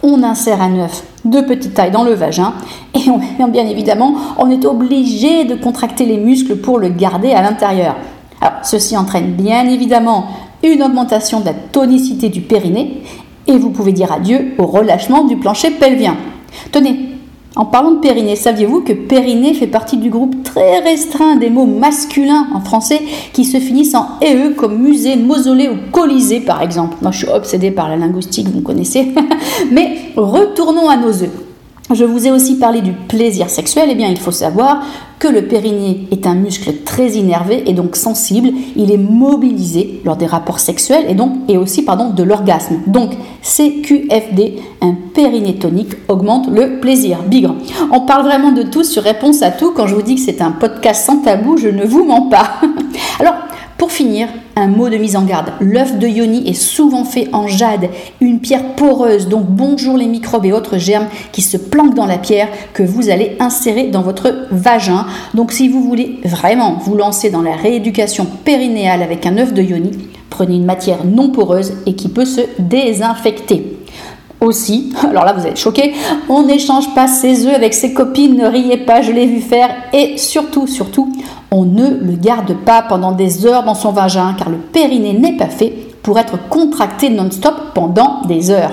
On 0.03 0.23
insère 0.23 0.61
un 0.61 0.79
œuf 0.79 1.03
de 1.25 1.41
petite 1.41 1.73
taille 1.73 1.91
dans 1.91 2.05
le 2.05 2.13
vagin 2.13 2.53
et 2.95 2.99
bien 3.49 3.67
évidemment 3.67 4.15
on 4.37 4.49
est 4.49 4.63
obligé 4.63 5.43
de 5.43 5.55
contracter 5.55 6.05
les 6.05 6.15
muscles 6.15 6.55
pour 6.55 6.79
le 6.79 6.87
garder 6.87 7.33
à 7.33 7.41
l'intérieur. 7.41 7.97
Alors 8.39 8.59
ceci 8.63 8.95
entraîne 8.95 9.33
bien 9.33 9.67
évidemment 9.67 10.27
une 10.63 10.81
augmentation 10.81 11.41
de 11.41 11.47
la 11.47 11.53
tonicité 11.53 12.29
du 12.29 12.39
périnée 12.39 13.03
et 13.47 13.57
vous 13.57 13.71
pouvez 13.71 13.91
dire 13.91 14.13
adieu 14.13 14.53
au 14.57 14.65
relâchement 14.65 15.25
du 15.25 15.35
plancher 15.35 15.71
pelvien. 15.71 16.15
Tenez, 16.71 17.11
en 17.55 17.65
parlant 17.65 17.91
de 17.91 17.99
périnée, 17.99 18.37
saviez-vous 18.37 18.81
que 18.81 18.93
périnée 18.93 19.53
fait 19.53 19.67
partie 19.67 19.97
du 19.97 20.09
groupe 20.09 20.41
très 20.43 20.79
restreint 20.79 21.35
des 21.35 21.49
mots 21.49 21.65
masculins 21.65 22.47
en 22.53 22.61
français 22.61 23.01
qui 23.33 23.43
se 23.43 23.57
finissent 23.59 23.95
en 23.95 24.07
EE 24.21 24.53
comme 24.55 24.77
musée, 24.81 25.17
mausolée 25.17 25.67
ou 25.67 25.91
colisée 25.91 26.39
par 26.39 26.61
exemple? 26.61 26.95
Moi 27.01 27.11
je 27.11 27.19
suis 27.19 27.27
obsédée 27.27 27.71
par 27.71 27.89
la 27.89 27.97
linguistique, 27.97 28.47
vous 28.47 28.59
me 28.59 28.63
connaissez. 28.63 29.13
Mais 29.71 29.97
retournons 30.15 30.87
à 30.87 30.95
nos 30.95 31.11
œufs. 31.11 31.50
Je 31.93 32.05
vous 32.05 32.25
ai 32.25 32.31
aussi 32.31 32.57
parlé 32.57 32.81
du 32.81 32.93
plaisir 32.93 33.49
sexuel. 33.49 33.89
Eh 33.91 33.95
bien, 33.95 34.07
il 34.07 34.17
faut 34.17 34.31
savoir 34.31 34.81
que 35.19 35.27
le 35.27 35.43
périnée 35.43 36.07
est 36.11 36.25
un 36.25 36.33
muscle 36.33 36.71
très 36.85 37.11
innervé 37.11 37.69
et 37.69 37.73
donc 37.73 37.95
sensible. 37.95 38.49
Il 38.75 38.91
est 38.91 38.97
mobilisé 38.97 40.01
lors 40.05 40.15
des 40.15 40.25
rapports 40.25 40.59
sexuels 40.59 41.05
et 41.09 41.13
donc 41.13 41.33
et 41.47 41.57
aussi 41.57 41.83
pardon 41.83 42.09
de 42.09 42.23
l'orgasme. 42.23 42.79
Donc 42.87 43.11
CQFD, 43.41 44.55
un 44.81 44.95
périnée 45.13 45.55
tonique 45.55 45.93
augmente 46.07 46.47
le 46.49 46.79
plaisir. 46.79 47.19
Bigre. 47.23 47.55
On 47.91 48.01
parle 48.01 48.25
vraiment 48.25 48.51
de 48.51 48.63
tout 48.63 48.83
sur 48.83 49.03
réponse 49.03 49.41
à 49.41 49.51
tout. 49.51 49.73
Quand 49.75 49.87
je 49.87 49.95
vous 49.95 50.01
dis 50.01 50.15
que 50.15 50.21
c'est 50.21 50.41
un 50.41 50.51
podcast 50.51 51.05
sans 51.05 51.17
tabou, 51.17 51.57
je 51.57 51.67
ne 51.67 51.85
vous 51.85 52.05
mens 52.05 52.29
pas. 52.29 52.61
Alors 53.19 53.35
pour 53.81 53.91
finir, 53.91 54.27
un 54.55 54.67
mot 54.67 54.89
de 54.89 54.97
mise 54.97 55.15
en 55.15 55.23
garde. 55.23 55.53
L'œuf 55.59 55.97
de 55.97 56.05
Yoni 56.05 56.47
est 56.47 56.53
souvent 56.53 57.03
fait 57.03 57.29
en 57.33 57.47
jade, 57.47 57.89
une 58.19 58.39
pierre 58.39 58.75
poreuse, 58.75 59.27
donc 59.27 59.47
bonjour 59.47 59.97
les 59.97 60.05
microbes 60.05 60.45
et 60.45 60.53
autres 60.53 60.77
germes 60.77 61.07
qui 61.31 61.41
se 61.41 61.57
planquent 61.57 61.95
dans 61.95 62.05
la 62.05 62.19
pierre 62.19 62.49
que 62.73 62.83
vous 62.83 63.09
allez 63.09 63.35
insérer 63.39 63.87
dans 63.87 64.03
votre 64.03 64.45
vagin. 64.51 65.07
Donc 65.33 65.51
si 65.51 65.67
vous 65.67 65.81
voulez 65.81 66.19
vraiment 66.23 66.75
vous 66.75 66.95
lancer 66.95 67.31
dans 67.31 67.41
la 67.41 67.55
rééducation 67.55 68.27
périnéale 68.45 69.01
avec 69.01 69.25
un 69.25 69.39
œuf 69.39 69.51
de 69.51 69.63
Yoni, 69.63 70.09
prenez 70.29 70.57
une 70.57 70.65
matière 70.65 71.03
non 71.03 71.31
poreuse 71.31 71.73
et 71.87 71.95
qui 71.95 72.07
peut 72.07 72.25
se 72.25 72.41
désinfecter 72.59 73.80
aussi, 74.41 74.91
alors 75.09 75.23
là 75.23 75.33
vous 75.33 75.45
êtes 75.45 75.57
choqués, 75.57 75.93
on 76.27 76.43
n'échange 76.43 76.93
pas 76.93 77.07
ses 77.07 77.45
œufs 77.45 77.53
avec 77.53 77.73
ses 77.73 77.93
copines, 77.93 78.35
ne 78.35 78.47
riez 78.47 78.77
pas, 78.77 79.01
je 79.01 79.11
l'ai 79.11 79.27
vu 79.27 79.39
faire, 79.39 79.69
et 79.93 80.17
surtout, 80.17 80.67
surtout, 80.67 81.13
on 81.51 81.65
ne 81.65 81.89
le 81.89 82.13
garde 82.13 82.55
pas 82.65 82.81
pendant 82.81 83.11
des 83.11 83.45
heures 83.45 83.63
dans 83.63 83.75
son 83.75 83.91
vagin, 83.91 84.35
car 84.37 84.49
le 84.49 84.57
périnée 84.57 85.13
n'est 85.13 85.37
pas 85.37 85.47
fait 85.47 85.73
pour 86.01 86.17
être 86.17 86.49
contracté 86.49 87.09
non-stop 87.09 87.53
pendant 87.75 88.21
des 88.27 88.49
heures. 88.49 88.71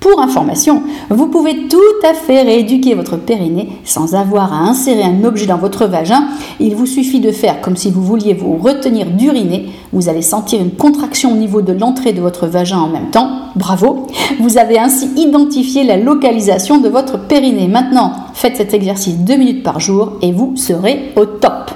Pour 0.00 0.20
information, 0.20 0.82
vous 1.10 1.26
pouvez 1.26 1.66
tout 1.66 1.78
à 2.08 2.14
fait 2.14 2.42
rééduquer 2.42 2.94
votre 2.94 3.16
périnée 3.16 3.70
sans 3.84 4.14
avoir 4.14 4.52
à 4.52 4.58
insérer 4.58 5.02
un 5.02 5.24
objet 5.24 5.46
dans 5.46 5.58
votre 5.58 5.86
vagin. 5.86 6.28
Il 6.60 6.76
vous 6.76 6.86
suffit 6.86 7.18
de 7.18 7.32
faire 7.32 7.60
comme 7.60 7.76
si 7.76 7.90
vous 7.90 8.02
vouliez 8.02 8.32
vous 8.32 8.56
retenir 8.56 9.06
d'uriner. 9.10 9.70
Vous 9.92 10.08
allez 10.08 10.22
sentir 10.22 10.60
une 10.60 10.70
contraction 10.70 11.32
au 11.32 11.36
niveau 11.36 11.62
de 11.62 11.72
l'entrée 11.72 12.12
de 12.12 12.20
votre 12.20 12.46
vagin 12.46 12.78
en 12.78 12.88
même 12.88 13.10
temps. 13.10 13.28
Bravo 13.56 14.06
Vous 14.38 14.56
avez 14.56 14.78
ainsi 14.78 15.10
identifié 15.16 15.82
la 15.82 15.96
localisation 15.96 16.78
de 16.78 16.88
votre 16.88 17.18
périnée. 17.18 17.66
Maintenant, 17.66 18.12
faites 18.34 18.56
cet 18.56 18.74
exercice 18.74 19.18
deux 19.18 19.36
minutes 19.36 19.64
par 19.64 19.80
jour 19.80 20.12
et 20.22 20.30
vous 20.30 20.54
serez 20.54 21.12
au 21.16 21.24
top. 21.24 21.72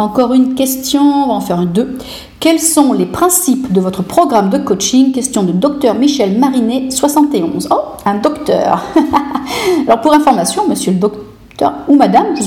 Encore 0.00 0.32
une 0.32 0.54
question, 0.54 1.02
on 1.02 1.26
va 1.26 1.34
en 1.34 1.40
faire 1.42 1.66
deux. 1.66 1.98
Quels 2.40 2.58
sont 2.58 2.94
les 2.94 3.04
principes 3.04 3.70
de 3.70 3.82
votre 3.82 4.02
programme 4.02 4.48
de 4.48 4.56
coaching? 4.56 5.12
Question 5.12 5.42
de 5.42 5.52
docteur 5.52 5.94
Michel 5.94 6.38
Marinet, 6.38 6.90
71. 6.90 7.68
Oh, 7.70 7.74
un 8.06 8.14
docteur 8.14 8.82
Alors 9.86 10.00
pour 10.00 10.14
information, 10.14 10.66
monsieur 10.66 10.92
le 10.92 10.98
docteur 10.98 11.74
ou 11.86 11.96
madame, 11.96 12.28
je 12.34 12.44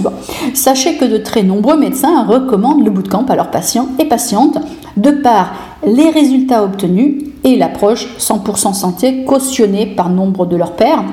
sachez 0.55 0.97
que 0.97 1.05
de 1.05 1.17
très 1.17 1.43
nombreux 1.43 1.77
médecins 1.77 2.25
recommandent 2.25 2.83
le 2.83 2.89
bootcamp 2.89 3.25
à 3.29 3.35
leurs 3.35 3.51
patients 3.51 3.89
et 3.99 4.05
patientes 4.05 4.57
de 4.97 5.11
par 5.11 5.53
les 5.85 6.09
résultats 6.09 6.63
obtenus 6.63 7.23
et 7.43 7.55
l'approche 7.55 8.07
100% 8.17 8.73
santé 8.73 9.25
cautionnée 9.25 9.85
par 9.85 10.09
nombre 10.09 10.47
de 10.47 10.55
leurs 10.55 10.73
pairs, 10.73 11.03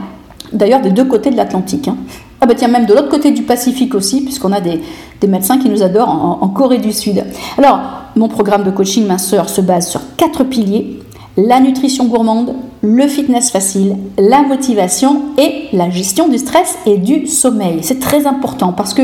d'ailleurs 0.55 0.81
des 0.81 0.91
deux 0.91 1.05
côtés 1.05 1.31
de 1.31 1.37
l'Atlantique. 1.37 1.89
Hein. 1.89 1.99
Ah 2.43 2.47
bah 2.47 2.55
tiens, 2.55 2.69
même 2.69 2.87
de 2.87 2.95
l'autre 2.95 3.11
côté 3.11 3.33
du 3.33 3.43
Pacifique 3.43 3.95
aussi, 3.95 4.23
puisqu'on 4.23 4.53
a 4.53 4.61
des, 4.61 4.81
médecins 5.29 5.59
qui 5.59 5.69
nous 5.69 5.83
adorent 5.83 6.39
en, 6.43 6.49
Corée 6.49 6.79
du 6.79 6.93
Sud. 6.93 7.23
Alors, 7.59 7.81
mon 8.17 8.29
programme 8.29 8.65
de 8.65 8.71
coaching 8.71 9.07
minceur 9.07 9.51
se 9.51 9.61
base 9.61 9.89
sur 9.91 10.01
quatre 10.17 10.45
piliers. 10.45 10.99
La 11.37 11.61
nutrition 11.61 12.07
gourmande, 12.07 12.55
le 12.83 13.07
fitness 13.07 13.51
facile, 13.51 13.97
la 14.19 14.43
motivation 14.43 15.23
et 15.39 15.69
la 15.75 15.91
gestion 15.91 16.29
du 16.29 16.39
stress 16.39 16.79
et 16.87 16.97
du 16.97 17.27
sommeil. 17.27 17.81
C'est 17.83 18.01
très 18.01 18.27
important 18.27 18.73
parce 18.73 18.95
que 18.95 19.03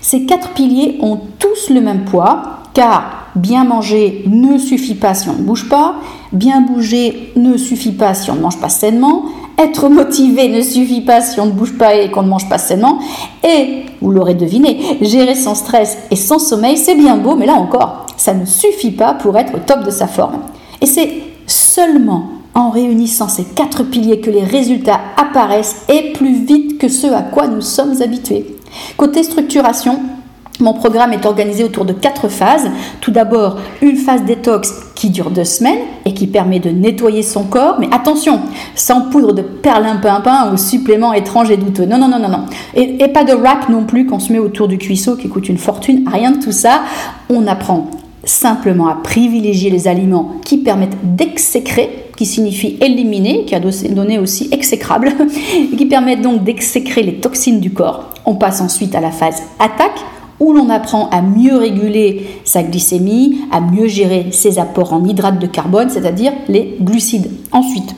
ces 0.00 0.26
quatre 0.26 0.50
piliers 0.50 0.98
ont 1.00 1.20
tous 1.38 1.70
le 1.70 1.80
même 1.80 2.04
poids, 2.04 2.58
car 2.74 3.21
bien 3.34 3.64
manger 3.64 4.24
ne 4.26 4.58
suffit 4.58 4.94
pas 4.94 5.14
si 5.14 5.28
on 5.28 5.34
ne 5.34 5.42
bouge 5.42 5.68
pas, 5.68 5.96
bien 6.32 6.60
bouger 6.60 7.32
ne 7.36 7.56
suffit 7.56 7.92
pas 7.92 8.14
si 8.14 8.30
on 8.30 8.34
ne 8.34 8.40
mange 8.40 8.60
pas 8.60 8.68
sainement, 8.68 9.24
être 9.58 9.88
motivé 9.88 10.48
ne 10.48 10.62
suffit 10.62 11.00
pas 11.02 11.20
si 11.20 11.40
on 11.40 11.46
ne 11.46 11.52
bouge 11.52 11.76
pas 11.78 11.94
et 11.94 12.10
qu'on 12.10 12.22
ne 12.22 12.28
mange 12.28 12.48
pas 12.48 12.58
sainement. 12.58 12.98
Et, 13.44 13.84
vous 14.00 14.10
l'aurez 14.10 14.34
deviné, 14.34 14.98
gérer 15.00 15.34
son 15.34 15.54
stress 15.54 15.98
et 16.10 16.16
son 16.16 16.38
sommeil, 16.38 16.76
c'est 16.76 16.94
bien 16.94 17.16
beau, 17.16 17.36
mais 17.36 17.46
là 17.46 17.54
encore, 17.54 18.06
ça 18.16 18.34
ne 18.34 18.44
suffit 18.44 18.90
pas 18.90 19.14
pour 19.14 19.38
être 19.38 19.54
au 19.54 19.58
top 19.58 19.84
de 19.84 19.90
sa 19.90 20.06
forme. 20.06 20.40
Et 20.80 20.86
c'est 20.86 21.10
seulement 21.46 22.28
en 22.54 22.70
réunissant 22.70 23.28
ces 23.28 23.44
quatre 23.44 23.82
piliers 23.84 24.20
que 24.20 24.30
les 24.30 24.44
résultats 24.44 25.00
apparaissent 25.16 25.84
et 25.88 26.12
plus 26.12 26.44
vite 26.44 26.78
que 26.78 26.88
ce 26.88 27.06
à 27.06 27.22
quoi 27.22 27.46
nous 27.46 27.62
sommes 27.62 28.02
habitués. 28.02 28.46
Côté 28.96 29.22
structuration, 29.22 30.00
mon 30.62 30.74
programme 30.74 31.12
est 31.12 31.26
organisé 31.26 31.64
autour 31.64 31.84
de 31.84 31.92
quatre 31.92 32.28
phases. 32.28 32.70
Tout 33.00 33.10
d'abord, 33.10 33.58
une 33.82 33.96
phase 33.96 34.24
détox 34.24 34.72
qui 34.94 35.10
dure 35.10 35.30
deux 35.30 35.44
semaines 35.44 35.80
et 36.04 36.14
qui 36.14 36.26
permet 36.26 36.60
de 36.60 36.70
nettoyer 36.70 37.22
son 37.22 37.44
corps. 37.44 37.76
Mais 37.80 37.88
attention, 37.90 38.40
sans 38.74 39.10
poudre 39.10 39.32
de 39.32 39.42
perlimpinpin 39.42 40.52
ou 40.52 40.56
suppléments 40.56 41.12
étranges 41.12 41.50
et 41.50 41.56
douteux. 41.56 41.84
Non, 41.84 41.98
non, 41.98 42.08
non, 42.08 42.18
non, 42.18 42.28
non. 42.28 42.44
Et, 42.74 43.08
pas 43.08 43.24
de 43.24 43.34
wrap 43.34 43.68
non 43.68 43.84
plus 43.84 44.06
qu'on 44.06 44.20
se 44.20 44.32
met 44.32 44.38
autour 44.38 44.68
du 44.68 44.78
cuisseau 44.78 45.16
qui 45.16 45.28
coûte 45.28 45.48
une 45.48 45.58
fortune. 45.58 46.08
Rien 46.10 46.30
de 46.30 46.38
tout 46.38 46.52
ça. 46.52 46.82
On 47.28 47.46
apprend 47.46 47.90
simplement 48.24 48.86
à 48.86 48.94
privilégier 48.94 49.68
les 49.68 49.88
aliments 49.88 50.36
qui 50.44 50.58
permettent 50.58 50.96
d'exécrer, 51.02 51.90
qui 52.16 52.24
signifie 52.24 52.78
éliminer, 52.80 53.44
qui 53.46 53.56
a 53.56 53.60
donné 53.60 54.20
aussi 54.20 54.48
exécrable, 54.52 55.12
qui 55.76 55.86
permettent 55.86 56.22
donc 56.22 56.44
d'exécrer 56.44 57.02
les 57.02 57.14
toxines 57.16 57.58
du 57.58 57.72
corps. 57.72 58.10
On 58.24 58.36
passe 58.36 58.60
ensuite 58.60 58.94
à 58.94 59.00
la 59.00 59.10
phase 59.10 59.42
attaque 59.58 59.98
où 60.40 60.52
l'on 60.52 60.70
apprend 60.70 61.08
à 61.10 61.22
mieux 61.22 61.56
réguler 61.56 62.26
sa 62.44 62.62
glycémie, 62.62 63.40
à 63.50 63.60
mieux 63.60 63.86
gérer 63.86 64.26
ses 64.32 64.58
apports 64.58 64.92
en 64.92 65.04
hydrates 65.04 65.38
de 65.38 65.46
carbone, 65.46 65.90
c'est-à-dire 65.90 66.32
les 66.48 66.76
glucides. 66.80 67.30
Ensuite, 67.52 67.94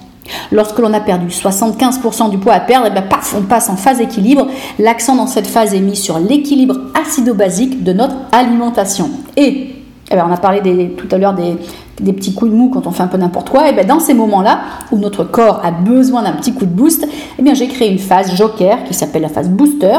Lorsque 0.52 0.78
l'on 0.78 0.92
a 0.92 1.00
perdu 1.00 1.26
75% 1.26 2.30
du 2.30 2.38
poids 2.38 2.54
à 2.54 2.60
perdre, 2.60 2.86
et 2.86 2.90
eh 2.90 2.92
bien, 2.92 3.02
paf, 3.02 3.34
on 3.36 3.42
passe 3.42 3.68
en 3.68 3.76
phase 3.76 4.00
équilibre. 4.00 4.46
L'accent 4.78 5.16
dans 5.16 5.26
cette 5.26 5.46
phase 5.46 5.74
est 5.74 5.80
mis 5.80 5.96
sur 5.96 6.18
l'équilibre 6.18 6.76
acido-basique 6.94 7.84
de 7.84 7.92
notre 7.92 8.14
alimentation. 8.32 9.10
Et 9.36 9.74
eh 10.10 10.14
bien, 10.14 10.26
on 10.28 10.32
a 10.32 10.36
parlé 10.36 10.90
tout 10.96 11.08
à 11.10 11.18
l'heure 11.18 11.34
des, 11.34 11.56
des 12.00 12.12
petits 12.12 12.34
coups 12.34 12.50
de 12.50 12.56
mou 12.56 12.70
quand 12.70 12.86
on 12.86 12.90
fait 12.90 13.02
un 13.02 13.08
peu 13.08 13.18
n'importe 13.18 13.50
quoi, 13.50 13.68
et 13.68 13.72
bien 13.72 13.84
dans 13.84 14.00
ces 14.00 14.14
moments-là, 14.14 14.60
où 14.90 14.98
notre 14.98 15.24
corps 15.24 15.60
a 15.64 15.70
besoin 15.70 16.22
d'un 16.22 16.32
petit 16.32 16.52
coup 16.52 16.66
de 16.66 16.70
boost, 16.70 17.06
et 17.38 17.42
bien 17.42 17.54
j'ai 17.54 17.68
créé 17.68 17.90
une 17.90 17.98
phase 17.98 18.34
joker 18.34 18.84
qui 18.84 18.94
s'appelle 18.94 19.22
la 19.22 19.28
phase 19.28 19.48
booster, 19.48 19.98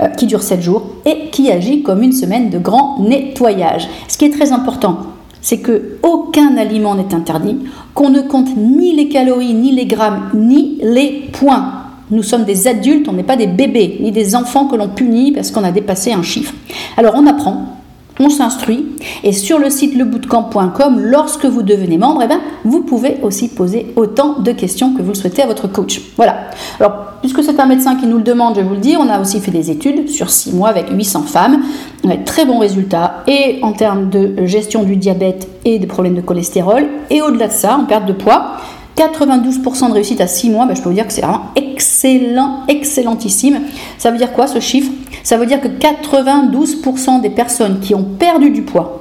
euh, 0.00 0.08
qui 0.08 0.26
dure 0.26 0.42
7 0.42 0.60
jours 0.60 0.86
et 1.04 1.30
qui 1.30 1.50
agit 1.50 1.82
comme 1.82 2.02
une 2.02 2.12
semaine 2.12 2.50
de 2.50 2.58
grand 2.58 2.98
nettoyage. 3.00 3.88
Ce 4.08 4.18
qui 4.18 4.24
est 4.24 4.30
très 4.30 4.52
important, 4.52 4.98
c'est 5.40 5.58
que 5.58 5.98
aucun 6.02 6.56
aliment 6.56 6.94
n'est 6.94 7.14
interdit, 7.14 7.58
qu'on 7.92 8.10
ne 8.10 8.22
compte 8.22 8.56
ni 8.56 8.94
les 8.96 9.08
calories, 9.08 9.54
ni 9.54 9.72
les 9.72 9.86
grammes, 9.86 10.30
ni 10.34 10.78
les 10.82 11.28
points. 11.32 11.84
Nous 12.10 12.22
sommes 12.22 12.44
des 12.44 12.66
adultes, 12.66 13.08
on 13.08 13.12
n'est 13.12 13.22
pas 13.22 13.36
des 13.36 13.46
bébés, 13.46 13.98
ni 14.00 14.10
des 14.10 14.34
enfants 14.34 14.66
que 14.66 14.76
l'on 14.76 14.88
punit 14.88 15.32
parce 15.32 15.50
qu'on 15.50 15.64
a 15.64 15.70
dépassé 15.70 16.12
un 16.12 16.22
chiffre. 16.22 16.54
Alors 16.96 17.14
on 17.16 17.26
apprend, 17.26 17.76
on 18.20 18.30
s'instruit 18.30 18.86
et 19.22 19.32
sur 19.32 19.58
le 19.58 19.70
site 19.70 19.96
lebootcamp.com, 19.96 21.00
lorsque 21.00 21.46
vous 21.46 21.62
devenez 21.62 21.98
membre, 21.98 22.22
eh 22.24 22.28
ben, 22.28 22.40
vous 22.64 22.82
pouvez 22.82 23.18
aussi 23.22 23.48
poser 23.48 23.92
autant 23.96 24.38
de 24.38 24.52
questions 24.52 24.94
que 24.94 25.02
vous 25.02 25.08
le 25.08 25.14
souhaitez 25.14 25.42
à 25.42 25.46
votre 25.46 25.66
coach. 25.68 26.00
Voilà. 26.16 26.50
Alors, 26.78 26.92
puisque 27.20 27.42
c'est 27.42 27.58
un 27.58 27.66
médecin 27.66 27.96
qui 27.96 28.06
nous 28.06 28.18
le 28.18 28.22
demande, 28.22 28.54
je 28.54 28.60
vais 28.60 28.66
vous 28.66 28.74
le 28.74 28.80
dire, 28.80 29.00
on 29.00 29.08
a 29.08 29.20
aussi 29.20 29.40
fait 29.40 29.50
des 29.50 29.70
études 29.70 30.08
sur 30.08 30.30
6 30.30 30.52
mois 30.52 30.68
avec 30.68 30.90
800 30.90 31.22
femmes. 31.22 31.62
On 32.04 32.14
très 32.24 32.44
bons 32.44 32.58
résultats 32.58 33.24
et 33.26 33.58
en 33.62 33.72
termes 33.72 34.10
de 34.10 34.46
gestion 34.46 34.84
du 34.84 34.96
diabète 34.96 35.48
et 35.64 35.78
des 35.78 35.86
problèmes 35.86 36.14
de 36.14 36.20
cholestérol 36.20 36.86
et 37.10 37.22
au-delà 37.22 37.48
de 37.48 37.52
ça, 37.52 37.76
en 37.76 37.84
perte 37.84 38.06
de 38.06 38.12
poids. 38.12 38.58
92% 38.96 39.88
de 39.88 39.92
réussite 39.92 40.20
à 40.20 40.26
6 40.26 40.50
mois, 40.50 40.66
ben, 40.66 40.74
je 40.74 40.82
peux 40.82 40.88
vous 40.88 40.94
dire 40.94 41.06
que 41.06 41.12
c'est 41.12 41.22
vraiment 41.22 41.46
excellent, 41.56 42.60
excellentissime. 42.68 43.60
Ça 43.98 44.10
veut 44.10 44.18
dire 44.18 44.32
quoi 44.32 44.46
ce 44.46 44.60
chiffre? 44.60 44.90
Ça 45.22 45.36
veut 45.36 45.46
dire 45.46 45.60
que 45.60 45.68
92% 45.68 47.20
des 47.20 47.30
personnes 47.30 47.80
qui 47.80 47.94
ont 47.94 48.04
perdu 48.04 48.50
du 48.50 48.62
poids 48.62 49.00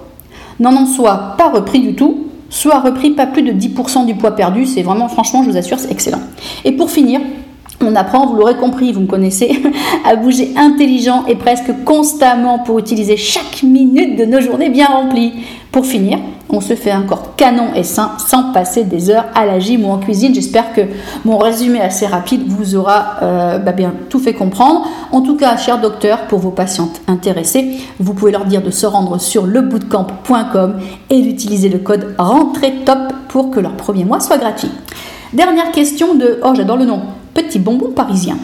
n'en 0.60 0.76
ont 0.76 0.86
soit 0.86 1.36
pas 1.38 1.50
repris 1.50 1.82
du 1.82 1.96
tout, 1.96 2.28
soit 2.50 2.80
repris 2.80 3.12
pas 3.12 3.26
plus 3.26 3.44
de 3.44 3.52
10% 3.52 4.06
du 4.06 4.16
poids 4.16 4.32
perdu. 4.32 4.66
C'est 4.66 4.84
vraiment, 4.84 5.10
franchement, 5.10 5.44
je 5.44 5.50
vous 5.50 5.58
assure, 5.58 5.80
c'est 5.80 5.92
excellent. 5.92 6.22
Et 6.64 6.72
pour 6.72 6.90
finir, 6.90 7.20
on 7.82 7.96
apprend, 7.96 8.28
vous 8.28 8.36
l'aurez 8.36 8.56
compris, 8.56 8.94
vous 8.94 9.02
me 9.02 9.08
connaissez, 9.08 9.62
à 10.06 10.16
bouger 10.16 10.52
intelligent 10.56 11.26
et 11.28 11.36
presque 11.36 11.72
constamment 11.84 12.60
pour 12.60 12.80
utiliser 12.80 13.18
chaque 13.18 13.64
minute 13.64 14.18
de 14.18 14.26
nos 14.26 14.40
journées 14.40 14.70
bien 14.70 14.86
remplies. 14.86 15.34
Pour 15.72 15.86
finir, 15.86 16.20
on 16.50 16.62
se 16.62 16.76
fait 16.76 16.92
un 16.92 17.02
corps 17.02 17.36
canon 17.36 17.74
et 17.76 17.84
sain 17.84 18.12
sans 18.18 18.52
passer 18.52 18.84
des 18.84 19.10
heures 19.10 19.26
à 19.34 19.46
la 19.46 19.60
gym 19.60 19.86
ou 19.86 19.90
en 19.90 19.98
cuisine. 19.98 20.36
J'espère 20.36 20.74
que 20.74 20.82
mon 21.26 21.38
résumé 21.38 21.82
assez 21.82 22.06
rapide 22.06 22.44
vous 22.48 22.76
aura 22.76 23.16
euh, 23.22 23.58
bah 23.58 23.72
bien 23.72 23.94
tout 24.10 24.20
fait 24.20 24.34
comprendre. 24.34 24.88
En 25.12 25.22
tout 25.22 25.36
cas, 25.36 25.58
cher 25.58 25.80
docteur, 25.80 26.28
pour 26.28 26.40
vos 26.40 26.52
patientes 26.52 27.02
intéressées, 27.08 27.80
vous 28.00 28.14
pouvez 28.14 28.32
leur 28.32 28.46
dire 28.46 28.62
de 28.62 28.72
se 28.72 28.86
rendre 28.86 29.20
sur 29.20 29.46
lebootcamp.com 29.46 30.80
et 31.10 31.22
d'utiliser 31.22 31.70
le 31.70 31.80
code 31.80 32.16
rentrée 32.18 32.74
top 32.86 33.14
pour 33.30 33.50
que 33.50 33.60
leur 33.60 33.74
premier 33.74 34.06
mois 34.06 34.20
soit 34.20 34.38
gratuit. 34.38 34.72
Dernière 35.34 35.72
question 35.72 36.14
de, 36.14 36.40
oh 36.44 36.54
j'adore 36.56 36.78
le 36.78 36.86
nom, 36.86 37.02
petit 37.34 37.58
bonbon 37.58 37.92
parisien. 37.92 38.38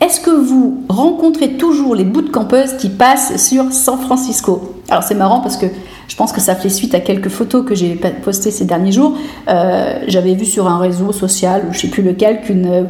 Est-ce 0.00 0.20
que 0.20 0.30
vous 0.30 0.84
rencontrez 0.88 1.52
toujours 1.52 1.94
les 1.94 2.04
bootcampeuses 2.04 2.76
qui 2.76 2.88
passent 2.88 3.36
sur 3.36 3.72
San 3.72 3.98
Francisco? 3.98 4.74
Alors 4.90 5.02
c'est 5.02 5.14
marrant 5.14 5.40
parce 5.40 5.56
que 5.56 5.66
je 6.08 6.16
pense 6.16 6.32
que 6.32 6.40
ça 6.40 6.54
fait 6.54 6.68
suite 6.68 6.94
à 6.94 7.00
quelques 7.00 7.30
photos 7.30 7.64
que 7.64 7.74
j'ai 7.74 7.98
postées 8.22 8.50
ces 8.50 8.64
derniers 8.64 8.92
jours. 8.92 9.16
Euh, 9.48 10.00
j'avais 10.06 10.34
vu 10.34 10.44
sur 10.44 10.68
un 10.68 10.78
réseau 10.78 11.12
social, 11.12 11.62
je 11.70 11.76
ne 11.76 11.80
sais 11.80 11.88
plus 11.88 12.02
lequel, 12.02 12.42
qu'une 12.42 12.66
euh, 12.66 12.82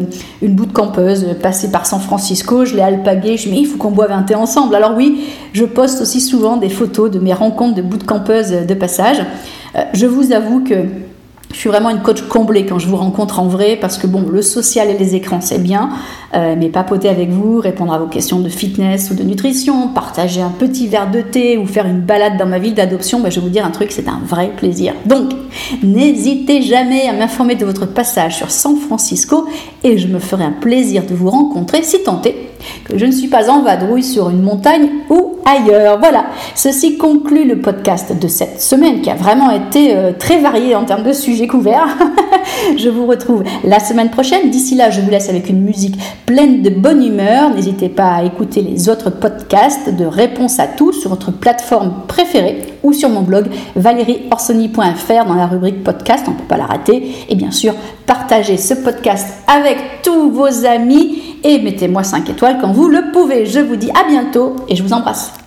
une 0.42 0.54
bootcampeuse 0.54 1.36
passait 1.40 1.70
par 1.70 1.86
San 1.86 2.00
Francisco. 2.00 2.64
Je 2.64 2.74
l'ai 2.74 2.82
alpaguée. 2.82 3.36
Je 3.36 3.48
me 3.48 3.54
dit, 3.54 3.60
il 3.60 3.66
faut 3.66 3.78
qu'on 3.78 3.92
boive 3.92 4.10
un 4.10 4.22
thé 4.22 4.34
ensemble. 4.34 4.74
Alors 4.74 4.94
oui, 4.96 5.24
je 5.52 5.64
poste 5.64 6.00
aussi 6.00 6.20
souvent 6.20 6.56
des 6.56 6.68
photos 6.68 7.10
de 7.10 7.20
mes 7.20 7.32
rencontres 7.32 7.76
de 7.76 7.82
bootcampeuses 7.82 8.50
de 8.66 8.74
passage. 8.74 9.24
Euh, 9.76 9.82
je 9.92 10.06
vous 10.06 10.32
avoue 10.32 10.64
que 10.64 10.84
je 11.54 11.60
suis 11.60 11.68
vraiment 11.68 11.90
une 11.90 12.02
coach 12.02 12.22
comblée 12.22 12.66
quand 12.66 12.80
je 12.80 12.88
vous 12.88 12.96
rencontre 12.96 13.38
en 13.38 13.46
vrai 13.46 13.78
parce 13.80 13.96
que 13.96 14.08
bon, 14.08 14.26
le 14.28 14.42
social 14.42 14.90
et 14.90 14.98
les 14.98 15.14
écrans 15.14 15.40
c'est 15.40 15.62
bien, 15.62 15.90
euh, 16.34 16.56
mais 16.58 16.68
papoter 16.68 17.08
avec 17.08 17.30
vous, 17.30 17.60
répondre 17.60 17.94
à 17.94 17.98
vos 17.98 18.08
questions 18.08 18.40
de 18.40 18.48
fitness 18.48 19.12
ou 19.12 19.14
de 19.14 19.22
nutrition, 19.22 19.86
partager 19.86 20.42
un 20.42 20.50
petit 20.50 20.88
verre 20.88 21.08
de 21.12 21.20
thé 21.20 21.56
ou 21.56 21.64
faire 21.64 21.86
une 21.86 22.00
balade 22.00 22.36
dans 22.38 22.46
ma 22.46 22.58
ville 22.58 22.74
d'adoption, 22.74 23.20
bah, 23.20 23.30
je 23.30 23.36
vais 23.36 23.42
vous 23.42 23.52
dire 23.52 23.64
un 23.64 23.70
truc, 23.70 23.92
c'est 23.92 24.08
un 24.08 24.20
vrai 24.26 24.50
plaisir. 24.56 24.94
Donc, 25.06 25.30
n'hésitez 25.84 26.60
jamais 26.60 27.06
à 27.06 27.12
m'informer 27.12 27.54
de 27.54 27.64
votre 27.64 27.86
passage 27.86 28.36
sur 28.38 28.50
San 28.50 28.76
Francisco 28.76 29.46
et 29.84 29.96
je 29.96 30.08
me 30.08 30.18
ferai 30.18 30.42
un 30.42 30.50
plaisir 30.50 31.06
de 31.06 31.14
vous 31.14 31.30
rencontrer 31.30 31.84
si 31.84 32.02
tenté 32.02 32.50
que 32.84 32.98
je 32.98 33.06
ne 33.06 33.12
suis 33.12 33.28
pas 33.28 33.50
en 33.50 33.62
vadrouille 33.62 34.02
sur 34.02 34.30
une 34.30 34.42
montagne 34.42 34.88
ou 35.10 35.36
ailleurs. 35.44 35.98
Voilà, 35.98 36.26
ceci 36.54 36.96
conclut 36.98 37.44
le 37.44 37.60
podcast 37.60 38.18
de 38.18 38.28
cette 38.28 38.60
semaine 38.60 39.00
qui 39.00 39.10
a 39.10 39.14
vraiment 39.14 39.50
été 39.50 39.94
euh, 39.96 40.12
très 40.18 40.38
varié 40.38 40.74
en 40.74 40.84
termes 40.84 41.02
de 41.02 41.12
sujets 41.12 41.46
couverts. 41.46 41.96
je 42.76 42.88
vous 42.88 43.06
retrouve 43.06 43.44
la 43.64 43.80
semaine 43.80 44.10
prochaine. 44.10 44.50
D'ici 44.50 44.74
là, 44.74 44.90
je 44.90 45.00
vous 45.00 45.10
laisse 45.10 45.28
avec 45.28 45.48
une 45.48 45.62
musique 45.62 45.96
pleine 46.26 46.62
de 46.62 46.70
bonne 46.70 47.04
humeur. 47.04 47.50
N'hésitez 47.54 47.88
pas 47.88 48.14
à 48.14 48.24
écouter 48.24 48.62
les 48.62 48.88
autres 48.88 49.10
podcasts 49.10 49.94
de 49.94 50.04
Réponse 50.04 50.58
à 50.58 50.66
tout 50.66 50.92
sur 50.92 51.10
votre 51.10 51.32
plateforme 51.32 51.92
préférée 52.06 52.74
ou 52.82 52.92
sur 52.92 53.08
mon 53.08 53.22
blog 53.22 53.46
valérieorsoni.fr 53.76 55.24
dans 55.26 55.34
la 55.34 55.46
rubrique 55.46 55.82
podcast, 55.82 56.24
on 56.28 56.32
ne 56.32 56.36
peut 56.36 56.44
pas 56.44 56.56
la 56.56 56.66
rater. 56.66 57.14
Et 57.28 57.34
bien 57.34 57.50
sûr, 57.50 57.74
partagez 58.06 58.56
ce 58.56 58.74
podcast 58.74 59.26
avec 59.46 59.78
tous 60.02 60.30
vos 60.30 60.66
amis 60.66 61.33
et 61.44 61.58
mettez-moi 61.60 62.02
5 62.02 62.28
étoiles 62.30 62.58
quand 62.60 62.72
vous 62.72 62.88
le 62.88 63.12
pouvez. 63.12 63.46
Je 63.46 63.60
vous 63.60 63.76
dis 63.76 63.90
à 63.90 64.08
bientôt 64.08 64.56
et 64.68 64.74
je 64.74 64.82
vous 64.82 64.92
embrasse. 64.92 65.43